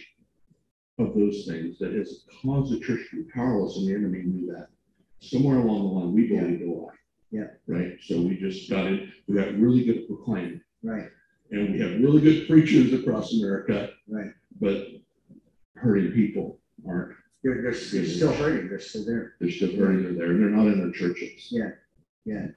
of 1.00 1.14
those 1.16 1.46
things 1.48 1.78
that 1.80 1.94
has 1.94 2.26
caused 2.42 2.74
the 2.74 2.80
church 2.80 3.02
to 3.12 3.24
be 3.24 3.32
powerless, 3.32 3.78
and 3.78 3.88
the 3.88 3.94
enemy 3.94 4.24
knew 4.24 4.52
that. 4.54 4.68
Somewhere 5.20 5.58
along 5.58 5.80
the 5.80 5.94
line, 6.00 6.14
we 6.14 6.28
believed 6.28 6.62
a 6.62 6.72
lie. 6.72 6.94
Yeah. 7.32 7.48
Right? 7.68 7.98
So 8.02 8.22
we 8.22 8.38
just 8.38 8.70
got 8.70 8.86
it. 8.86 9.10
we 9.28 9.36
got 9.36 9.54
really 9.58 9.84
good 9.84 9.98
at 9.98 10.08
proclaiming, 10.08 10.62
right, 10.84 11.10
and 11.52 11.74
we 11.74 11.80
have 11.82 12.00
really 12.00 12.22
good 12.22 12.48
preachers 12.48 12.94
across 12.94 13.34
America, 13.34 13.90
right. 14.08 14.32
but 14.62 14.88
hurting 15.76 16.12
people 16.12 16.60
aren't. 16.88 17.16
They're, 17.44 17.62
they're, 17.62 17.72
they're 17.72 18.06
still 18.06 18.34
hurting, 18.34 18.70
they're 18.70 18.80
still 18.80 19.06
there. 19.06 19.36
They're 19.40 19.52
still 19.52 19.76
hurting, 19.76 20.04
they're 20.04 20.14
there, 20.14 20.32
and 20.32 20.42
they're 20.42 20.50
not 20.50 20.68
in 20.68 20.80
their 20.80 20.92
churches. 20.92 21.48
Yeah, 21.52 21.72
yeah. 22.26 22.48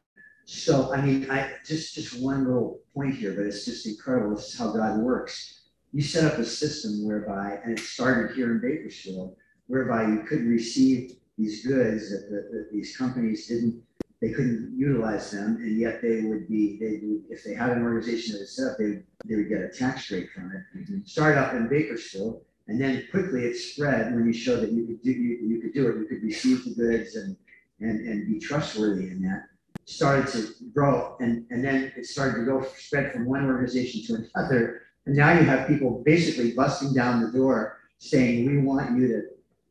So, 0.47 0.93
I 0.93 1.01
mean, 1.01 1.31
I, 1.31 1.53
just, 1.65 1.95
just 1.95 2.21
one 2.21 2.45
little 2.45 2.81
point 2.95 3.15
here, 3.15 3.35
but 3.35 3.47
it's 3.47 3.65
just 3.65 3.87
incredible. 3.87 4.35
This 4.35 4.53
is 4.53 4.59
how 4.59 4.73
God 4.73 4.99
works. 4.99 5.69
You 5.93 6.03
set 6.03 6.33
up 6.33 6.39
a 6.39 6.45
system 6.45 7.05
whereby, 7.05 7.59
and 7.63 7.79
it 7.79 7.85
started 7.85 8.35
here 8.35 8.53
in 8.53 8.61
Bakersfield, 8.61 9.37
whereby 9.67 10.09
you 10.09 10.23
could 10.23 10.43
receive 10.43 11.20
these 11.41 11.67
goods 11.67 12.11
that, 12.11 12.29
the- 12.31 12.57
that 12.57 12.69
these 12.73 12.97
companies 12.97 13.47
didn't, 13.49 13.83
they 14.21 14.31
couldn't 14.31 14.75
utilize 14.77 15.31
them, 15.31 15.57
and 15.57 15.79
yet 15.79 16.03
they 16.03 16.23
would 16.23 16.47
be, 16.47 16.79
they 16.79 17.01
would, 17.03 17.25
if 17.31 17.43
they 17.43 17.55
had 17.55 17.71
an 17.71 17.83
organization 17.83 18.35
that 18.35 18.41
was 18.41 18.55
set 18.55 18.73
up, 18.73 18.79
they, 18.79 19.03
they 19.25 19.37
would 19.37 19.49
get 19.49 19.63
a 19.63 19.69
tax 19.69 20.11
rate 20.11 20.29
from 20.35 20.53
it. 20.53 20.79
Mm-hmm. 20.79 20.99
Started 21.05 21.39
up 21.39 21.55
in 21.55 21.69
Bakersfield, 21.69 22.43
and 22.69 22.79
then 22.79 23.07
quickly 23.11 23.45
it 23.45 23.57
spread 23.57 24.15
when 24.15 24.27
you 24.27 24.33
showed 24.33 24.61
that 24.61 24.73
you 24.73 24.87
could 24.87 25.03
do, 25.03 25.11
you, 25.11 25.39
you 25.49 25.61
could 25.63 25.73
do 25.73 25.89
it, 25.89 25.99
you 25.99 26.07
could 26.07 26.23
receive 26.23 26.65
the 26.65 26.75
goods 26.75 27.17
and, 27.17 27.35
and, 27.81 28.07
and 28.07 28.29
be 28.29 28.39
trustworthy 28.39 29.11
in 29.11 29.23
that 29.23 29.47
started 29.91 30.27
to 30.29 30.55
grow 30.73 31.17
and, 31.21 31.45
and 31.51 31.65
then 31.65 31.93
it 31.97 32.07
started 32.07 32.39
to 32.39 32.45
go 32.45 32.65
spread 32.77 33.13
from 33.13 33.27
one 33.27 33.45
organization 33.45 34.03
to 34.07 34.25
another. 34.35 34.83
And 35.07 35.17
now 35.17 35.33
you 35.33 35.45
have 35.45 35.67
people 35.67 36.03
basically 36.05 36.53
busting 36.53 36.95
down 36.95 37.23
the 37.23 37.37
door 37.37 37.79
saying, 37.99 38.47
we 38.47 38.59
want 38.59 38.97
you 38.97 39.09
to, 39.09 39.23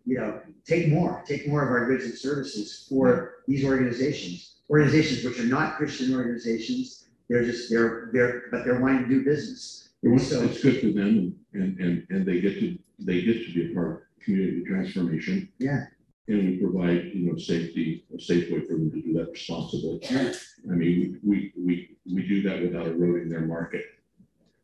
you 0.05 0.17
know, 0.17 0.39
take 0.65 0.89
more, 0.89 1.23
take 1.27 1.47
more 1.47 1.63
of 1.63 1.69
our 1.69 1.87
goods 1.87 2.05
and 2.05 2.13
services 2.13 2.85
for 2.89 3.35
these 3.47 3.65
organizations. 3.65 4.55
Organizations 4.69 5.23
which 5.23 5.39
are 5.39 5.45
not 5.47 5.77
Christian 5.77 6.13
organizations, 6.15 7.07
they're 7.29 7.43
just, 7.43 7.69
they're, 7.69 8.09
they're, 8.13 8.43
but 8.51 8.63
they're 8.65 8.79
wanting 8.79 9.03
to 9.03 9.09
do 9.09 9.23
business. 9.23 9.89
It's, 10.03 10.27
So- 10.29 10.43
it's 10.43 10.61
good 10.61 10.79
for 10.81 10.87
them, 10.87 11.35
and, 11.53 11.77
and, 11.79 12.05
and 12.09 12.25
they 12.25 12.39
get 12.41 12.59
to, 12.59 12.77
they 12.99 13.21
get 13.21 13.45
to 13.45 13.53
be 13.53 13.71
a 13.71 13.75
part 13.75 13.91
of 13.91 14.23
community 14.23 14.63
transformation. 14.65 15.49
Yeah. 15.59 15.85
And 16.27 16.47
we 16.47 16.57
provide, 16.57 17.05
you 17.13 17.31
know, 17.31 17.37
safety, 17.37 18.05
a 18.15 18.21
safe 18.21 18.51
way 18.51 18.61
for 18.61 18.73
them 18.73 18.91
to 18.91 19.01
do 19.01 19.13
that 19.13 19.31
responsibly. 19.31 19.99
Yeah. 20.03 20.31
I 20.71 20.75
mean, 20.75 21.19
we, 21.23 21.51
we, 21.55 21.97
we, 22.05 22.13
we 22.13 22.27
do 22.27 22.43
that 22.43 22.61
without 22.61 22.87
eroding 22.87 23.29
their 23.29 23.41
market. 23.41 23.83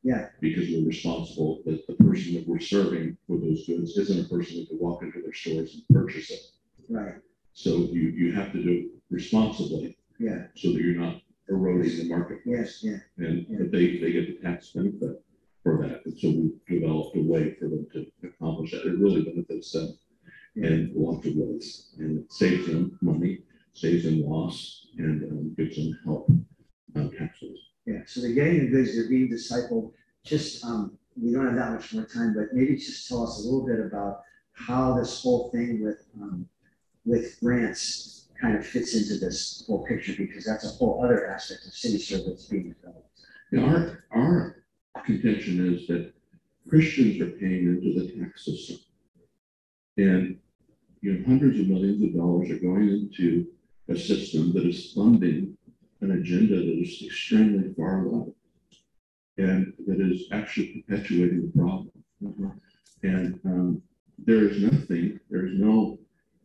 Yeah. 0.05 0.27
Because 0.39 0.69
we're 0.69 0.85
responsible, 0.85 1.63
that 1.65 1.87
the 1.87 1.95
person 1.95 2.35
that 2.35 2.47
we're 2.47 2.59
serving 2.59 3.17
for 3.27 3.37
those 3.39 3.65
goods 3.65 3.97
isn't 3.97 4.23
a 4.27 4.29
person 4.29 4.59
that 4.59 4.69
could 4.69 4.79
walk 4.79 5.01
into 5.01 5.19
their 5.19 5.33
stores 5.33 5.73
and 5.73 5.83
purchase 5.97 6.29
it. 6.29 6.41
Right, 6.87 7.15
So 7.53 7.69
you, 7.91 8.09
you 8.21 8.31
have 8.33 8.51
to 8.53 8.61
do 8.61 8.69
it 8.71 8.85
responsibly, 9.09 9.97
yeah, 10.19 10.45
so 10.55 10.71
that 10.71 10.79
you're 10.81 11.01
not 11.01 11.21
eroding 11.49 11.97
the 11.97 12.07
marketplace. 12.07 12.83
yes, 12.83 12.83
yeah, 13.17 13.25
And, 13.25 13.47
Yeah. 13.49 13.65
they, 13.71 13.97
they 13.97 14.11
get 14.11 14.27
the 14.27 14.37
tax 14.47 14.69
benefit 14.69 15.23
for 15.63 15.81
that, 15.81 16.05
and 16.05 16.15
so 16.19 16.29
we've 16.29 16.59
developed 16.69 17.17
a 17.17 17.21
way 17.21 17.55
for 17.55 17.67
them 17.69 17.87
to 17.93 18.05
accomplish 18.23 18.71
that, 18.73 18.85
it 18.85 18.99
really 18.99 19.23
benefits 19.23 19.71
them 19.71 19.97
in 20.55 20.91
lots 20.95 21.25
of 21.25 21.33
ways, 21.35 21.95
and 21.97 22.19
it 22.19 22.31
saves 22.31 22.67
them 22.67 22.95
money, 23.01 23.39
saves 23.73 24.03
them 24.03 24.21
loss, 24.23 24.85
and, 24.99 25.23
um, 25.31 25.53
gives 25.57 25.77
them 25.77 25.97
help 26.05 26.29
So 28.07 28.21
they're 28.21 28.31
getting 28.31 28.65
the 28.65 28.71
goods, 28.71 28.95
they're 28.95 29.09
being 29.09 29.29
discipled. 29.29 29.91
Just, 30.23 30.63
um, 30.65 30.97
we 31.21 31.31
don't 31.31 31.45
have 31.45 31.55
that 31.55 31.73
much 31.73 31.93
more 31.93 32.05
time, 32.05 32.33
but 32.33 32.53
maybe 32.53 32.75
just 32.75 33.07
tell 33.07 33.23
us 33.23 33.39
a 33.39 33.43
little 33.43 33.65
bit 33.65 33.79
about 33.79 34.21
how 34.53 34.97
this 34.97 35.21
whole 35.21 35.49
thing 35.51 35.83
with, 35.83 36.05
um, 36.21 36.47
with 37.05 37.39
grants 37.39 38.27
kind 38.39 38.57
of 38.57 38.65
fits 38.65 38.95
into 38.95 39.17
this 39.23 39.63
whole 39.67 39.85
picture, 39.85 40.13
because 40.17 40.45
that's 40.45 40.65
a 40.65 40.69
whole 40.69 41.03
other 41.03 41.27
aspect 41.27 41.65
of 41.65 41.73
City 41.73 41.97
Serve's 41.97 42.47
being 42.47 42.73
developed. 42.73 43.09
Our, 43.57 44.03
our 44.11 44.63
contention 45.05 45.73
is 45.73 45.87
that 45.87 46.13
Christians 46.67 47.21
are 47.21 47.31
paying 47.31 47.67
into 47.67 47.99
the 47.99 48.19
tax 48.19 48.45
system. 48.45 48.77
And, 49.97 50.37
you 51.01 51.13
know, 51.13 51.25
hundreds 51.25 51.59
of 51.59 51.67
millions 51.67 52.03
of 52.03 52.13
dollars 52.15 52.49
are 52.49 52.59
going 52.59 52.89
into 52.89 53.47
a 53.87 53.97
system 53.97 54.51
that 54.53 54.65
is 54.65 54.91
funding 54.93 55.55
an 56.01 56.11
agenda 56.11 56.55
that 56.55 56.81
is 56.81 57.03
extremely 57.03 57.73
far 57.73 58.05
left. 58.05 58.31
And 59.37 59.73
that 59.87 59.99
is 59.99 60.27
actually 60.31 60.85
perpetuating 60.87 61.51
the 61.51 61.59
problem. 61.59 62.61
And, 63.03 63.39
um, 63.45 63.81
there 64.19 64.45
is 64.47 64.61
nothing, 64.61 65.19
there 65.29 65.45
is 65.45 65.59
no 65.59 65.99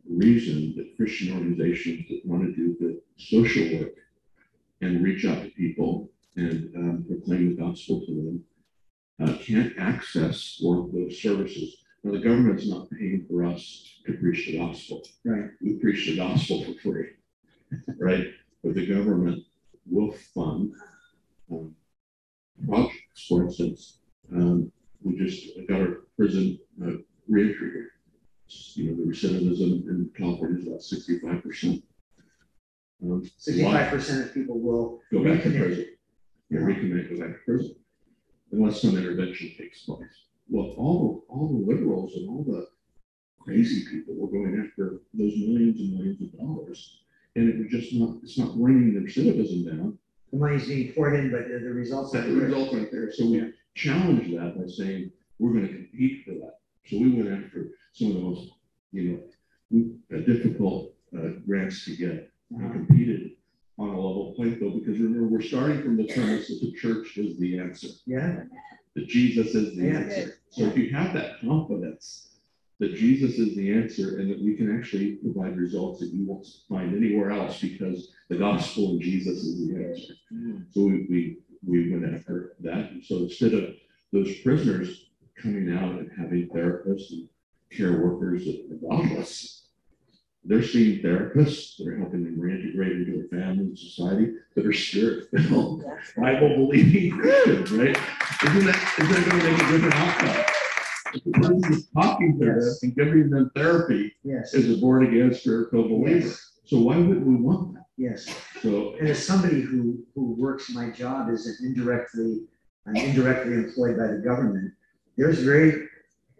reason 0.07 0.75
that 0.75 0.95
Christian 0.97 1.33
organizations 1.33 2.05
that 2.09 2.25
want 2.25 2.43
to 2.43 2.53
do 2.53 2.75
the 2.79 3.01
social 3.17 3.79
work 3.79 3.95
and 4.81 5.03
reach 5.03 5.25
out 5.25 5.41
to 5.41 5.49
people 5.51 6.09
and 6.35 6.75
um, 6.75 7.05
proclaim 7.07 7.55
the 7.55 7.61
gospel 7.61 8.01
to 8.05 8.13
them 8.13 8.43
uh, 9.21 9.37
can't 9.37 9.73
access 9.77 10.57
one 10.61 10.79
of 10.79 10.91
those 10.91 11.21
services. 11.21 11.77
Now, 12.03 12.13
the 12.13 12.19
government's 12.19 12.67
not 12.67 12.89
paying 12.89 13.25
for 13.29 13.45
us 13.45 13.99
to 14.05 14.13
preach 14.13 14.47
the 14.47 14.57
gospel. 14.57 15.03
Right, 15.23 15.51
We 15.61 15.75
preach 15.75 16.07
the 16.07 16.17
gospel 16.17 16.63
for 16.63 16.73
free, 16.81 17.09
right? 17.99 18.27
But 18.63 18.75
the 18.75 18.85
government 18.85 19.43
will 19.89 20.13
fund 20.33 20.73
um, 21.51 21.75
projects. 22.67 23.25
For 23.27 23.43
instance, 23.43 23.99
um, 24.33 24.71
we 25.03 25.17
just 25.17 25.47
got 25.67 25.81
our 25.81 26.01
prison 26.17 26.59
uh, 26.83 26.91
reentry 27.27 27.69
rate. 27.69 27.87
You 28.75 28.91
know, 28.91 28.97
the 28.97 29.09
recidivism 29.11 29.87
in 29.87 30.09
California 30.17 30.59
is 30.59 30.67
about 30.67 30.81
sixty-five 30.81 31.41
percent. 31.41 31.83
Um, 33.03 33.23
Sixty-five 33.37 33.89
percent 33.89 34.25
of 34.25 34.33
people 34.33 34.59
will 34.59 34.99
Go 35.11 35.23
back 35.23 35.43
to 35.43 35.49
prison. 35.49 35.85
Yeah, 36.49 36.59
recommit, 36.59 37.09
go 37.09 37.19
back 37.25 37.33
to 37.33 37.39
prison. 37.45 37.75
Unless 38.51 38.81
some 38.81 38.97
intervention 38.97 39.51
takes 39.57 39.83
place. 39.83 40.25
Well, 40.49 40.73
all, 40.77 41.23
all 41.29 41.47
the 41.47 41.73
liberals 41.73 42.13
and 42.15 42.29
all 42.29 42.43
the 42.43 42.67
crazy 43.39 43.85
people 43.89 44.15
were 44.15 44.27
going 44.27 44.61
after 44.65 45.01
those 45.13 45.33
millions 45.37 45.79
and 45.79 45.93
millions 45.93 46.21
of 46.21 46.37
dollars. 46.37 47.00
And 47.35 47.47
it 47.49 47.57
was 47.59 47.67
just 47.69 47.93
not, 47.95 48.17
it's 48.23 48.37
not 48.37 48.57
bringing 48.57 48.93
the 48.93 48.99
recidivism 49.01 49.65
down. 49.65 49.97
The 50.31 50.37
money's 50.39 50.67
being 50.67 50.93
poured 50.93 51.15
in, 51.15 51.31
but 51.31 51.47
the 51.47 51.59
the 51.59 51.69
results. 51.73 52.11
That 52.11 52.27
the 52.27 52.35
result 52.35 52.73
right 52.73 52.91
there. 52.91 53.11
So 53.11 53.29
we 53.29 53.53
challenged 53.75 54.33
that 54.37 54.57
by 54.57 54.65
saying, 54.67 55.11
we're 55.39 55.53
gonna 55.53 55.67
compete 55.67 56.25
for 56.25 56.31
that. 56.31 56.55
So 56.85 56.99
we 56.99 57.11
went 57.11 57.29
after 57.29 57.69
some 57.93 58.09
of 58.09 58.13
the 58.15 58.21
most, 58.21 58.51
you 58.91 59.21
know, 59.71 60.17
uh, 60.17 60.21
difficult 60.21 60.93
uh, 61.17 61.29
grants 61.45 61.85
to 61.85 61.95
get 61.95 62.31
and 62.51 62.63
Uh-huh. 62.63 62.73
competed 62.73 63.31
on 63.77 63.89
a 63.89 63.95
level 63.95 64.33
playing 64.35 64.57
field, 64.57 64.79
because 64.79 64.99
remember, 64.99 65.27
we're 65.27 65.41
starting 65.41 65.81
from 65.81 65.95
the 65.97 66.05
premise 66.05 66.47
that 66.49 66.59
the 66.61 66.71
church 66.73 67.17
is 67.17 67.37
the 67.39 67.57
answer, 67.59 67.87
Yeah, 68.05 68.43
that 68.95 69.07
Jesus 69.07 69.55
is 69.55 69.75
the 69.77 69.85
Yeah. 69.85 69.99
answer. 69.99 70.33
So 70.49 70.65
if 70.65 70.77
you 70.77 70.89
have 70.91 71.13
that 71.13 71.39
confidence 71.39 72.30
that 72.81 72.95
Jesus 72.95 73.37
is 73.37 73.55
the 73.55 73.71
answer 73.71 74.17
and 74.17 74.31
that 74.31 74.41
we 74.41 74.55
can 74.55 74.75
actually 74.75 75.17
provide 75.17 75.55
results 75.55 75.99
that 75.99 76.11
you 76.11 76.25
won't 76.25 76.47
find 76.67 76.95
anywhere 76.97 77.29
else 77.29 77.61
because 77.61 78.11
the 78.27 78.35
gospel 78.35 78.89
and 78.89 79.01
Jesus 79.01 79.37
is 79.37 79.67
the 79.67 79.75
answer. 79.75 80.13
So 80.71 80.81
we, 80.85 81.05
we, 81.07 81.37
we 81.63 81.91
went 81.93 82.11
after 82.11 82.55
that. 82.61 82.89
And 82.89 83.05
so 83.05 83.17
instead 83.17 83.53
of 83.53 83.75
those 84.11 84.35
prisoners 84.39 85.11
coming 85.39 85.71
out 85.71 85.91
and 85.91 86.09
having 86.17 86.49
therapists 86.49 87.11
and 87.11 87.29
care 87.71 88.01
workers 88.01 88.47
are 88.47 88.75
godless, 88.89 89.67
they're 90.43 90.63
seeing 90.63 91.03
therapists 91.03 91.77
that 91.77 91.87
are 91.87 91.97
helping 91.99 92.23
them 92.23 92.35
reintegrate 92.35 93.05
into 93.05 93.11
their 93.15 93.39
family 93.39 93.65
and 93.65 93.77
society 93.77 94.33
that 94.55 94.65
are 94.65 94.73
spirit 94.73 95.27
filled, 95.29 95.83
Bible 96.17 96.55
believing 96.55 97.11
Christians, 97.11 97.71
right? 97.73 97.95
Isn't 98.43 98.65
that, 98.65 98.95
isn't 98.97 99.13
that 99.13 99.29
going 99.29 99.39
to 99.39 99.51
make 99.51 99.61
a 99.61 99.71
different 99.71 99.95
outcome? 99.95 100.60
If 101.13 101.23
the 101.23 101.31
person 101.31 101.73
is 101.73 101.87
talking 101.89 102.39
to 102.39 102.45
them 102.45 102.55
Yes. 102.59 102.83
and 102.83 102.95
giving 102.95 103.29
them 103.29 103.51
therapy 103.55 104.13
yes, 104.23 104.53
is 104.53 104.77
a 104.77 104.79
born 104.81 105.05
again 105.05 105.33
spirit 105.33 105.71
filled 105.71 105.89
believer. 105.89 106.33
So 106.65 106.79
why 106.81 106.97
wouldn't 106.97 107.25
we 107.25 107.35
want 107.35 107.73
that? 107.73 107.85
yes. 107.97 108.27
So 108.61 108.95
And 108.99 109.07
as 109.09 109.25
somebody 109.25 109.61
who, 109.61 110.03
who 110.15 110.33
works, 110.35 110.73
my 110.73 110.89
job 110.91 111.29
is 111.29 111.61
indirectly, 111.63 112.41
I'm 112.87 112.95
indirectly 112.95 113.53
employed 113.53 113.97
by 113.97 114.07
the 114.07 114.17
government. 114.19 114.73
There's 115.17 115.39
very 115.39 115.87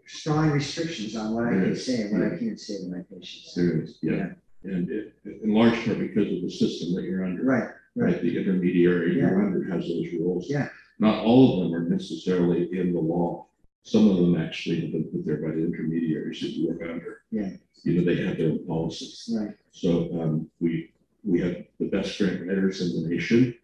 strong 0.06 0.50
restrictions 0.50 1.16
on 1.16 1.34
what 1.34 1.44
I 1.44 1.50
can 1.50 1.76
say 1.76 2.02
and 2.02 2.12
what 2.18 2.32
I 2.32 2.36
can't 2.38 2.58
say 2.58 2.78
to 2.78 2.88
my 2.88 3.02
patients. 3.12 3.54
Serious, 3.54 3.98
yeah. 4.02 4.30
And 4.64 4.88
it, 4.90 5.14
in 5.24 5.52
large 5.52 5.74
part 5.84 5.98
because 5.98 6.32
of 6.32 6.42
the 6.42 6.50
system 6.50 6.94
that 6.94 7.02
you're 7.04 7.24
under. 7.24 7.42
Right, 7.42 7.68
right, 7.96 8.20
the 8.22 8.38
intermediary 8.38 9.16
Yeah. 9.18 9.30
you're 9.30 9.44
under 9.44 9.64
has 9.72 9.82
those 9.86 10.12
rules. 10.14 10.46
Yeah. 10.48 10.68
Not 10.98 11.24
all 11.24 11.64
of 11.64 11.70
them 11.70 11.74
are 11.80 11.88
necessarily 11.88 12.68
in 12.78 12.92
the 12.92 13.00
law. 13.00 13.46
Some 13.84 14.08
of 14.10 14.16
them 14.16 14.36
actually 14.40 14.80
have 14.82 14.92
been 14.92 15.04
put 15.04 15.26
there 15.26 15.36
by 15.36 15.48
the 15.50 15.64
intermediaries 15.64 16.40
that 16.40 16.50
you 16.50 16.68
work 16.68 16.82
under. 16.82 17.22
Yeah. 17.30 17.50
You 17.82 18.00
know, 18.00 18.04
they 18.04 18.22
have 18.24 18.36
their 18.38 18.50
own 18.50 18.66
policies. 18.66 19.28
right. 19.36 19.54
So, 19.72 20.08
um, 20.20 20.48
we, 20.60 20.92
we 21.24 21.40
have 21.40 21.56
the 21.80 21.86
best 21.88 22.16
grant 22.18 22.46
writers 22.46 22.80
in 22.80 23.02
the 23.02 23.08
nation. 23.08 23.54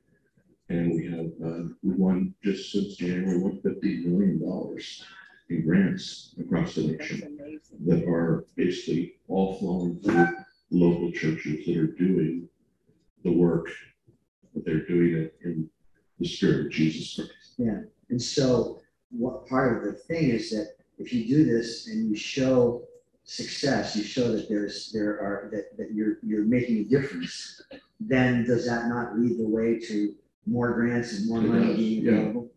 And 0.70 0.92
we 0.92 1.06
have, 1.06 1.30
uh, 1.44 1.68
we 1.82 1.92
won 1.94 2.34
just 2.44 2.72
since 2.72 2.96
January, 2.96 3.38
one 3.38 3.58
fifty 3.62 4.04
million 4.04 4.38
dollars 4.46 5.02
in 5.48 5.64
grants 5.64 6.34
across 6.38 6.74
the 6.74 6.82
nation 6.82 7.38
that 7.86 8.04
are 8.06 8.44
basically 8.54 9.14
all 9.28 9.58
flowing 9.58 9.98
through 10.00 10.28
local 10.70 11.10
churches 11.12 11.64
that 11.64 11.76
are 11.76 11.86
doing 11.86 12.46
the 13.24 13.32
work, 13.32 13.68
but 14.52 14.62
they're 14.66 14.84
doing 14.86 15.14
it 15.14 15.38
in 15.42 15.70
the 16.20 16.28
spirit 16.28 16.66
of 16.66 16.72
Jesus 16.72 17.14
Christ. 17.14 17.54
Yeah, 17.56 17.80
and 18.10 18.20
so 18.20 18.80
what 19.10 19.46
part 19.46 19.76
of 19.78 19.84
the 19.84 19.92
thing 19.98 20.30
is 20.30 20.50
that 20.50 20.74
if 20.98 21.12
you 21.12 21.26
do 21.26 21.44
this 21.44 21.86
and 21.88 22.08
you 22.08 22.16
show 22.16 22.82
success, 23.24 23.94
you 23.96 24.02
show 24.02 24.32
that 24.32 24.48
there's, 24.48 24.90
there 24.92 25.20
are, 25.20 25.48
that, 25.52 25.76
that 25.76 25.92
you're, 25.92 26.18
you're 26.22 26.44
making 26.44 26.78
a 26.78 26.84
difference, 26.84 27.60
then 28.00 28.44
does 28.44 28.66
that 28.66 28.86
not 28.88 29.18
lead 29.18 29.38
the 29.38 29.46
way 29.48 29.78
to 29.78 30.14
more 30.46 30.72
grants 30.72 31.18
and 31.18 31.28
more 31.28 31.38
It 31.40 31.48
money 31.48 31.66
does, 31.68 31.76
being 31.76 32.04
yeah. 32.04 32.12
available? 32.12 32.50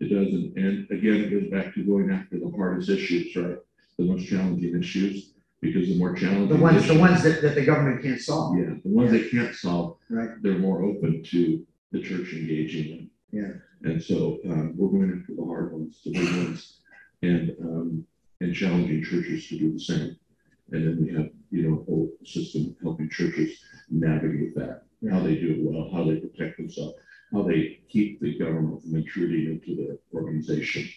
It 0.00 0.08
doesn't, 0.10 0.52
and 0.56 0.90
again, 0.90 1.14
it 1.24 1.30
goes 1.30 1.50
back 1.50 1.74
to 1.74 1.82
going 1.84 2.10
after 2.10 2.38
the 2.38 2.52
hardest 2.56 2.90
issues, 2.90 3.34
right? 3.36 3.56
The 3.98 4.04
most 4.04 4.26
challenging 4.26 4.78
issues, 4.78 5.32
because 5.62 5.88
the 5.88 5.96
more 5.98 6.14
challenging. 6.14 6.48
The 6.48 6.56
ones, 6.56 6.86
the 6.86 6.98
ones 6.98 7.22
that, 7.22 7.40
that 7.40 7.54
the 7.54 7.64
government 7.64 8.02
can't 8.02 8.20
solve, 8.20 8.58
Yeah, 8.58 8.74
the 8.84 8.90
ones 8.90 9.10
they 9.10 9.28
can't 9.28 9.54
solve, 9.54 9.96
right? 10.10 10.30
they're 10.42 10.58
more 10.58 10.82
open 10.84 11.22
to 11.30 11.66
the 11.92 12.02
church 12.02 12.32
engaging 12.34 12.92
in. 12.92 13.10
Yeah. 13.36 13.52
And 13.82 14.02
so, 14.02 14.38
um, 14.48 14.74
we're 14.76 14.88
going 14.88 15.12
after 15.20 15.34
the 15.36 15.44
hard 15.44 15.72
ones, 15.72 16.00
the 16.04 16.12
big 16.12 16.36
ones, 16.36 16.78
and, 17.22 17.44
um, 17.60 18.06
and 18.40 18.54
challenging 18.54 19.04
churches 19.04 19.46
to 19.48 19.58
do 19.58 19.72
the 19.74 19.78
same. 19.78 20.16
And 20.72 20.80
then 20.84 20.94
we 21.04 21.14
have, 21.14 21.30
you 21.50 21.62
know, 21.62 21.74
a 21.80 21.84
whole 21.84 22.10
system 22.24 22.74
helping 22.82 23.10
churches 23.10 23.50
navigate 23.90 24.54
that, 24.56 24.84
how 25.10 25.20
they 25.20 25.36
do 25.36 25.48
it 25.52 25.60
well, 25.60 25.90
how 25.92 26.04
they 26.04 26.16
protect 26.16 26.56
themselves, 26.56 26.94
how 27.32 27.42
they 27.42 27.80
keep 27.88 28.20
the 28.20 28.38
government 28.38 28.82
from 28.82 28.96
intruding 28.96 29.44
into 29.52 29.76
their 29.76 29.96
organization, 30.18 30.88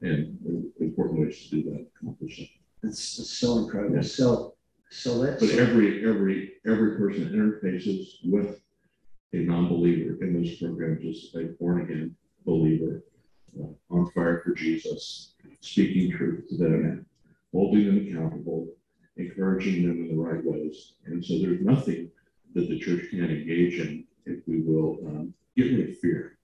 and 0.00 0.38
the 0.44 0.84
important 0.84 1.20
ways 1.20 1.36
to 1.44 1.50
do 1.50 1.70
that, 1.70 1.86
accomplish 1.96 2.38
that. 2.38 2.88
It's 2.88 3.18
it's 3.18 3.38
so 3.38 3.58
incredible. 3.58 3.96
Yeah. 3.96 4.02
So, 4.02 4.54
so 4.90 5.14
let's. 5.14 5.40
But 5.40 5.50
every, 5.58 6.08
every, 6.08 6.52
every 6.64 6.96
person 6.96 7.28
interfaces 7.30 8.18
with 8.24 8.60
a 9.32 9.38
non-believer 9.38 10.22
in 10.24 10.34
those 10.34 10.56
programs 10.56 11.04
is 11.04 11.34
a 11.34 11.44
born 11.60 11.82
again 11.82 12.14
believer, 12.46 13.04
uh, 13.60 13.66
on 13.90 14.10
fire 14.12 14.42
for 14.44 14.54
Jesus, 14.54 15.34
speaking 15.60 16.10
truth 16.10 16.48
to 16.48 16.56
them, 16.56 17.06
holding 17.52 17.86
them 17.86 18.06
accountable, 18.06 18.68
encouraging 19.16 19.86
them 19.86 19.98
in 19.98 20.08
the 20.08 20.22
right 20.22 20.42
ways. 20.44 20.94
And 21.06 21.24
so 21.24 21.38
there's 21.38 21.60
nothing 21.60 22.10
that 22.54 22.68
the 22.68 22.78
church 22.78 23.06
can't 23.10 23.30
engage 23.30 23.78
in 23.80 24.04
if 24.24 24.46
we 24.46 24.60
will, 24.60 24.98
um, 25.06 25.34
get 25.56 25.64
rid 25.64 25.90
of 25.90 25.98
fear. 25.98 26.38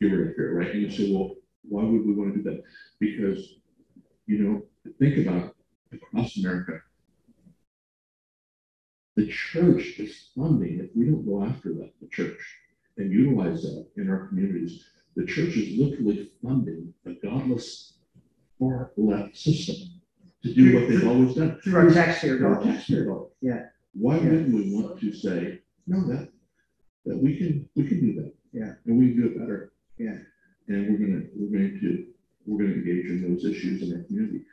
Get 0.00 0.12
rid 0.12 0.28
of 0.28 0.36
fear, 0.36 0.58
right? 0.58 0.70
And 0.70 0.82
you 0.82 0.90
say, 0.90 1.12
well, 1.12 1.34
why 1.62 1.84
would 1.84 2.06
we 2.06 2.12
want 2.14 2.34
to 2.34 2.42
do 2.42 2.50
that? 2.50 2.62
Because, 3.00 3.56
you 4.26 4.38
know, 4.38 4.62
think 4.98 5.26
about 5.26 5.54
across 5.92 6.36
America, 6.38 6.80
the 9.16 9.28
church 9.28 9.98
is 9.98 10.30
funding, 10.36 10.80
if 10.80 10.90
we 10.96 11.06
don't 11.06 11.26
go 11.26 11.44
after 11.44 11.70
that, 11.74 11.92
the 12.00 12.08
church, 12.08 12.38
and 12.96 13.10
utilize 13.12 13.62
that 13.62 13.86
in 13.96 14.08
our 14.10 14.26
communities, 14.28 14.84
the 15.16 15.24
church 15.26 15.56
is 15.56 15.78
literally 15.78 16.30
funding 16.42 16.92
a 17.06 17.12
godless 17.26 17.98
far 18.58 18.92
left 18.96 19.36
system 19.36 19.76
to 20.42 20.54
do 20.54 20.74
what 20.74 20.88
they've 20.88 21.06
always 21.06 21.34
done. 21.34 21.58
Through 21.62 21.76
our 21.76 21.90
taxpayer 21.90 22.38
dollars. 22.38 22.64
taxpayer 22.64 23.04
dollars. 23.06 23.30
Yeah. 23.40 23.66
Why 23.94 24.16
Yeah. 24.16 24.24
wouldn't 24.24 24.54
we 24.54 24.74
want 24.74 24.98
to 25.00 25.12
say, 25.12 25.60
no, 25.86 26.06
that, 26.08 26.28
that 27.06 27.16
we 27.18 27.36
can, 27.36 27.68
we 27.76 27.86
can 27.86 28.00
do 28.00 28.14
that. 28.22 28.32
Yeah. 28.52 28.72
And 28.86 28.98
we 28.98 29.08
can 29.12 29.20
do 29.20 29.26
it 29.28 29.38
better. 29.38 29.72
Yeah. 29.98 30.16
And 30.68 30.88
we're 30.90 30.98
gonna, 31.06 31.24
we're 31.34 31.58
going 31.58 31.78
to, 31.80 32.06
we're 32.46 32.58
gonna 32.64 32.74
engage 32.76 33.06
in 33.06 33.30
those 33.30 33.44
issues 33.44 33.82
in 33.82 33.96
our 33.96 34.04
community. 34.04 34.44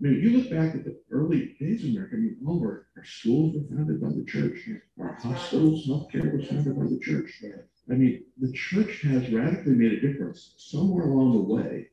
I 0.00 0.04
mean, 0.04 0.20
you 0.20 0.38
look 0.38 0.50
back 0.50 0.76
at 0.76 0.84
the 0.84 0.96
early 1.10 1.56
days 1.58 1.82
of 1.82 1.90
America, 1.90 2.14
I 2.14 2.18
mean, 2.20 2.36
all 2.46 2.60
our, 2.60 2.86
our 2.96 3.04
schools 3.04 3.56
were 3.56 3.76
founded 3.76 4.00
by 4.00 4.10
the 4.10 4.24
church. 4.24 4.68
Our 5.00 5.14
hospitals, 5.14 5.88
healthcare 5.88 6.36
was 6.36 6.46
founded 6.46 6.78
by 6.78 6.86
the 6.86 7.00
church. 7.00 7.42
I 7.90 7.94
mean, 7.94 8.24
the 8.40 8.52
church 8.52 9.00
has 9.02 9.28
radically 9.30 9.72
made 9.72 9.92
a 9.92 10.00
difference. 10.00 10.54
Somewhere 10.56 11.04
along 11.04 11.32
the 11.32 11.54
way, 11.54 11.88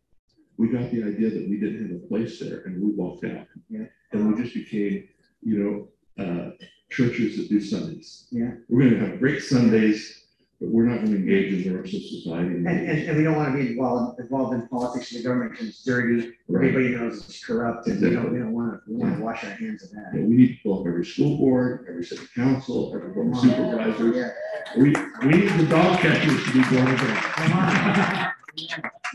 we 0.58 0.70
got 0.70 0.92
the 0.92 1.04
idea 1.04 1.32
that 1.32 1.50
we 1.50 1.60
didn't 1.60 1.82
have 1.82 2.04
a 2.04 2.08
place 2.08 2.40
there 2.40 2.62
and 2.66 2.82
we 2.82 2.92
walked 2.92 3.26
out. 3.26 3.48
Yeah. 3.70 3.86
And 4.12 4.34
we 4.34 4.42
just 4.42 4.54
became, 4.54 5.08
you 5.42 5.90
know, 6.18 6.24
uh, 6.24 6.52
churches 6.92 7.38
that 7.38 7.50
do 7.50 7.60
Sundays. 7.60 8.28
Yeah. 8.30 8.52
We're 8.70 8.90
gonna 8.90 9.10
have 9.10 9.20
great 9.20 9.42
Sundays, 9.42 10.25
but 10.60 10.70
we're 10.70 10.86
not 10.86 11.04
gonna 11.04 11.18
engage 11.18 11.54
in 11.54 11.74
the 11.74 11.78
rest 11.78 11.94
of 11.94 12.02
society. 12.02 12.48
And, 12.48 12.68
and, 12.68 13.10
and 13.10 13.18
we 13.18 13.24
don't 13.24 13.36
want 13.36 13.52
to 13.52 13.58
be 13.58 13.72
involved, 13.72 14.20
involved 14.20 14.54
in 14.54 14.68
politics 14.68 15.12
of 15.12 15.18
the 15.18 15.24
government 15.24 15.52
because 15.52 15.68
it's 15.68 15.84
dirty. 15.84 16.34
Right. 16.48 16.70
Everybody 16.70 16.96
knows 16.96 17.18
it's 17.28 17.44
corrupt 17.44 17.88
and 17.88 18.02
we 18.02 18.10
don't, 18.12 18.32
we 18.32 18.40
don't 18.40 18.54
want 18.54 18.74
to, 18.74 18.92
we 18.92 18.98
want 18.98 19.18
to 19.18 19.24
wash 19.24 19.44
our 19.44 19.52
hands 19.52 19.84
of 19.84 19.92
that. 19.92 20.12
Yeah, 20.14 20.22
we 20.22 20.36
need 20.36 20.48
to 20.48 20.58
fill 20.64 20.80
up 20.82 20.88
every 20.88 21.06
school 21.06 21.38
board, 21.38 21.86
every 21.90 22.06
city 22.06 22.26
council, 22.36 22.94
every 22.96 23.12
board 23.12 23.34
of 23.34 23.40
supervisors. 23.42 24.16
Yeah. 24.16 24.32
We, 24.78 24.96
we 25.24 25.38
need 25.38 25.50
the 25.60 25.68
dog 25.70 26.00
catchers 26.00 26.44
to 26.46 26.54
be 26.54 26.76
born 26.76 26.88
again. 26.88 27.16
Come 27.16 27.54
on. 27.54 28.32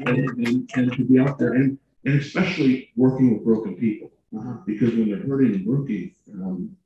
And, 0.07 0.47
and, 0.47 0.70
and 0.74 0.93
to 0.93 1.05
be 1.05 1.18
out 1.18 1.38
there 1.38 1.55
and, 1.55 1.78
and 2.05 2.20
especially 2.20 2.91
working 2.97 3.34
with 3.34 3.45
broken 3.45 3.76
people. 3.76 4.11
Uh-huh. 4.36 4.59
Because 4.66 4.91
when 4.91 5.09
they're 5.09 5.26
hurting 5.26 5.55
and 5.55 5.64
broken, 5.64 6.14
um, 6.34 6.76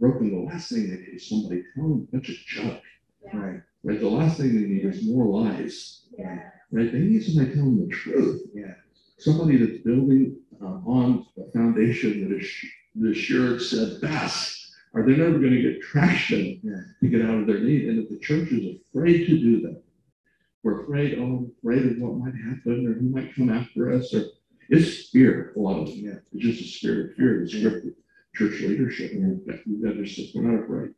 broken, 0.00 0.30
the 0.30 0.50
last 0.50 0.70
thing 0.70 0.90
they 0.90 0.96
need 0.96 1.14
is 1.14 1.28
somebody 1.28 1.62
telling 1.74 1.90
them 1.90 2.08
a 2.10 2.16
bunch 2.16 2.30
of 2.30 2.80
Right, 3.32 3.60
right? 3.88 4.00
The 4.00 4.08
last 4.08 4.36
thing 4.38 4.54
they 4.54 4.68
need 4.68 4.84
is 4.84 5.06
more 5.06 5.26
lies, 5.42 6.02
right, 6.18 6.42
right? 6.72 6.92
They 6.92 6.98
need 6.98 7.22
somebody 7.24 7.54
telling 7.54 7.88
the 7.88 7.94
truth. 7.94 8.42
yeah, 8.54 8.74
Somebody 9.18 9.56
that's 9.56 9.82
building 9.82 10.36
uh, 10.62 10.80
on 10.86 11.26
a 11.38 11.50
foundation 11.52 12.28
that 12.28 12.36
is, 12.36 12.50
the 12.94 13.10
assured 13.12 13.62
said 13.62 14.00
best. 14.00 14.56
Are 14.94 15.04
they 15.06 15.16
never 15.16 15.38
going 15.38 15.52
to 15.52 15.62
get 15.62 15.82
traction 15.82 16.60
Yeah. 16.62 16.80
to 17.00 17.08
get 17.08 17.22
out 17.22 17.38
of 17.40 17.46
their 17.46 17.60
need? 17.60 17.88
And 17.88 18.02
if 18.02 18.08
the 18.10 18.18
church 18.18 18.48
is 18.50 18.76
afraid 18.90 19.26
to 19.26 19.38
do 19.38 19.60
that, 19.62 19.82
we're 20.62 20.82
afraid, 20.82 21.18
oh, 21.18 21.48
afraid 21.62 21.86
of 21.86 21.98
what 21.98 22.14
might 22.18 22.34
happen 22.34 22.86
or 22.86 22.94
who 22.94 23.08
might 23.10 23.34
come 23.34 23.50
after 23.50 23.92
us, 23.92 24.12
or 24.14 24.24
it's 24.70 25.10
fear. 25.10 25.52
A 25.56 25.60
lot 25.60 25.80
of 25.80 25.88
it. 25.88 25.96
Yeah. 25.96 26.14
It's 26.32 26.44
just 26.44 26.60
a 26.62 26.64
spirit 26.64 27.10
of 27.10 27.16
fear, 27.16 27.40
the 27.44 27.48
spirit 27.48 27.84
of 27.84 27.92
church 28.34 28.60
leadership. 28.60 29.12
And 29.12 29.38
we've 29.38 29.46
got- 29.46 29.66
we've 29.66 29.82
got 29.84 29.92
to 29.94 30.06
say, 30.06 30.30
we're 30.34 30.50
not 30.50 30.64
afraid. 30.64 30.90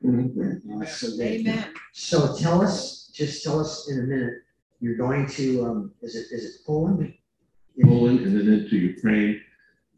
We're 0.00 0.12
not 0.12 0.30
afraid. 0.30 0.62
Uh, 0.82 0.86
So 0.86 1.16
good. 1.16 1.20
Amen. 1.26 1.74
So 1.92 2.36
tell 2.36 2.62
us, 2.62 3.10
just 3.14 3.42
tell 3.42 3.58
us 3.60 3.88
in 3.90 4.00
a 4.00 4.02
minute, 4.02 4.34
you're 4.80 4.96
going 4.96 5.26
to, 5.26 5.64
um, 5.64 5.92
is 6.02 6.14
it, 6.16 6.26
is 6.30 6.44
it 6.44 6.66
Poland? 6.66 7.14
Poland 7.82 8.20
and 8.20 8.36
then 8.38 8.48
into 8.52 8.76
Ukraine 8.76 9.40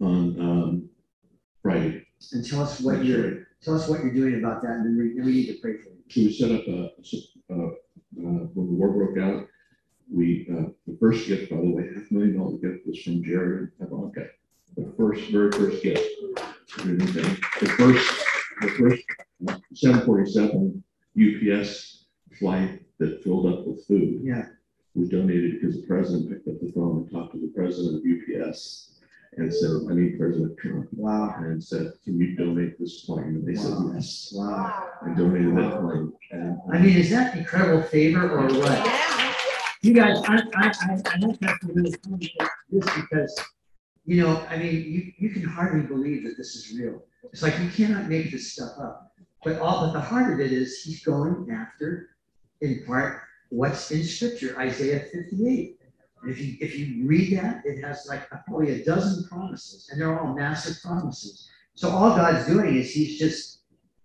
on 0.00 0.40
um, 0.40 0.88
Friday. 1.62 2.06
And 2.32 2.44
tell 2.46 2.62
us 2.62 2.80
what 2.80 3.04
you're, 3.04 3.46
tell 3.62 3.74
us 3.74 3.88
what 3.88 4.00
you're 4.00 4.14
doing 4.14 4.36
about 4.38 4.62
that, 4.62 4.70
and 4.72 4.86
then 4.86 4.96
we, 4.98 5.14
then 5.16 5.26
we 5.26 5.32
need 5.32 5.46
to 5.46 5.58
pray 5.60 5.74
for 5.78 5.90
you. 5.90 6.02
So 6.08 6.20
we 6.20 6.32
set 6.32 6.50
up 6.52 6.66
a, 6.66 6.90
uh, 7.52 7.66
uh, 7.66 7.70
when 8.54 8.66
the 8.66 8.74
war 8.74 8.90
broke 8.90 9.18
out, 9.18 9.46
we, 10.12 10.48
uh, 10.50 10.70
the 10.86 10.96
first 10.98 11.26
gift, 11.26 11.50
by 11.50 11.56
the 11.56 11.70
way, 11.70 11.84
half 11.94 12.10
million 12.10 12.36
dollar 12.38 12.56
gift 12.58 12.86
was 12.86 13.00
from 13.02 13.22
Jared 13.22 13.70
and 13.78 13.88
Ivanka. 13.88 14.26
The 14.76 14.92
first, 14.96 15.30
very 15.30 15.52
first 15.52 15.82
gift. 15.82 16.08
The 16.76 17.74
first, 17.76 18.24
the 18.60 18.68
first 18.68 19.02
seven 19.74 20.00
forty-seven 20.06 20.82
UPS 21.18 22.04
flight 22.38 22.82
that 22.98 23.22
filled 23.22 23.46
up 23.52 23.66
with 23.66 23.84
food 23.86 24.20
Yeah, 24.24 24.46
was 24.94 25.08
donated 25.08 25.60
because 25.60 25.80
the 25.80 25.86
president 25.86 26.30
picked 26.30 26.48
up 26.48 26.60
the 26.60 26.72
phone 26.72 26.98
and 26.98 27.10
talked 27.10 27.32
to 27.34 27.40
the 27.40 27.52
president 27.54 27.96
of 27.96 28.02
UPS 28.44 28.84
and 29.36 29.52
said, 29.54 29.70
I 29.90 29.94
need 29.94 30.18
President 30.18 30.56
Trump. 30.58 30.88
wow, 30.94 31.34
And 31.38 31.62
said, 31.62 31.92
can 32.02 32.18
you 32.18 32.34
donate 32.34 32.78
this 32.80 33.02
plane? 33.04 33.24
And 33.24 33.46
they 33.46 33.54
said, 33.54 33.70
Wow. 33.72 33.90
yes, 33.94 34.32
wow. 34.34 34.88
and 35.02 35.16
donated 35.16 35.56
that 35.56 35.80
plane. 35.80 36.12
And 36.32 36.58
I 36.72 36.78
mean, 36.78 36.96
is 36.96 37.10
that 37.10 37.36
incredible 37.36 37.82
favor 37.82 38.30
or 38.38 38.46
what? 38.46 38.86
Yeah. 38.86 39.34
You 39.82 39.92
guys, 39.94 40.18
I, 40.26 40.42
I, 40.56 40.72
I, 40.88 41.00
I 41.14 41.18
don't 41.18 41.40
have 41.44 41.60
to 41.60 41.66
really 41.72 41.92
communicate 42.02 42.36
this 42.70 42.84
because, 42.96 43.40
you 44.08 44.22
know, 44.22 44.42
I 44.48 44.56
mean, 44.56 44.74
you, 44.94 45.12
you 45.18 45.28
can 45.34 45.44
hardly 45.44 45.82
believe 45.86 46.24
that 46.24 46.38
this 46.38 46.56
is 46.56 46.78
real. 46.78 47.02
It's 47.30 47.42
like 47.42 47.58
you 47.60 47.68
cannot 47.68 48.08
make 48.08 48.32
this 48.32 48.52
stuff 48.54 48.72
up. 48.80 49.12
But 49.44 49.58
all, 49.60 49.84
but 49.84 49.92
the 49.92 50.00
heart 50.00 50.32
of 50.32 50.40
it 50.40 50.50
is 50.50 50.80
he's 50.82 51.04
going 51.04 51.50
after, 51.52 51.88
in 52.62 52.84
part, 52.86 53.20
what's 53.50 53.90
in 53.90 54.02
scripture, 54.02 54.58
Isaiah 54.58 55.00
fifty-eight. 55.12 55.78
And 56.22 56.30
If 56.32 56.40
you, 56.40 56.56
if 56.58 56.78
you 56.78 57.06
read 57.06 57.38
that, 57.38 57.62
it 57.66 57.84
has 57.84 58.06
like 58.08 58.22
probably 58.30 58.80
a 58.80 58.84
dozen 58.84 59.28
promises, 59.28 59.90
and 59.90 60.00
they're 60.00 60.18
all 60.18 60.34
massive 60.34 60.82
promises. 60.82 61.46
So 61.74 61.90
all 61.90 62.16
God's 62.16 62.46
doing 62.46 62.76
is 62.76 62.90
he's 62.90 63.18
just, 63.18 63.60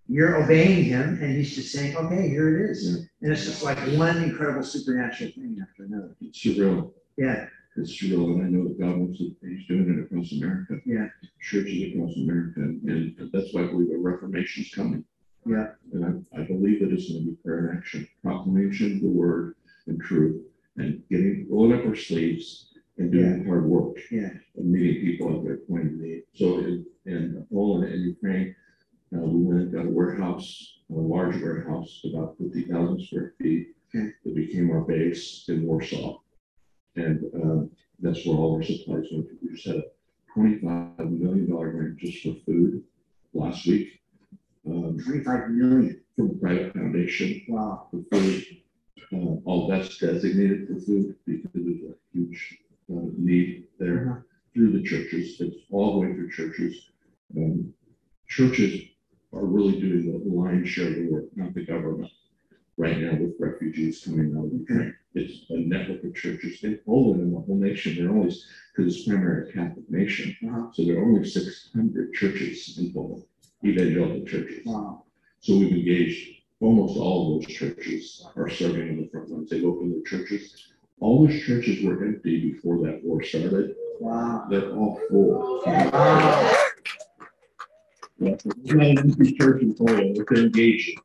you're 0.09 0.35
obeying 0.43 0.83
him, 0.83 1.17
and 1.21 1.33
he's 1.37 1.55
just 1.55 1.71
saying, 1.71 1.95
okay, 1.95 2.27
here 2.27 2.47
it 2.59 2.69
is. 2.69 2.87
And 3.21 3.31
it's 3.31 3.45
just 3.45 3.63
like 3.63 3.79
one 3.93 4.21
incredible 4.21 4.63
supernatural 4.63 5.31
thing 5.31 5.57
after 5.61 5.85
another. 5.85 6.13
it's 6.19 6.39
surreal. 6.43 6.91
Yeah, 7.15 7.47
It's 7.75 8.01
real, 8.03 8.25
And 8.25 8.43
I 8.43 8.49
know 8.49 8.67
that 8.67 8.79
God 8.79 8.97
wants 8.97 9.17
to, 9.17 9.35
he's 9.41 9.65
doing 9.67 9.89
it 9.89 10.03
across 10.03 10.31
America. 10.31 10.75
Yeah. 10.85 11.07
Churches 11.41 11.93
across 11.93 12.15
America. 12.17 12.59
And 12.59 13.31
that's 13.33 13.53
why 13.53 13.63
I 13.63 13.67
believe 13.67 13.91
a 13.91 13.97
reformation 13.97 14.63
is 14.63 14.73
coming. 14.73 15.03
Yeah. 15.45 15.69
And 15.91 16.25
I, 16.33 16.39
I 16.39 16.43
believe 16.43 16.81
that 16.81 16.93
it's 16.93 17.09
going 17.09 17.25
to 17.25 17.31
be 17.31 17.37
prayer 17.43 17.69
and 17.69 17.77
action, 17.77 18.07
proclamation, 18.21 18.97
of 18.97 19.01
the 19.01 19.07
word 19.07 19.55
and 19.87 19.99
truth, 20.01 20.41
and 20.77 21.01
getting, 21.09 21.47
rolling 21.49 21.77
up 21.77 21.85
our 21.85 21.95
sleeves 21.95 22.69
and 22.97 23.11
doing 23.11 23.45
hard 23.45 23.65
work. 23.65 23.97
Yeah. 24.11 24.29
And 24.55 24.71
meeting 24.71 25.01
people 25.01 25.35
at 25.35 25.43
their 25.43 25.57
point 25.57 25.87
of 25.87 25.93
need. 25.93 26.23
So 26.35 26.59
in, 26.59 26.85
in 27.05 27.45
Poland 27.51 27.91
and 27.91 28.03
Ukraine, 28.03 28.55
uh, 29.15 29.19
we 29.19 29.43
went 29.43 29.61
and 29.61 29.73
got 29.73 29.85
a 29.85 29.89
warehouse, 29.89 30.77
a 30.91 30.93
large 30.93 31.41
warehouse, 31.41 32.01
about 32.05 32.35
fifty 32.37 32.63
thousand 32.63 33.03
square 33.03 33.33
feet. 33.41 33.69
Okay. 33.95 34.09
That 34.23 34.35
became 34.35 34.71
our 34.71 34.81
base 34.81 35.45
in 35.49 35.67
Warsaw. 35.67 36.17
And, 36.95 37.23
um, 37.41 37.69
that's 37.99 38.25
where 38.25 38.35
all 38.37 38.55
our 38.55 38.63
supplies 38.63 39.05
went 39.11 39.29
to. 39.29 39.37
We 39.41 39.49
just 39.55 39.67
had 39.67 39.77
a 39.77 39.83
twenty-five 40.33 41.09
million 41.11 41.49
dollar 41.49 41.71
grant 41.71 41.97
just 41.97 42.21
for 42.23 42.33
food 42.45 42.83
last 43.33 43.65
week. 43.65 44.01
Um, 44.67 44.97
twenty-five 45.03 45.49
million. 45.49 46.01
from 46.15 46.29
a 46.31 46.33
private 46.35 46.73
foundation 46.73 47.41
Wow. 47.49 47.87
for 47.89 48.03
food. 48.11 48.43
Uh, 49.11 49.35
all 49.45 49.67
that's 49.67 49.97
designated 49.97 50.67
for 50.67 50.79
food 50.81 51.15
because 51.25 51.49
there's 51.53 51.81
a 51.91 51.95
huge, 52.13 52.57
uh, 52.91 53.07
need 53.17 53.67
there 53.79 54.09
Uh-huh. 54.09 54.19
through 54.53 54.71
the 54.73 54.83
churches. 54.83 55.39
It's 55.39 55.57
all 55.71 55.99
going 56.01 56.15
through 56.15 56.31
churches. 56.31 56.89
Um, 57.37 57.73
churches 58.27 58.81
are 59.33 59.45
really 59.45 59.79
doing 59.79 60.11
the 60.11 60.29
lion's 60.29 60.69
share 60.69 60.89
of 60.89 60.95
the 60.95 61.07
work, 61.11 61.25
not 61.35 61.53
the 61.53 61.65
government. 61.65 62.11
Right 62.77 62.99
now 62.99 63.15
with 63.15 63.33
refugees 63.39 64.03
coming 64.03 64.35
out 64.37 64.45
of 64.45 64.53
Ukraine, 64.53 64.95
it's 65.15 65.49
a 65.49 65.57
network 65.57 66.03
of 66.03 66.15
churches 66.15 66.63
in 66.63 66.79
Poland 66.85 67.21
in 67.21 67.31
the 67.31 67.39
whole 67.39 67.57
nation. 67.57 67.95
They're 67.95 68.09
only, 68.09 68.35
because 68.75 68.95
it's 68.95 69.07
primarily 69.07 69.49
a 69.49 69.53
Catholic 69.53 69.89
nation. 69.89 70.35
Uh-huh. 70.47 70.67
So 70.73 70.83
there 70.83 70.97
are 70.97 71.05
only 71.05 71.27
six 71.27 71.69
hundred 71.73 72.13
churches 72.13 72.77
in 72.79 72.93
Poland, 72.93 73.23
evangelical 73.63 74.25
churches. 74.25 74.65
Wow. 74.65 75.03
So 75.39 75.57
we've 75.57 75.71
engaged, 75.71 76.41
almost 76.59 76.97
all 76.97 77.37
of 77.37 77.43
those 77.43 77.53
churches 77.53 78.25
are 78.35 78.49
serving 78.49 78.89
on 78.89 78.97
the 78.97 79.09
front 79.11 79.29
lines. 79.29 79.49
They've 79.49 79.65
opened 79.65 79.93
their 79.93 80.03
churches. 80.03 80.55
All 80.99 81.27
those 81.27 81.41
churches 81.43 81.83
were 81.83 82.05
empty 82.05 82.51
before 82.51 82.77
that 82.85 83.01
war 83.03 83.21
started. 83.21 83.75
Wow. 83.99 84.47
They're 84.49 84.71
all 84.71 84.99
full. 85.09 85.61
Wow. 85.65 86.59
It's 88.19 88.45
not 88.45 88.85
an 88.85 88.97
empty 88.99 89.33
church 89.33 89.61
in 89.61 89.73
Poland, 89.73 90.17
it's 90.17 90.39
engaging. 90.39 90.95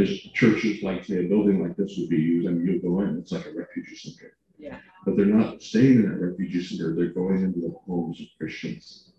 There's 0.00 0.20
churches 0.32 0.82
like, 0.82 1.04
say, 1.04 1.26
a 1.26 1.28
building 1.28 1.62
like 1.62 1.76
this 1.76 1.94
would 1.98 2.08
be 2.08 2.16
used, 2.16 2.48
I 2.48 2.52
mean, 2.52 2.66
you 2.66 2.80
go 2.80 3.00
in, 3.02 3.18
it's 3.18 3.32
like 3.32 3.44
a 3.46 3.52
refugee 3.52 3.96
center. 3.96 4.32
Yeah. 4.58 4.78
But 5.04 5.16
they're 5.16 5.26
not 5.26 5.60
staying 5.62 5.96
in 5.96 6.02
that 6.08 6.16
refugee 6.26 6.62
center, 6.64 6.94
they're 6.94 7.12
going 7.12 7.42
into 7.44 7.60
the 7.60 7.74
homes 7.86 8.18
of 8.18 8.26
Christians. 8.38 9.12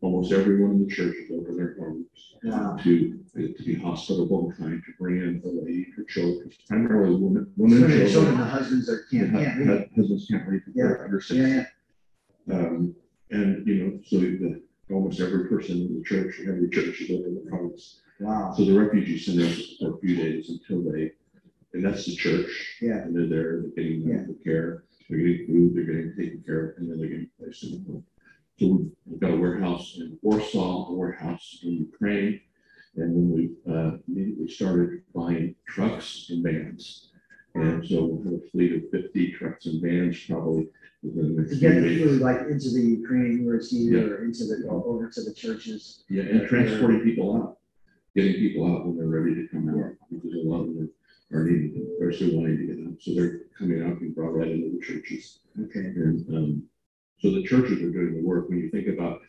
Almost 0.00 0.32
everyone 0.32 0.72
in 0.72 0.86
the 0.86 0.92
church 0.92 1.14
is 1.14 1.30
opened 1.30 1.58
their 1.58 1.76
homes 1.78 2.06
Wow. 2.42 2.76
to, 2.82 3.18
to 3.34 3.62
be 3.64 3.74
hospitable 3.76 4.50
and 4.50 4.58
kind, 4.58 4.82
to 4.84 4.92
bring 4.98 5.18
in 5.18 5.40
the 5.42 5.48
lady, 5.48 5.86
her 5.96 6.02
children, 6.04 6.50
primarily 6.68 7.14
women, 7.16 7.52
women 7.56 7.84
and 7.84 7.92
and 7.92 8.10
children, 8.10 8.34
children. 8.34 8.38
the 8.38 8.44
husbands 8.44 8.88
are, 8.90 9.04
can't, 9.10 9.30
can't 9.32 9.58
read. 9.68 9.90
Husbands 9.96 10.26
can't 10.28 10.48
read, 10.48 10.62
they're 10.74 11.04
under 11.04 11.22
Yeah, 11.30 11.46
six. 11.56 11.70
yeah. 12.48 12.54
Um, 12.56 12.94
and, 13.30 13.64
you 13.66 13.74
know, 13.76 14.00
so 14.04 14.18
the, 14.18 14.60
almost 14.92 15.20
every 15.20 15.48
person 15.48 15.76
in 15.78 15.98
the 15.98 16.04
church, 16.04 16.40
every 16.46 16.68
church 16.68 17.00
is 17.00 17.10
open 17.12 17.40
their 17.44 17.56
homes. 17.58 18.00
Wow. 18.20 18.54
So 18.56 18.64
the 18.64 18.78
refugee 18.78 19.18
centers 19.18 19.76
for 19.78 19.94
a 19.94 19.98
few 19.98 20.16
days 20.16 20.50
until 20.50 20.90
they, 20.90 21.12
and 21.74 21.84
that's 21.84 22.06
the 22.06 22.16
church. 22.16 22.76
Yeah. 22.80 22.98
And 23.02 23.14
they're 23.14 23.26
there, 23.28 23.60
they're 23.62 23.70
getting 23.84 24.08
medical 24.08 24.34
care, 24.42 24.84
they're 25.08 25.18
getting 25.18 25.46
food, 25.46 25.74
they're 25.74 25.84
getting 25.84 26.14
taken 26.16 26.42
care 26.46 26.70
of, 26.70 26.78
and 26.78 26.90
then 26.90 26.98
they're 26.98 27.08
getting 27.08 27.30
placed 27.38 27.64
in 27.64 27.70
the 27.72 27.92
home. 27.92 28.04
So 28.58 28.66
we've- 28.68 28.90
got 29.20 29.32
a 29.32 29.36
warehouse 29.36 29.96
in 29.98 30.18
Warsaw, 30.22 30.88
a 30.88 30.92
warehouse 30.94 31.60
in 31.62 31.72
Ukraine, 31.90 32.40
and 32.96 33.14
then 33.16 33.30
we 33.30 33.50
uh, 33.72 33.96
immediately 34.08 34.48
started 34.48 35.02
buying 35.14 35.54
trucks 35.66 36.26
and 36.30 36.42
vans. 36.42 37.10
And 37.54 37.86
so 37.86 38.04
we'll 38.04 38.24
have 38.24 38.42
a 38.42 38.50
fleet 38.50 38.74
of 38.74 38.90
fifty 38.90 39.32
trucks 39.32 39.64
and 39.66 39.80
vans 39.82 40.18
probably 40.28 40.68
within 41.02 41.34
the 41.36 41.42
To 41.44 41.48
next 41.48 41.60
get 41.60 41.72
few 41.72 41.80
the 41.80 41.88
weeks. 41.88 42.02
food 42.02 42.20
like 42.20 42.40
into 42.50 42.68
the 42.70 42.82
Ukraine 43.00 43.46
where 43.46 43.54
it's 43.56 43.72
needed 43.72 44.04
or 44.10 44.24
into 44.26 44.44
the, 44.44 44.66
over 44.68 45.08
to 45.08 45.22
the 45.22 45.32
churches. 45.32 46.04
Yeah, 46.10 46.24
and 46.24 46.46
transporting 46.46 47.00
people 47.00 47.34
out, 47.36 47.58
getting 48.16 48.34
people 48.34 48.64
out 48.66 48.86
when 48.86 48.96
they're 48.96 49.06
ready 49.06 49.34
to 49.34 49.46
come 49.48 49.68
out, 49.68 49.92
because 50.10 50.32
a 50.34 50.48
lot 50.48 50.62
of 50.62 50.74
them 50.74 50.90
are 51.32 51.44
needing, 51.44 51.96
they're 52.00 52.12
still 52.12 52.34
wanting 52.36 52.56
to 52.56 52.66
get 52.66 52.86
out, 52.86 52.96
so 53.00 53.14
they're 53.14 53.40
coming 53.58 53.82
out 53.82 54.00
and 54.00 54.14
brought 54.14 54.34
right 54.34 54.50
into 54.50 54.70
the 54.70 54.84
churches. 54.84 55.40
Okay. 55.64 55.80
And, 55.80 56.26
um, 56.34 56.62
so 57.20 57.30
the 57.30 57.42
churches 57.42 57.82
are 57.82 57.92
doing 57.92 58.14
the 58.14 58.26
work, 58.26 58.48
when 58.48 58.58
you 58.58 58.70
think 58.70 58.88
about 58.88 59.20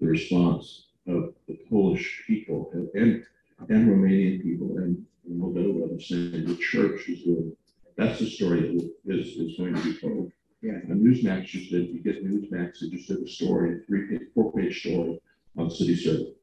the 0.00 0.06
response 0.06 0.88
of 1.06 1.34
the 1.48 1.58
Polish 1.68 2.24
people 2.26 2.70
and, 2.72 2.88
and 2.94 3.24
and 3.68 3.88
Romanian 3.88 4.42
people 4.42 4.76
and 4.78 5.04
Moldova, 5.30 5.96
are 5.96 6.00
saying 6.00 6.44
the 6.44 6.56
church 6.56 7.08
is 7.08 7.22
doing, 7.22 7.56
that's 7.96 8.18
the 8.18 8.28
story 8.28 8.60
that 9.06 9.18
is, 9.18 9.28
is 9.36 9.56
going 9.56 9.74
to 9.74 9.82
be 9.82 9.98
told. 9.98 10.30
Yeah. 10.60 10.78
And 10.88 11.00
Newsmax 11.04 11.46
just 11.46 11.70
did, 11.70 11.88
you 11.88 12.00
get 12.00 12.24
Newsmax, 12.24 12.80
they 12.80 12.90
just 12.90 13.08
did 13.08 13.18
a 13.18 13.28
story, 13.28 13.76
a 13.76 13.86
three, 13.86 14.08
page 14.08 14.28
four 14.34 14.52
page 14.52 14.80
story 14.80 15.18
on 15.56 15.70
city 15.70 15.96
service? 15.96 16.34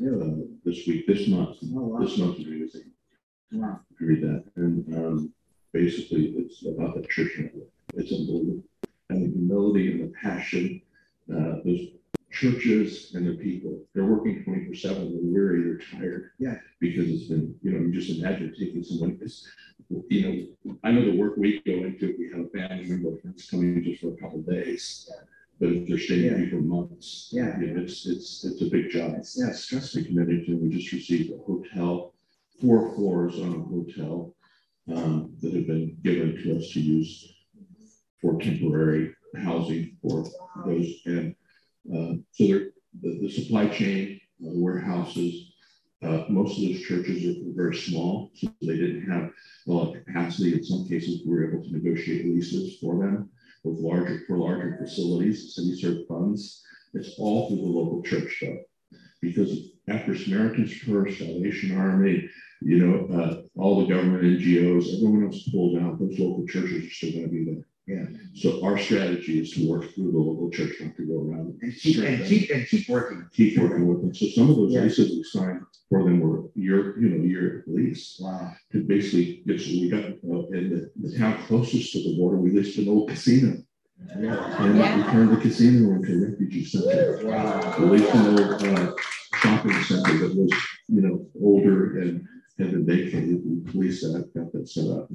Uh, 0.00 0.44
this 0.64 0.86
week, 0.86 1.06
this 1.06 1.26
month, 1.28 1.56
Oh, 1.74 1.80
wow. 1.80 2.00
this 2.00 2.18
month 2.18 2.38
is 2.38 2.46
amazing. 2.46 2.90
Wow. 3.52 3.80
If 3.92 4.00
you 4.00 4.06
read 4.06 4.22
that, 4.22 4.44
and, 4.56 4.94
um, 4.96 5.32
basically, 5.72 6.34
it's 6.36 6.64
about 6.66 6.94
the 6.94 7.06
church 7.08 7.32
network. 7.38 7.68
It's 7.94 8.12
unbelievable. 8.12 8.62
And 9.10 9.22
the 9.22 9.30
humility 9.32 9.90
and 9.92 10.00
the 10.02 10.12
passion, 10.20 10.82
uh, 11.34 11.56
those 11.64 11.80
churches 12.30 13.12
and 13.14 13.26
the 13.26 13.34
people, 13.42 13.80
they're 13.94 14.04
working 14.04 14.44
twenty-four 14.44 14.74
seven, 14.74 15.12
they're 15.12 15.32
weary, 15.32 15.62
they're 15.62 15.78
tired. 15.78 16.30
Yeah. 16.38 16.58
Because 16.78 17.08
it's 17.08 17.24
been, 17.24 17.54
you 17.62 17.72
know, 17.72 17.78
you 17.78 17.90
just 17.92 18.10
imagine 18.18 18.54
taking 18.58 18.84
someone, 18.84 19.18
it's, 19.22 19.48
you 20.10 20.22
know, 20.64 20.76
I 20.84 20.92
know 20.92 21.06
the 21.06 21.16
work 21.16 21.38
we 21.38 21.60
go 21.66 21.72
into, 21.72 22.14
we 22.18 22.30
have 22.36 22.46
a 22.46 22.48
family 22.50 22.84
member 22.90 23.18
that's 23.24 23.48
coming 23.50 23.82
just 23.82 24.02
for 24.02 24.12
a 24.12 24.16
couple 24.18 24.40
of 24.40 24.46
days. 24.46 25.07
But 25.60 25.70
if 25.70 25.88
they're 25.88 25.98
staying 25.98 26.24
Yeah. 26.24 26.36
here 26.38 26.50
for 26.50 26.60
months, 26.60 27.30
Yeah. 27.32 27.58
you 27.60 27.66
know, 27.68 27.82
it's, 27.82 28.06
it's, 28.06 28.44
it's 28.44 28.62
a 28.62 28.70
big 28.70 28.90
job. 28.90 29.12
That's, 29.12 29.34
that's 29.34 29.60
stressful. 29.60 30.02
Trustee 30.02 30.14
Committee, 30.14 30.44
and 30.48 30.60
we 30.60 30.68
just 30.68 30.92
received 30.92 31.32
a 31.32 31.38
hotel, 31.38 32.14
four 32.60 32.94
floors 32.94 33.38
on 33.40 33.54
a 33.54 33.62
hotel 33.64 34.34
um, 34.88 35.34
that 35.40 35.52
have 35.54 35.66
been 35.66 35.96
given 36.02 36.36
to 36.42 36.56
us 36.56 36.70
to 36.70 36.80
use 36.80 37.34
for 38.20 38.40
temporary 38.40 39.14
housing 39.36 39.96
for 40.02 40.24
those. 40.64 41.00
And 41.06 41.34
uh, 41.92 42.14
so 42.32 42.46
there, 42.46 42.70
the, 43.00 43.20
the 43.20 43.30
supply 43.30 43.68
chain, 43.68 44.20
uh, 44.44 44.50
warehouses, 44.54 45.52
uh, 46.02 46.24
most 46.28 46.58
of 46.58 46.68
those 46.68 46.82
churches 46.82 47.24
are 47.24 47.52
very 47.56 47.76
small, 47.76 48.30
so 48.34 48.48
they 48.62 48.76
didn't 48.76 49.10
have 49.10 49.30
a 49.66 49.70
lot 49.70 49.96
of 49.96 50.04
capacity. 50.04 50.54
In 50.54 50.62
some 50.64 50.86
cases, 50.86 51.22
we 51.26 51.32
were 51.32 51.52
able 51.52 51.64
to 51.64 51.72
negotiate 51.72 52.26
leases 52.26 52.78
for 52.78 52.96
them 52.98 53.28
with 53.68 53.80
larger, 53.80 54.20
for 54.26 54.38
larger 54.38 54.76
facilities, 54.78 55.54
city 55.54 55.80
served 55.80 56.08
funds. 56.08 56.62
It's 56.94 57.14
all 57.18 57.48
through 57.48 57.58
the 57.58 57.62
local 57.62 58.02
church 58.02 58.38
though 58.40 58.58
because 59.20 59.70
after 59.88 60.16
Samaritan's 60.16 60.78
Purse, 60.78 61.18
Salvation 61.18 61.76
Army, 61.76 62.28
you 62.60 62.78
know, 62.78 63.14
uh, 63.14 63.42
all 63.60 63.80
the 63.80 63.92
government 63.92 64.22
NGOs, 64.22 64.94
everyone 64.96 65.24
else 65.24 65.48
pulled 65.50 65.78
out, 65.78 65.98
those 65.98 66.18
local 66.18 66.46
churches 66.46 66.86
are 66.86 66.90
still 66.90 67.12
going 67.12 67.24
to 67.24 67.30
be 67.30 67.44
there. 67.44 67.64
Yeah. 67.88 68.04
So 68.34 68.62
our 68.64 68.76
strategy 68.78 69.40
is 69.40 69.50
to 69.52 69.66
work 69.66 69.94
through 69.94 70.12
the 70.12 70.18
local 70.18 70.50
church, 70.50 70.74
not 70.80 70.94
to 70.96 71.06
go 71.06 71.22
around. 71.22 71.58
And 71.62 71.74
keep, 71.74 71.96
and 72.04 72.22
keep, 72.26 72.50
and 72.50 72.66
keep 72.68 72.86
working. 72.86 73.26
Keep 73.32 73.58
working 73.58 73.86
with 73.88 74.02
them. 74.02 74.14
So 74.14 74.26
some 74.26 74.50
of 74.50 74.56
those 74.56 74.74
Yeah. 74.74 74.82
leases 74.82 75.08
we 75.16 75.22
signed 75.24 75.62
for 75.88 76.04
them 76.04 76.20
were 76.20 76.50
year, 76.54 77.00
you 77.00 77.08
know, 77.08 77.24
year 77.24 77.64
lease 77.66 78.18
Wow. 78.20 78.52
to 78.72 78.84
basically 78.84 79.42
get, 79.46 79.58
so 79.58 79.70
we 79.70 79.88
got, 79.88 80.04
uh, 80.04 80.46
in 80.58 80.68
the, 80.68 80.90
the 81.00 81.16
town 81.18 81.38
closest 81.46 81.92
to 81.92 82.02
the 82.02 82.14
border, 82.18 82.36
we 82.36 82.50
leased 82.50 82.76
an 82.76 82.90
old 82.90 83.08
casino. 83.08 83.56
Yeah. 84.20 84.62
And 84.62 84.74
we 84.76 85.10
turned 85.10 85.32
the 85.32 85.40
casino 85.40 85.94
into 85.94 86.12
a 86.12 86.28
refugee 86.30 86.64
center. 86.66 87.20
Wow. 87.24 87.72
at 87.72 87.80
least 87.80 88.14
an 88.14 88.38
old 88.38 88.62
uh, 88.62 88.92
shopping 89.36 89.82
center 89.84 90.18
that 90.28 90.36
was, 90.36 90.52
you 90.88 91.00
know, 91.00 91.26
older 91.42 92.00
and 92.00 92.26
had 92.58 92.72
been 92.72 92.86
vacated. 92.86 93.42
We 93.44 93.70
police 93.70 94.02
that, 94.02 94.32
got 94.34 94.52
that 94.52 94.68
set 94.68 94.88
up. 94.88 95.08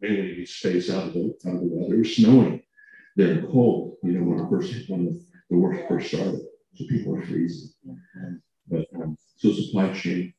Mainly 0.00 0.36
we 0.38 0.46
space 0.46 0.90
out 0.90 1.08
of 1.08 1.14
the, 1.14 1.34
out 1.46 1.54
of 1.54 1.60
the 1.60 1.68
weather. 1.70 1.94
It 1.94 1.98
was 1.98 2.16
snowing 2.16 2.62
there 3.16 3.32
and 3.32 3.48
cold, 3.48 3.96
you 4.02 4.12
know, 4.12 4.24
when 4.24 4.48
first, 4.48 4.88
when 4.88 5.06
the, 5.06 5.24
the 5.50 5.56
work 5.56 5.88
first 5.88 6.08
started. 6.08 6.40
So 6.74 6.84
people 6.88 7.16
are 7.16 7.26
freezing. 7.26 7.70
But, 8.68 8.86
um, 8.94 9.16
so 9.36 9.52
supply 9.52 9.92
chain. 9.92 10.32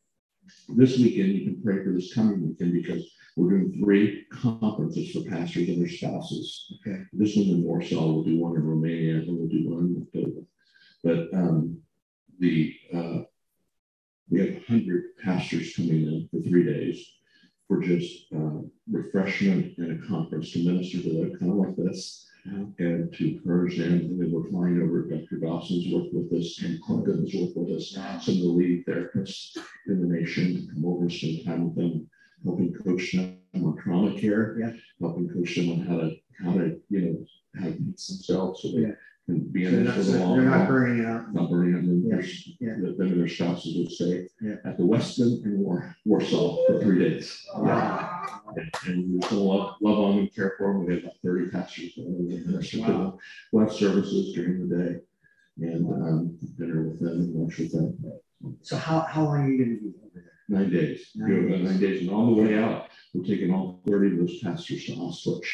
This 0.70 0.98
weekend, 0.98 1.34
you 1.34 1.46
can 1.46 1.62
pray 1.64 1.84
for 1.84 1.92
this 1.92 2.14
coming 2.14 2.48
weekend 2.48 2.74
because 2.74 3.10
we're 3.36 3.52
doing 3.52 3.82
three 3.84 4.26
conferences 4.32 5.12
for 5.12 5.30
pastors 5.30 5.70
and 5.70 5.82
their 5.82 5.90
spouses. 5.90 6.74
Okay. 6.80 7.04
This 7.14 7.36
one 7.36 7.48
in 7.48 7.64
Warsaw, 7.64 8.06
we'll 8.06 8.24
do 8.24 8.40
one 8.40 8.56
in 8.56 8.64
Romania, 8.64 9.16
and 9.16 9.38
we'll 9.38 9.48
do 9.48 9.70
one 9.70 9.80
in 10.14 10.22
Moldova. 10.24 10.46
But 11.04 11.38
um, 11.38 11.82
the 12.40 12.76
uh, 12.94 13.20
we 14.32 14.40
have 14.40 14.66
hundred 14.66 15.18
pastors 15.24 15.76
coming 15.76 16.08
in 16.08 16.30
for 16.32 16.42
three 16.48 16.64
days 16.64 17.06
for 17.68 17.82
just 17.82 18.26
uh, 18.36 18.62
refreshment 18.90 19.78
and 19.78 20.02
a 20.04 20.08
conference 20.08 20.52
to 20.54 20.66
minister 20.66 21.02
to 21.02 21.10
them, 21.10 21.38
kind 21.38 21.52
of 21.52 21.58
like 21.58 21.76
this, 21.76 22.28
and 22.46 23.14
to 23.14 23.36
encourage 23.36 23.78
them. 23.78 23.94
And 23.94 24.20
then 24.22 24.32
we're 24.32 24.50
flying 24.50 24.82
over. 24.82 25.04
Dr. 25.04 25.38
Dawson's 25.38 25.94
worked 25.94 26.14
with 26.14 26.32
us, 26.34 26.62
and 26.64 26.82
Clinton's 26.82 27.34
worked 27.34 27.56
with 27.58 27.78
us. 27.78 27.92
Some 27.92 28.36
of 28.36 28.42
the 28.42 28.48
lead 28.48 28.86
therapists 28.86 29.58
in 29.88 30.02
the 30.02 30.08
nation 30.08 30.56
to 30.68 30.74
come 30.74 30.86
over 30.86 31.04
and 31.04 31.12
spend 31.12 31.46
time 31.46 31.66
with 31.66 31.76
them, 31.76 32.10
helping 32.44 32.74
coach 32.74 33.12
them 33.12 33.38
on 33.56 33.78
trauma 33.78 34.20
care, 34.20 34.58
Yeah. 34.60 34.74
helping 35.00 35.30
coach 35.30 35.56
them 35.56 35.72
on 35.72 35.80
how 35.86 35.98
to 36.00 36.16
how 36.44 36.54
to 36.54 36.80
you 36.90 37.02
know 37.02 37.26
how 37.60 37.68
to 37.68 37.74
themselves 37.74 38.62
so 38.64 38.72
they 38.72 38.82
Yeah. 38.82 38.94
Can 39.32 39.50
be 39.52 39.64
So 39.66 39.70
in 39.70 39.76
They're 39.76 39.84
not, 39.84 39.96
for 39.96 40.04
the 40.04 40.20
long 40.20 40.38
they're 40.38 40.46
not 40.50 40.58
haul 40.58 40.68
burning 40.68 41.06
out. 41.06 41.34
not 41.34 41.50
burning 41.50 41.76
up, 41.76 41.82
and 41.82 42.04
Yeah, 42.04 42.16
there's, 42.16 42.56
yeah. 42.60 42.76
the- 42.80 42.94
them 42.94 43.08
and 43.12 43.20
their 43.22 43.28
spouses 43.28 43.78
would 43.78 43.92
stay 43.92 44.28
Yeah. 44.42 44.56
at 44.66 44.78
the 44.78 44.84
Westin 44.84 45.44
in 45.46 45.60
War, 45.60 45.96
Warsaw 46.06 46.66
for 46.68 46.80
three 46.82 47.00
days. 47.00 47.46
Wow. 47.56 48.18
And 48.88 49.14
we're 49.14 49.30
gonna 49.30 49.42
love, 49.42 49.76
love 49.82 50.00
on 50.00 50.16
them, 50.18 50.28
care 50.28 50.56
for 50.58 50.74
them, 50.74 50.86
we 50.86 50.94
have 50.96 51.04
about 51.04 51.16
thirty 51.24 51.50
pastors. 51.50 51.94
that 51.96 52.06
we 52.06 52.82
them. 52.82 53.14
We'll 53.52 53.66
have 53.66 53.74
services 53.74 54.34
during 54.34 54.68
the 54.68 54.76
day 54.78 55.00
and, 55.62 55.86
um, 55.94 56.38
dinner 56.58 56.84
with 56.84 57.00
them 57.00 57.20
and 57.22 57.34
lunch 57.36 57.58
with 57.60 57.72
them, 57.72 57.98
So 58.62 58.76
how, 58.76 59.02
how 59.02 59.24
long 59.26 59.42
are 59.44 59.50
you 59.50 59.58
gonna 59.64 59.78
be 59.78 59.88
over 60.00 60.10
there? 60.14 60.32
nine 60.50 60.70
days. 60.70 61.12
Nine 61.16 61.30
Go 61.30 61.36
about 61.48 61.50
days. 61.60 61.70
Nine 61.70 61.80
days, 61.80 62.02
and 62.02 62.10
on 62.12 62.36
the 62.36 62.42
way 62.42 62.58
out, 62.58 62.88
we're 63.14 63.24
taking 63.24 63.52
all 63.54 63.82
thirty 63.88 64.12
of 64.14 64.18
those 64.20 64.40
pastors 64.40 64.86
to 64.86 64.92
Auschwitz 64.94 65.46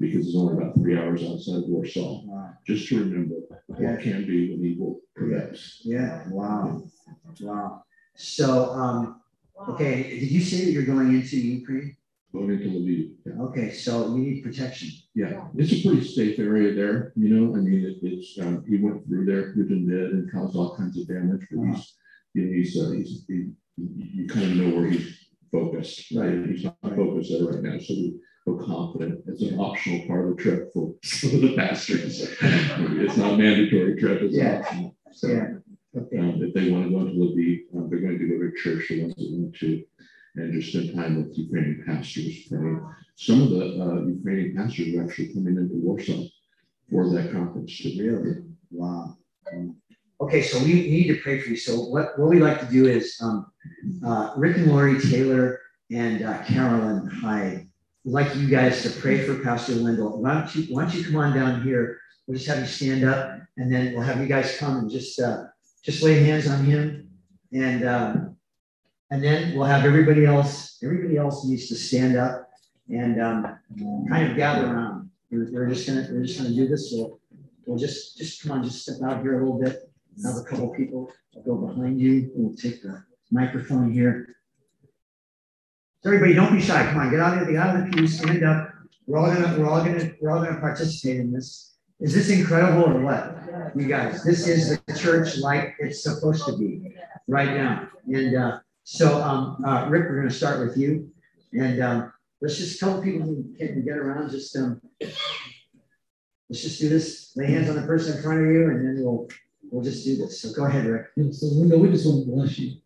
because 0.00 0.26
it's 0.28 0.36
only 0.36 0.54
about 0.56 0.74
three 0.76 0.96
hours 0.98 1.22
outside 1.24 1.56
of 1.56 1.68
Warsaw, 1.68 2.24
Wow. 2.24 2.50
just 2.66 2.88
to 2.88 3.00
remember 3.00 3.36
Yeah. 3.78 3.92
what 3.92 4.00
can 4.00 4.26
be 4.26 4.50
when 4.50 4.64
evil 4.64 5.00
prevails. 5.14 5.80
Yeah, 5.84 6.28
wow, 6.30 6.82
wow. 7.40 7.82
So, 8.14 8.70
um, 8.72 9.20
okay, 9.70 10.18
did 10.20 10.30
you 10.30 10.40
say 10.40 10.64
that 10.64 10.70
you're 10.72 10.84
going 10.84 11.14
into 11.14 11.36
Ukraine? 11.38 11.96
Going 12.32 12.50
into 12.50 12.68
Lviv. 12.68 13.10
yeah. 13.26 13.42
Okay, 13.46 13.70
so 13.72 14.14
you 14.14 14.22
need 14.22 14.42
protection. 14.42 14.90
Yeah, 15.14 15.48
it's 15.56 15.72
a 15.72 15.82
pretty 15.88 16.04
safe 16.06 16.38
area 16.38 16.74
there, 16.74 17.12
you 17.16 17.28
know, 17.34 17.56
I 17.56 17.60
mean, 17.60 17.84
it, 17.84 17.96
it's, 18.02 18.38
um, 18.40 18.64
he 18.68 18.76
went 18.76 19.06
through 19.06 19.24
there, 19.26 19.54
Putin 19.54 19.88
did, 19.88 20.12
and 20.12 20.30
caused 20.30 20.54
all 20.56 20.76
kinds 20.76 20.98
of 20.98 21.08
damage, 21.08 21.46
but 21.50 21.64
he's, 21.66 21.94
you 22.34 22.44
know, 22.44 22.52
he's, 22.52 22.80
uh, 22.80 22.90
he's, 22.90 23.24
he, 23.26 23.34
you, 23.76 23.88
you 24.16 24.26
kind 24.28 24.46
of 24.52 24.56
know 24.58 24.70
where 24.76 24.90
he's 24.90 25.08
focused, 25.50 26.12
right? 26.14 26.46
He's 26.46 26.64
not 26.64 26.76
focused 26.82 27.30
there 27.32 27.46
right 27.48 27.62
now, 27.62 27.78
so 27.78 27.94
we 27.94 28.20
feel 28.56 28.66
confident. 28.66 29.24
It's 29.26 29.42
an 29.42 29.58
optional 29.58 30.06
part 30.06 30.28
of 30.28 30.36
the 30.36 30.42
trip 30.42 30.72
for 30.72 30.94
some 31.02 31.34
of 31.34 31.40
the 31.42 31.56
pastors. 31.56 32.20
It's 32.40 33.16
not 33.16 33.34
a 33.34 33.36
mandatory 33.38 33.96
trip, 33.98 34.22
it's 34.22 34.36
Yeah. 34.36 34.60
optional. 34.60 34.96
So, 35.12 35.28
Yeah, 35.28 35.54
okay, 35.96 36.18
um, 36.18 36.42
if 36.42 36.54
they 36.54 36.70
want 36.70 36.84
to 36.86 36.90
go 36.90 37.00
into 37.00 37.14
Lviv, 37.14 37.60
um, 37.76 37.88
they're 37.90 38.00
going 38.00 38.18
to 38.18 38.26
go 38.26 38.38
to 38.38 38.52
church, 38.56 38.88
the 38.88 39.02
ones 39.02 39.14
that 39.16 39.30
want 39.30 39.54
to, 39.56 39.84
and 40.36 40.52
just 40.52 40.72
spend 40.72 40.94
time 40.94 41.16
with 41.16 41.36
Ukrainian 41.36 41.82
pastors 41.86 42.46
praying. 42.48 42.80
Some 43.16 43.42
of 43.42 43.50
the 43.50 43.64
uh, 43.82 44.06
Ukrainian 44.06 44.54
pastors 44.56 44.94
are 44.94 45.04
actually 45.04 45.32
coming 45.34 45.56
into 45.56 45.74
Warsaw 45.74 46.22
for 46.90 47.08
that 47.10 47.32
conference. 47.32 47.76
too. 47.78 47.92
really, 47.98 48.36
wow. 48.70 49.16
Um, 49.52 49.76
Okay, 50.20 50.42
so 50.42 50.58
we 50.64 50.72
need 50.74 51.06
to 51.08 51.16
pray 51.22 51.38
for 51.38 51.50
you. 51.50 51.56
So 51.56 51.78
what, 51.94 52.18
what 52.18 52.28
we 52.28 52.40
like 52.40 52.58
to 52.58 52.66
do 52.66 52.86
is, 52.86 53.16
um, 53.22 53.46
uh, 54.04 54.34
Rick 54.36 54.56
and 54.56 54.66
Lori 54.66 55.00
Taylor 55.00 55.60
and 55.92 56.24
uh, 56.24 56.42
Carolyn 56.42 57.06
Hyde, 57.06 57.68
like 58.10 58.34
you 58.36 58.48
guys 58.48 58.82
to 58.82 58.90
pray 59.00 59.26
for 59.26 59.42
Pastor 59.42 59.82
Wendell. 59.82 60.20
Why 60.22 60.34
don't 60.34 60.54
you, 60.54 60.74
why 60.74 60.82
don't 60.82 60.94
you 60.94 61.04
come 61.04 61.16
on 61.16 61.34
down 61.34 61.62
here? 61.62 62.00
We'll 62.26 62.36
just 62.36 62.48
have 62.48 62.60
you 62.60 62.66
stand 62.66 63.04
up 63.04 63.40
and 63.56 63.72
then 63.72 63.92
we'll 63.92 64.02
have 64.02 64.20
you 64.20 64.26
guys 64.26 64.56
come 64.58 64.76
and 64.76 64.90
just, 64.90 65.20
uh, 65.20 65.44
just 65.82 66.02
lay 66.02 66.22
hands 66.22 66.48
on 66.48 66.64
him. 66.64 67.10
And, 67.52 67.86
um, 67.86 68.36
and 69.10 69.22
then 69.22 69.54
we'll 69.54 69.66
have 69.66 69.84
everybody 69.84 70.24
else, 70.24 70.78
everybody 70.82 71.16
else 71.16 71.44
needs 71.44 71.68
to 71.68 71.74
stand 71.74 72.16
up 72.16 72.48
and, 72.88 73.20
um, 73.20 73.58
kind 74.08 74.30
of 74.30 74.36
gather 74.36 74.66
around. 74.66 75.10
We're, 75.30 75.50
we're 75.52 75.68
just 75.68 75.86
gonna, 75.86 76.08
we're 76.10 76.24
just 76.24 76.38
gonna 76.38 76.54
do 76.54 76.66
this. 76.66 76.90
So 76.90 77.20
we'll 77.66 77.78
just, 77.78 78.16
just 78.16 78.42
come 78.42 78.52
on, 78.52 78.64
just 78.64 78.82
step 78.82 78.96
out 79.04 79.22
here 79.22 79.40
a 79.40 79.44
little 79.44 79.60
bit. 79.60 79.90
Have 80.24 80.36
a 80.36 80.42
couple 80.42 80.68
people 80.74 81.12
go 81.44 81.56
behind 81.56 82.00
you. 82.00 82.30
We'll 82.34 82.56
take 82.56 82.82
the 82.82 83.04
microphone 83.30 83.92
here. 83.92 84.36
So 86.00 86.10
everybody, 86.10 86.34
don't 86.34 86.54
be 86.54 86.62
shy. 86.62 86.84
Come 86.84 87.00
on, 87.00 87.10
get 87.10 87.18
out 87.18 87.38
of 87.38 87.46
the, 87.46 87.52
get 87.52 87.60
out 87.60 87.74
of 87.74 87.84
the 87.84 87.90
pew, 87.90 88.06
stand 88.06 88.44
up. 88.44 88.72
We're 89.08 89.18
all 89.18 89.34
gonna, 89.34 89.58
we're 89.58 89.68
all 89.68 89.82
gonna, 89.82 90.12
we're 90.20 90.30
all 90.30 90.44
gonna 90.44 90.60
participate 90.60 91.18
in 91.18 91.32
this. 91.32 91.74
Is 91.98 92.14
this 92.14 92.30
incredible 92.30 92.84
or 92.84 93.00
what? 93.00 93.36
You 93.74 93.88
guys, 93.88 94.22
this 94.22 94.46
is 94.46 94.78
the 94.86 94.96
church 94.96 95.38
like 95.38 95.74
it's 95.80 96.04
supposed 96.04 96.46
to 96.46 96.56
be 96.56 96.94
right 97.26 97.48
now. 97.48 97.88
And 98.06 98.36
uh, 98.36 98.60
so, 98.84 99.20
um, 99.20 99.64
uh, 99.64 99.88
Rick, 99.88 100.04
we're 100.08 100.18
gonna 100.18 100.30
start 100.30 100.60
with 100.64 100.76
you. 100.76 101.10
And 101.52 101.82
um, 101.82 102.12
let's 102.40 102.58
just, 102.58 102.78
couple 102.78 103.02
people 103.02 103.26
who 103.26 103.52
can 103.58 103.84
get 103.84 103.96
around, 103.96 104.30
just 104.30 104.54
um, 104.56 104.80
let's 105.00 106.62
just 106.62 106.80
do 106.80 106.88
this. 106.88 107.32
Lay 107.34 107.46
hands 107.46 107.68
on 107.68 107.74
the 107.74 107.82
person 107.82 108.16
in 108.16 108.22
front 108.22 108.40
of 108.40 108.46
you, 108.46 108.70
and 108.70 108.86
then 108.86 109.04
we'll 109.04 109.26
we'll 109.72 109.82
just 109.82 110.04
do 110.04 110.16
this. 110.16 110.42
So 110.42 110.52
go 110.52 110.66
ahead, 110.66 110.86
Rick. 110.86 111.06
And 111.16 111.34
so, 111.34 111.46
Linda, 111.46 111.76
we 111.76 111.90
just 111.90 112.06
want 112.06 112.24
to 112.24 112.30
bless 112.30 112.56
you 112.56 112.76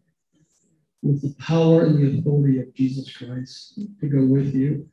with 1.03 1.20
the 1.20 1.34
power 1.42 1.84
and 1.84 1.98
the 1.98 2.18
authority 2.18 2.61
of 2.61 2.72
Jesus 2.74 3.14
Christ 3.14 3.80
to 4.00 4.07
go 4.09 4.24
with 4.24 4.55
you. 4.55 4.88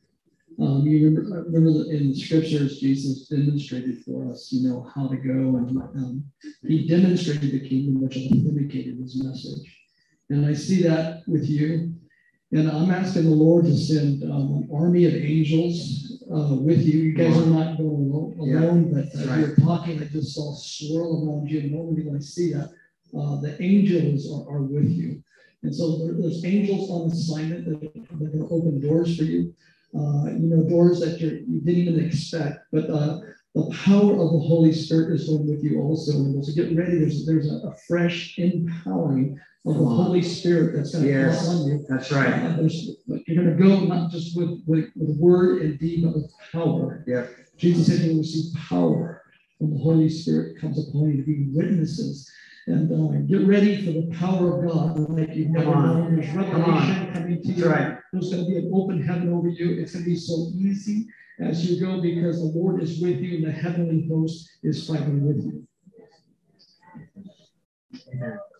Um, 0.59 0.85
you 0.85 1.05
remember, 1.05 1.43
remember 1.43 1.91
in 1.91 2.09
the 2.09 2.19
scriptures, 2.19 2.79
Jesus 2.79 3.27
demonstrated 3.27 4.03
for 4.03 4.29
us, 4.29 4.51
you 4.51 4.67
know, 4.67 4.89
how 4.93 5.07
to 5.07 5.15
go, 5.15 5.55
and 5.55 5.77
um, 5.95 6.23
he 6.67 6.85
demonstrated 6.87 7.51
the 7.51 7.69
kingdom, 7.69 8.01
which 8.01 8.17
authenticated 8.17 8.97
his 8.97 9.23
message. 9.23 9.77
And 10.29 10.45
I 10.45 10.53
see 10.53 10.83
that 10.83 11.21
with 11.27 11.47
you. 11.47 11.93
And 12.51 12.69
I'm 12.69 12.89
asking 12.89 13.25
the 13.25 13.29
Lord 13.29 13.65
to 13.65 13.77
send 13.77 14.23
um, 14.23 14.63
an 14.63 14.69
army 14.73 15.05
of 15.05 15.13
angels 15.13 16.23
uh, 16.33 16.55
with 16.55 16.81
you. 16.81 16.99
You 16.99 17.13
guys 17.13 17.37
are 17.37 17.45
not 17.45 17.77
going 17.77 18.09
alone, 18.11 18.91
Yeah, 18.91 19.01
but 19.01 19.13
as 19.13 19.27
right. 19.27 19.39
you 19.39 19.45
were 19.47 19.55
talking, 19.55 20.01
I 20.01 20.05
just 20.05 20.35
saw 20.35 20.53
a 20.53 20.57
swirl 20.57 21.29
around 21.29 21.49
you. 21.49 21.59
And 21.59 21.71
normally 21.71 22.03
when 22.03 22.17
I 22.17 22.19
see 22.19 22.51
that, 22.53 22.69
uh, 23.17 23.39
the 23.39 23.55
angels 23.61 24.27
are, 24.31 24.51
are 24.51 24.63
with 24.63 24.89
you. 24.89 25.23
And 25.63 25.75
so 25.75 25.97
there, 25.97 26.13
there's 26.13 26.43
angels 26.45 26.89
on 26.89 27.11
assignment 27.11 27.65
that, 27.65 27.81
that 27.81 28.31
can 28.31 28.47
open 28.49 28.79
doors 28.81 29.17
for 29.17 29.23
you. 29.23 29.53
Uh, 29.95 30.25
you 30.27 30.47
know, 30.49 30.63
doors 30.69 30.99
that 30.99 31.19
you're, 31.19 31.33
you 31.39 31.61
didn't 31.61 31.81
even 31.87 32.05
expect. 32.05 32.59
But 32.71 32.89
uh, 32.89 33.19
the 33.55 33.69
power 33.85 34.11
of 34.13 34.31
the 34.31 34.39
Holy 34.47 34.71
Spirit 34.71 35.11
is 35.13 35.27
going 35.27 35.47
with 35.49 35.63
you 35.63 35.81
also. 35.81 36.13
And 36.13 36.45
so 36.45 36.53
get 36.53 36.77
ready. 36.77 36.99
There's 36.99 37.25
there's 37.25 37.51
a, 37.51 37.67
a 37.67 37.75
fresh 37.87 38.37
empowering 38.37 39.37
of 39.65 39.77
the 39.77 39.85
Holy 39.85 40.21
Spirit 40.21 40.75
that's 40.75 40.91
going 40.93 41.05
to 41.05 41.09
Yes. 41.09 41.45
come 41.45 41.55
on 41.57 41.67
you. 41.67 41.85
That's 41.89 42.11
right. 42.11 42.31
Uh, 42.33 42.55
there's, 42.57 42.91
you're 43.27 43.43
going 43.43 43.57
to 43.57 43.61
go 43.63 43.79
not 43.85 44.11
just 44.11 44.37
with, 44.37 44.61
with, 44.65 44.89
with 44.95 45.17
word 45.17 45.61
and 45.63 45.77
deed, 45.79 46.03
but 46.03 46.15
with 46.15 46.31
power. 46.53 47.03
Yeah. 47.07 47.25
Jesus 47.57 47.87
said 47.87 47.99
you 48.05 48.11
will 48.13 48.19
receive 48.19 48.53
power 48.55 49.21
when 49.57 49.73
the 49.73 49.79
Holy 49.83 50.07
Spirit 50.07 50.57
comes 50.61 50.87
upon 50.87 51.09
you 51.09 51.17
to 51.17 51.23
be 51.23 51.47
witnesses. 51.51 52.31
And 52.69 52.91
uh, 52.91 53.17
get 53.21 53.47
ready 53.47 53.83
for 53.83 53.91
the 53.93 54.15
power 54.15 54.59
of 54.63 54.71
God 54.71 55.09
like 55.09 55.35
you've 55.35 55.49
never 55.49 55.71
Come 55.73 55.73
on. 55.73 55.85
known. 56.01 56.15
There's 56.17 56.31
revelation 56.35 57.13
coming 57.13 57.41
to 57.41 57.47
That's 57.47 57.59
you. 57.59 57.65
right. 57.69 57.97
There's 58.13 58.29
going 58.31 58.45
to 58.45 58.49
be 58.51 58.57
an 58.57 58.71
open 58.73 59.01
heaven 59.01 59.33
over 59.33 59.47
you. 59.49 59.81
It's 59.81 59.93
going 59.93 60.05
to 60.05 60.09
be 60.11 60.15
so 60.15 60.51
easy 60.55 61.07
as 61.39 61.65
you 61.67 61.83
go 61.83 61.99
because 61.99 62.37
the 62.37 62.59
Lord 62.59 62.83
is 62.83 63.01
with 63.01 63.17
you 63.21 63.37
and 63.37 63.45
the 63.47 63.51
heavenly 63.51 64.07
host 64.07 64.47
is 64.61 64.87
fighting 64.87 65.25
with 65.25 65.37
you. 65.43 65.67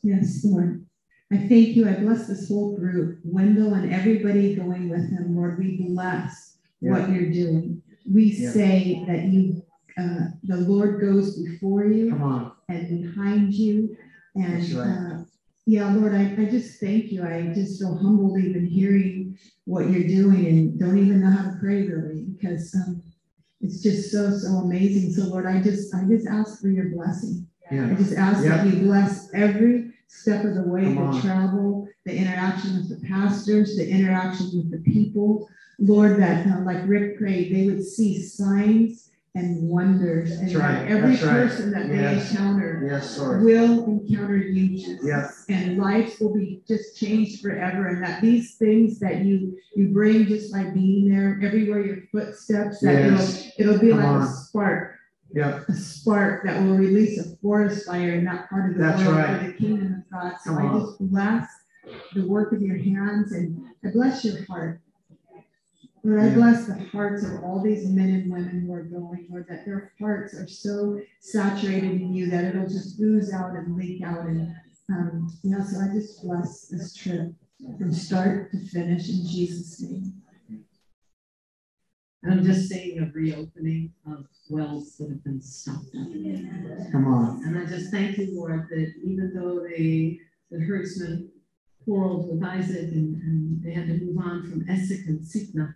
Yes, 0.02 0.44
Lord. 0.44 0.86
I 1.32 1.38
thank 1.38 1.76
you. 1.76 1.88
I 1.88 1.94
bless 2.00 2.26
this 2.28 2.48
whole 2.48 2.76
group, 2.76 3.20
Wendell 3.24 3.76
and 3.76 3.94
everybody 3.94 4.56
going 4.56 4.90
with 4.90 5.08
him. 5.12 5.36
Lord, 5.36 5.60
we 5.60 5.86
bless 5.88 6.58
what 6.80 7.12
you're 7.12 7.30
doing. 7.30 7.84
We 8.12 8.32
Yeah. 8.36 8.50
say 8.50 9.04
that 9.08 9.26
you, 9.26 9.62
uh, 9.98 10.30
the 10.46 10.58
Lord 10.62 11.00
goes 11.00 11.38
before 11.44 11.86
you 11.86 12.10
Come 12.10 12.24
on. 12.24 12.52
And 12.70 13.04
behind 13.04 13.54
you. 13.54 13.98
And, 14.36 14.78
uh, 14.78 15.24
yeah, 15.66 15.94
Lord, 15.94 16.14
I, 16.16 16.36
I 16.40 16.46
just 16.46 16.80
thank 16.80 17.12
you. 17.12 17.24
I 17.24 17.52
just 17.54 17.80
feel 17.80 17.98
humbled 17.98 18.40
even 18.40 18.66
hearing 18.66 19.38
what 19.66 19.90
you're 19.90 20.08
doing 20.08 20.46
and 20.48 20.80
don't 20.80 20.98
even 20.98 21.22
know 21.22 21.32
how 21.32 21.52
to 21.52 21.58
pray 21.60 21.88
really 21.88 22.22
because, 22.22 22.74
um, 22.76 23.04
it's 23.62 23.84
just 23.84 24.12
so, 24.12 24.32
so 24.32 24.50
amazing. 24.60 25.12
So 25.12 25.30
Lord, 25.30 25.46
I 25.46 25.62
just, 25.62 25.94
I 25.94 26.04
just 26.06 26.28
ask 26.28 26.62
for 26.62 26.70
your 26.70 26.90
blessing. 26.90 27.46
Yeah. 27.72 27.88
I 27.88 27.94
just 27.94 28.14
ask 28.14 28.44
that 28.46 28.66
you 28.66 28.84
bless 28.84 29.32
every 29.34 29.92
step 30.08 30.44
of 30.46 30.56
the 30.56 30.64
way, 30.64 30.86
the 30.86 31.20
travel, 31.22 31.88
the 32.06 32.16
interaction 32.16 32.78
with 32.78 32.90
the 32.90 33.08
pastors, 33.08 33.76
the 33.76 33.88
interaction 33.88 34.52
with 34.56 34.72
the 34.72 34.92
people. 34.92 35.48
Lord, 35.78 36.20
that 36.20 36.48
uh, 36.48 36.62
like 36.62 36.88
Rick 36.88 37.18
prayed, 37.18 37.54
they 37.54 37.68
would 37.68 37.84
see 37.84 38.22
signs 38.22 39.09
and 39.36 39.70
wonders. 39.70 40.32
And 40.32 40.48
That's 40.50 40.56
right, 40.56 40.88
every 40.88 41.12
that's 41.12 41.24
right. 41.24 41.34
person 41.34 41.72
that 41.72 41.88
they 41.88 42.20
encounter 42.20 42.88
Yes, 42.90 43.18
will 43.20 43.86
encounter 43.86 44.38
you, 44.38 44.70
Jesus. 44.70 45.00
Yeah. 45.06 45.30
And 45.50 45.78
lives 45.78 46.20
will 46.20 46.34
be 46.34 46.62
just 46.68 46.98
changed 46.98 47.42
forever. 47.42 47.88
And 47.88 48.04
that 48.04 48.22
these 48.22 48.56
things 48.56 49.00
that 49.00 49.24
you 49.26 49.58
you 49.76 49.90
bring 49.90 50.26
just 50.26 50.52
by 50.52 50.64
being 50.72 51.10
there, 51.10 51.40
everywhere 51.44 51.86
your 51.86 51.98
footsteps, 52.12 52.80
that 52.82 52.94
Yes. 52.94 53.52
it'll 53.58 53.74
it'll 53.74 53.82
be 53.82 53.90
Come 53.90 54.00
like 54.00 54.08
on. 54.08 54.22
a 54.24 54.28
spark 54.28 54.96
Yeah. 55.34 55.62
a 55.68 55.74
spark 55.74 56.44
that 56.46 56.64
will 56.64 56.78
release 56.78 57.20
a 57.20 57.36
forest 57.38 57.86
fire 57.86 58.14
in 58.14 58.26
that 58.26 58.50
part 58.50 58.72
of 58.72 58.78
the 58.78 58.84
That's 58.84 59.02
world 59.04 59.16
right. 59.18 59.46
the 59.48 59.54
kingdom 59.54 60.04
of 60.06 60.12
God. 60.12 60.34
So 60.44 60.56
Come 60.56 60.58
I 60.58 60.68
on. 60.70 60.80
just 60.82 61.12
bless 61.12 61.48
the 62.16 62.28
work 62.28 62.52
of 62.52 62.62
your 62.62 62.78
hands 62.78 63.32
and 63.32 63.62
I 63.86 63.90
bless 63.92 64.26
your 64.26 64.44
heart. 64.46 64.82
Lord, 66.10 66.22
I 66.24 66.34
bless 66.34 66.66
the 66.66 66.74
hearts 66.92 67.24
of 67.24 67.44
all 67.44 67.62
these 67.62 67.88
men 67.88 68.10
and 68.10 68.32
women 68.32 68.62
who 68.66 68.74
are 68.74 68.82
going, 68.82 69.28
Lord, 69.30 69.46
that 69.48 69.64
their 69.64 69.94
hearts 70.00 70.34
are 70.34 70.48
so 70.48 71.00
saturated 71.20 72.02
in 72.02 72.16
you 72.16 72.32
that 72.32 72.46
it'll 72.46 72.68
just 72.68 73.00
ooze 73.00 73.32
out 73.32 73.52
and 73.52 73.76
leak 73.76 74.02
out. 74.02 74.26
And, 74.26 74.52
um, 74.90 75.28
know. 75.44 75.64
so 75.64 75.80
I 75.80 75.94
just 75.94 76.24
bless 76.24 76.68
this 76.68 76.96
trip 76.96 77.32
from 77.78 77.94
start 77.94 78.52
to 78.52 78.58
finish 78.70 79.08
in 79.08 79.28
Jesus' 79.28 79.82
name. 79.82 80.14
And 82.24 82.34
I'm 82.34 82.44
just 82.44 82.68
seeing 82.68 83.00
a 83.00 83.12
reopening 83.14 83.94
of 84.08 84.26
wells 84.50 84.98
that 84.98 85.10
have 85.10 85.24
been 85.24 85.42
stopped 85.42 85.96
up. 85.96 86.92
Come 86.92 87.06
on. 87.06 87.44
And 87.46 87.56
I 87.56 87.66
just 87.66 87.92
thank 87.92 88.18
you, 88.18 88.36
Lord, 88.36 88.68
that 88.70 88.94
even 89.06 89.32
though 89.36 89.64
they, 89.64 90.20
the 90.50 90.60
herdsmen 90.60 91.30
quarreled 91.86 92.30
with 92.30 92.44
Isaac 92.44 92.92
and, 92.94 93.16
and 93.22 93.64
they 93.64 93.74
had 93.74 93.88
to 93.88 94.04
move 94.04 94.18
on 94.18 94.50
from 94.50 94.68
Esek 94.68 95.06
and 95.06 95.20
Sitnah, 95.20 95.76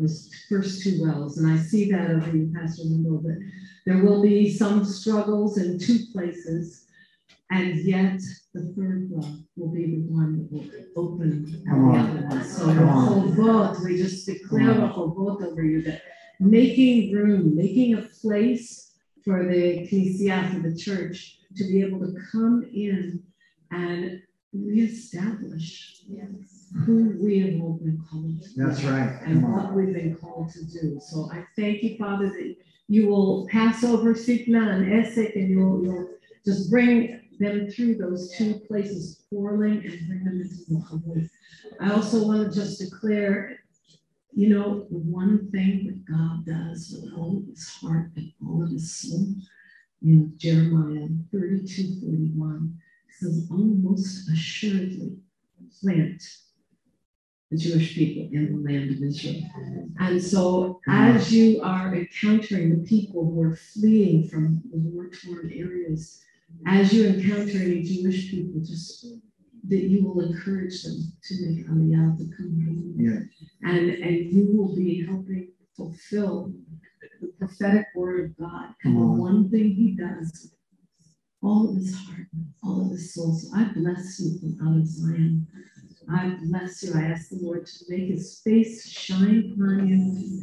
those 0.00 0.30
first 0.48 0.82
two 0.82 1.02
wells. 1.02 1.38
And 1.38 1.50
I 1.50 1.56
see 1.56 1.90
that 1.90 2.10
over 2.10 2.36
you, 2.36 2.52
Pastor 2.54 2.82
Wendell, 2.84 3.22
that 3.22 3.50
there 3.86 4.02
will 4.02 4.22
be 4.22 4.52
some 4.52 4.84
struggles 4.84 5.58
in 5.58 5.78
two 5.78 5.98
places. 6.12 6.86
And 7.52 7.80
yet 7.80 8.20
the 8.54 8.72
third 8.76 9.08
well 9.10 9.38
will 9.56 9.72
be 9.72 9.86
the 9.86 10.02
one 10.02 10.38
that 10.38 10.52
will 10.52 10.64
open 10.96 11.62
Come 11.68 11.92
the 11.92 11.98
other. 11.98 12.44
So 12.44 12.66
Come 12.66 12.88
on. 12.88 13.32
Chovot, 13.32 13.84
we 13.84 13.96
just 13.96 14.26
declare 14.26 14.70
a 14.70 14.88
Chovot 14.88 15.42
over 15.42 15.64
you 15.64 15.82
that 15.82 16.02
making 16.38 17.12
room, 17.12 17.56
making 17.56 17.94
a 17.94 18.02
place 18.02 18.94
for 19.24 19.44
the 19.44 19.82
ecclesia, 19.82 20.50
for 20.52 20.68
the 20.68 20.76
church, 20.76 21.38
to 21.56 21.64
be 21.64 21.82
able 21.82 22.00
to 22.00 22.14
come 22.30 22.64
in 22.72 23.22
and 23.72 24.22
reestablish 24.52 26.02
who 26.84 27.16
we 27.20 27.40
have 27.40 27.60
all 27.60 27.78
been 27.82 28.00
called 28.10 28.42
to 28.42 28.48
That's 28.56 28.82
right. 28.84 29.18
and 29.24 29.42
Come 29.42 29.52
what 29.52 29.66
on. 29.66 29.74
we've 29.74 29.94
been 29.94 30.14
called 30.16 30.50
to 30.52 30.64
do. 30.64 31.00
So 31.00 31.28
I 31.32 31.44
thank 31.56 31.82
you, 31.82 31.96
Father, 31.98 32.28
that 32.28 32.56
you 32.88 33.08
will 33.08 33.46
pass 33.50 33.82
over 33.84 34.14
Sitnah 34.14 34.74
and 34.74 34.92
Esek 34.92 35.34
and 35.36 35.50
you'll, 35.50 35.82
you'll 35.84 36.08
just 36.44 36.70
bring 36.70 37.20
them 37.38 37.68
through 37.70 37.96
those 37.96 38.32
two 38.36 38.60
places, 38.68 39.24
quarreling 39.28 39.84
and 39.84 40.06
bring 40.08 40.24
them 40.24 40.40
into 40.40 40.56
the 40.68 40.76
Chavot. 40.86 41.28
I 41.80 41.92
also 41.92 42.24
want 42.26 42.52
to 42.52 42.54
just 42.60 42.78
declare, 42.78 43.60
you 44.32 44.48
know, 44.48 44.86
one 44.90 45.50
thing 45.50 45.86
that 45.86 46.04
God 46.04 46.46
does 46.46 46.96
with 47.02 47.12
all 47.14 47.38
of 47.38 47.46
his 47.46 47.66
heart 47.68 48.10
and 48.16 48.32
all 48.46 48.62
of 48.62 48.70
his 48.70 48.94
soul 48.94 49.26
in 50.02 50.32
Jeremiah 50.36 51.08
32, 51.32 52.00
41, 52.00 52.78
says, 53.18 53.48
almost 53.50 54.30
assuredly 54.30 55.16
plant 55.82 56.22
the 57.50 57.56
Jewish 57.56 57.94
people 57.94 58.28
in 58.32 58.62
the 58.62 58.72
land 58.72 58.90
of 58.90 59.02
Israel. 59.02 59.42
And 59.98 60.22
so, 60.22 60.80
hmm. 60.84 60.90
as 60.90 61.32
you 61.32 61.60
are 61.62 61.94
encountering 61.94 62.70
the 62.70 62.88
people 62.88 63.24
who 63.24 63.42
are 63.42 63.56
fleeing 63.56 64.28
from 64.28 64.62
the 64.70 64.78
war 64.78 65.10
torn 65.10 65.52
areas, 65.52 66.20
as 66.66 66.92
you 66.92 67.06
encounter 67.06 67.58
any 67.58 67.82
Jewish 67.82 68.30
people, 68.30 68.60
just 68.60 69.04
that 69.68 69.82
you 69.82 70.04
will 70.04 70.20
encourage 70.20 70.82
them 70.82 71.12
to 71.24 71.34
make 71.46 71.66
aliyah 71.66 72.18
to 72.18 72.36
come 72.36 72.64
home. 72.64 72.94
Yeah. 72.96 73.68
And, 73.68 73.90
and 73.90 74.32
you 74.32 74.56
will 74.56 74.74
be 74.74 75.04
helping 75.04 75.52
fulfill 75.76 76.52
the 77.20 77.28
prophetic 77.38 77.86
word 77.96 78.30
of 78.30 78.38
God. 78.38 78.74
And 78.84 78.96
the 78.96 79.00
hmm. 79.00 79.18
one 79.18 79.50
thing 79.50 79.74
he 79.74 79.96
does, 79.96 80.54
all 81.42 81.68
of 81.68 81.74
his 81.74 81.94
heart, 81.96 82.26
all 82.62 82.86
of 82.86 82.90
his 82.92 83.12
soul. 83.12 83.34
So 83.34 83.48
I 83.56 83.64
bless 83.74 84.20
you 84.20 84.38
from 84.38 84.68
out 84.68 84.78
of 84.78 84.86
Zion. 84.86 85.46
I 86.08 86.36
bless 86.42 86.82
you. 86.82 86.92
I 86.94 87.02
ask 87.02 87.28
the 87.28 87.36
Lord 87.36 87.66
to 87.66 87.84
make 87.88 88.08
his 88.08 88.40
face 88.40 88.88
shine 88.88 89.52
upon 89.52 89.88
you 89.88 89.96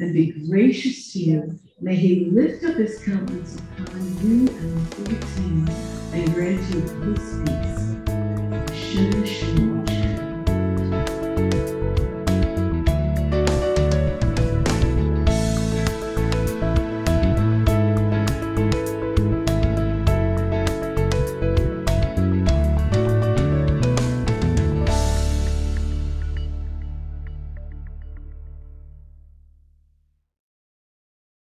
and 0.03 0.14
be 0.14 0.47
gracious 0.47 1.12
to 1.14 1.20
you. 1.20 1.60
May 1.82 1.95
he 1.95 2.26
lift 2.26 2.64
up 2.64 2.76
his 2.76 3.03
countenance 3.03 3.58
upon 3.80 4.01
you 4.24 4.47
and 4.47 5.10
your 5.10 5.20
team 5.36 5.68
and 6.14 6.34
grant 6.34 6.62
you 6.74 6.82
his 6.82 7.41
peace. 7.43 7.88
Shalom. 9.28 9.76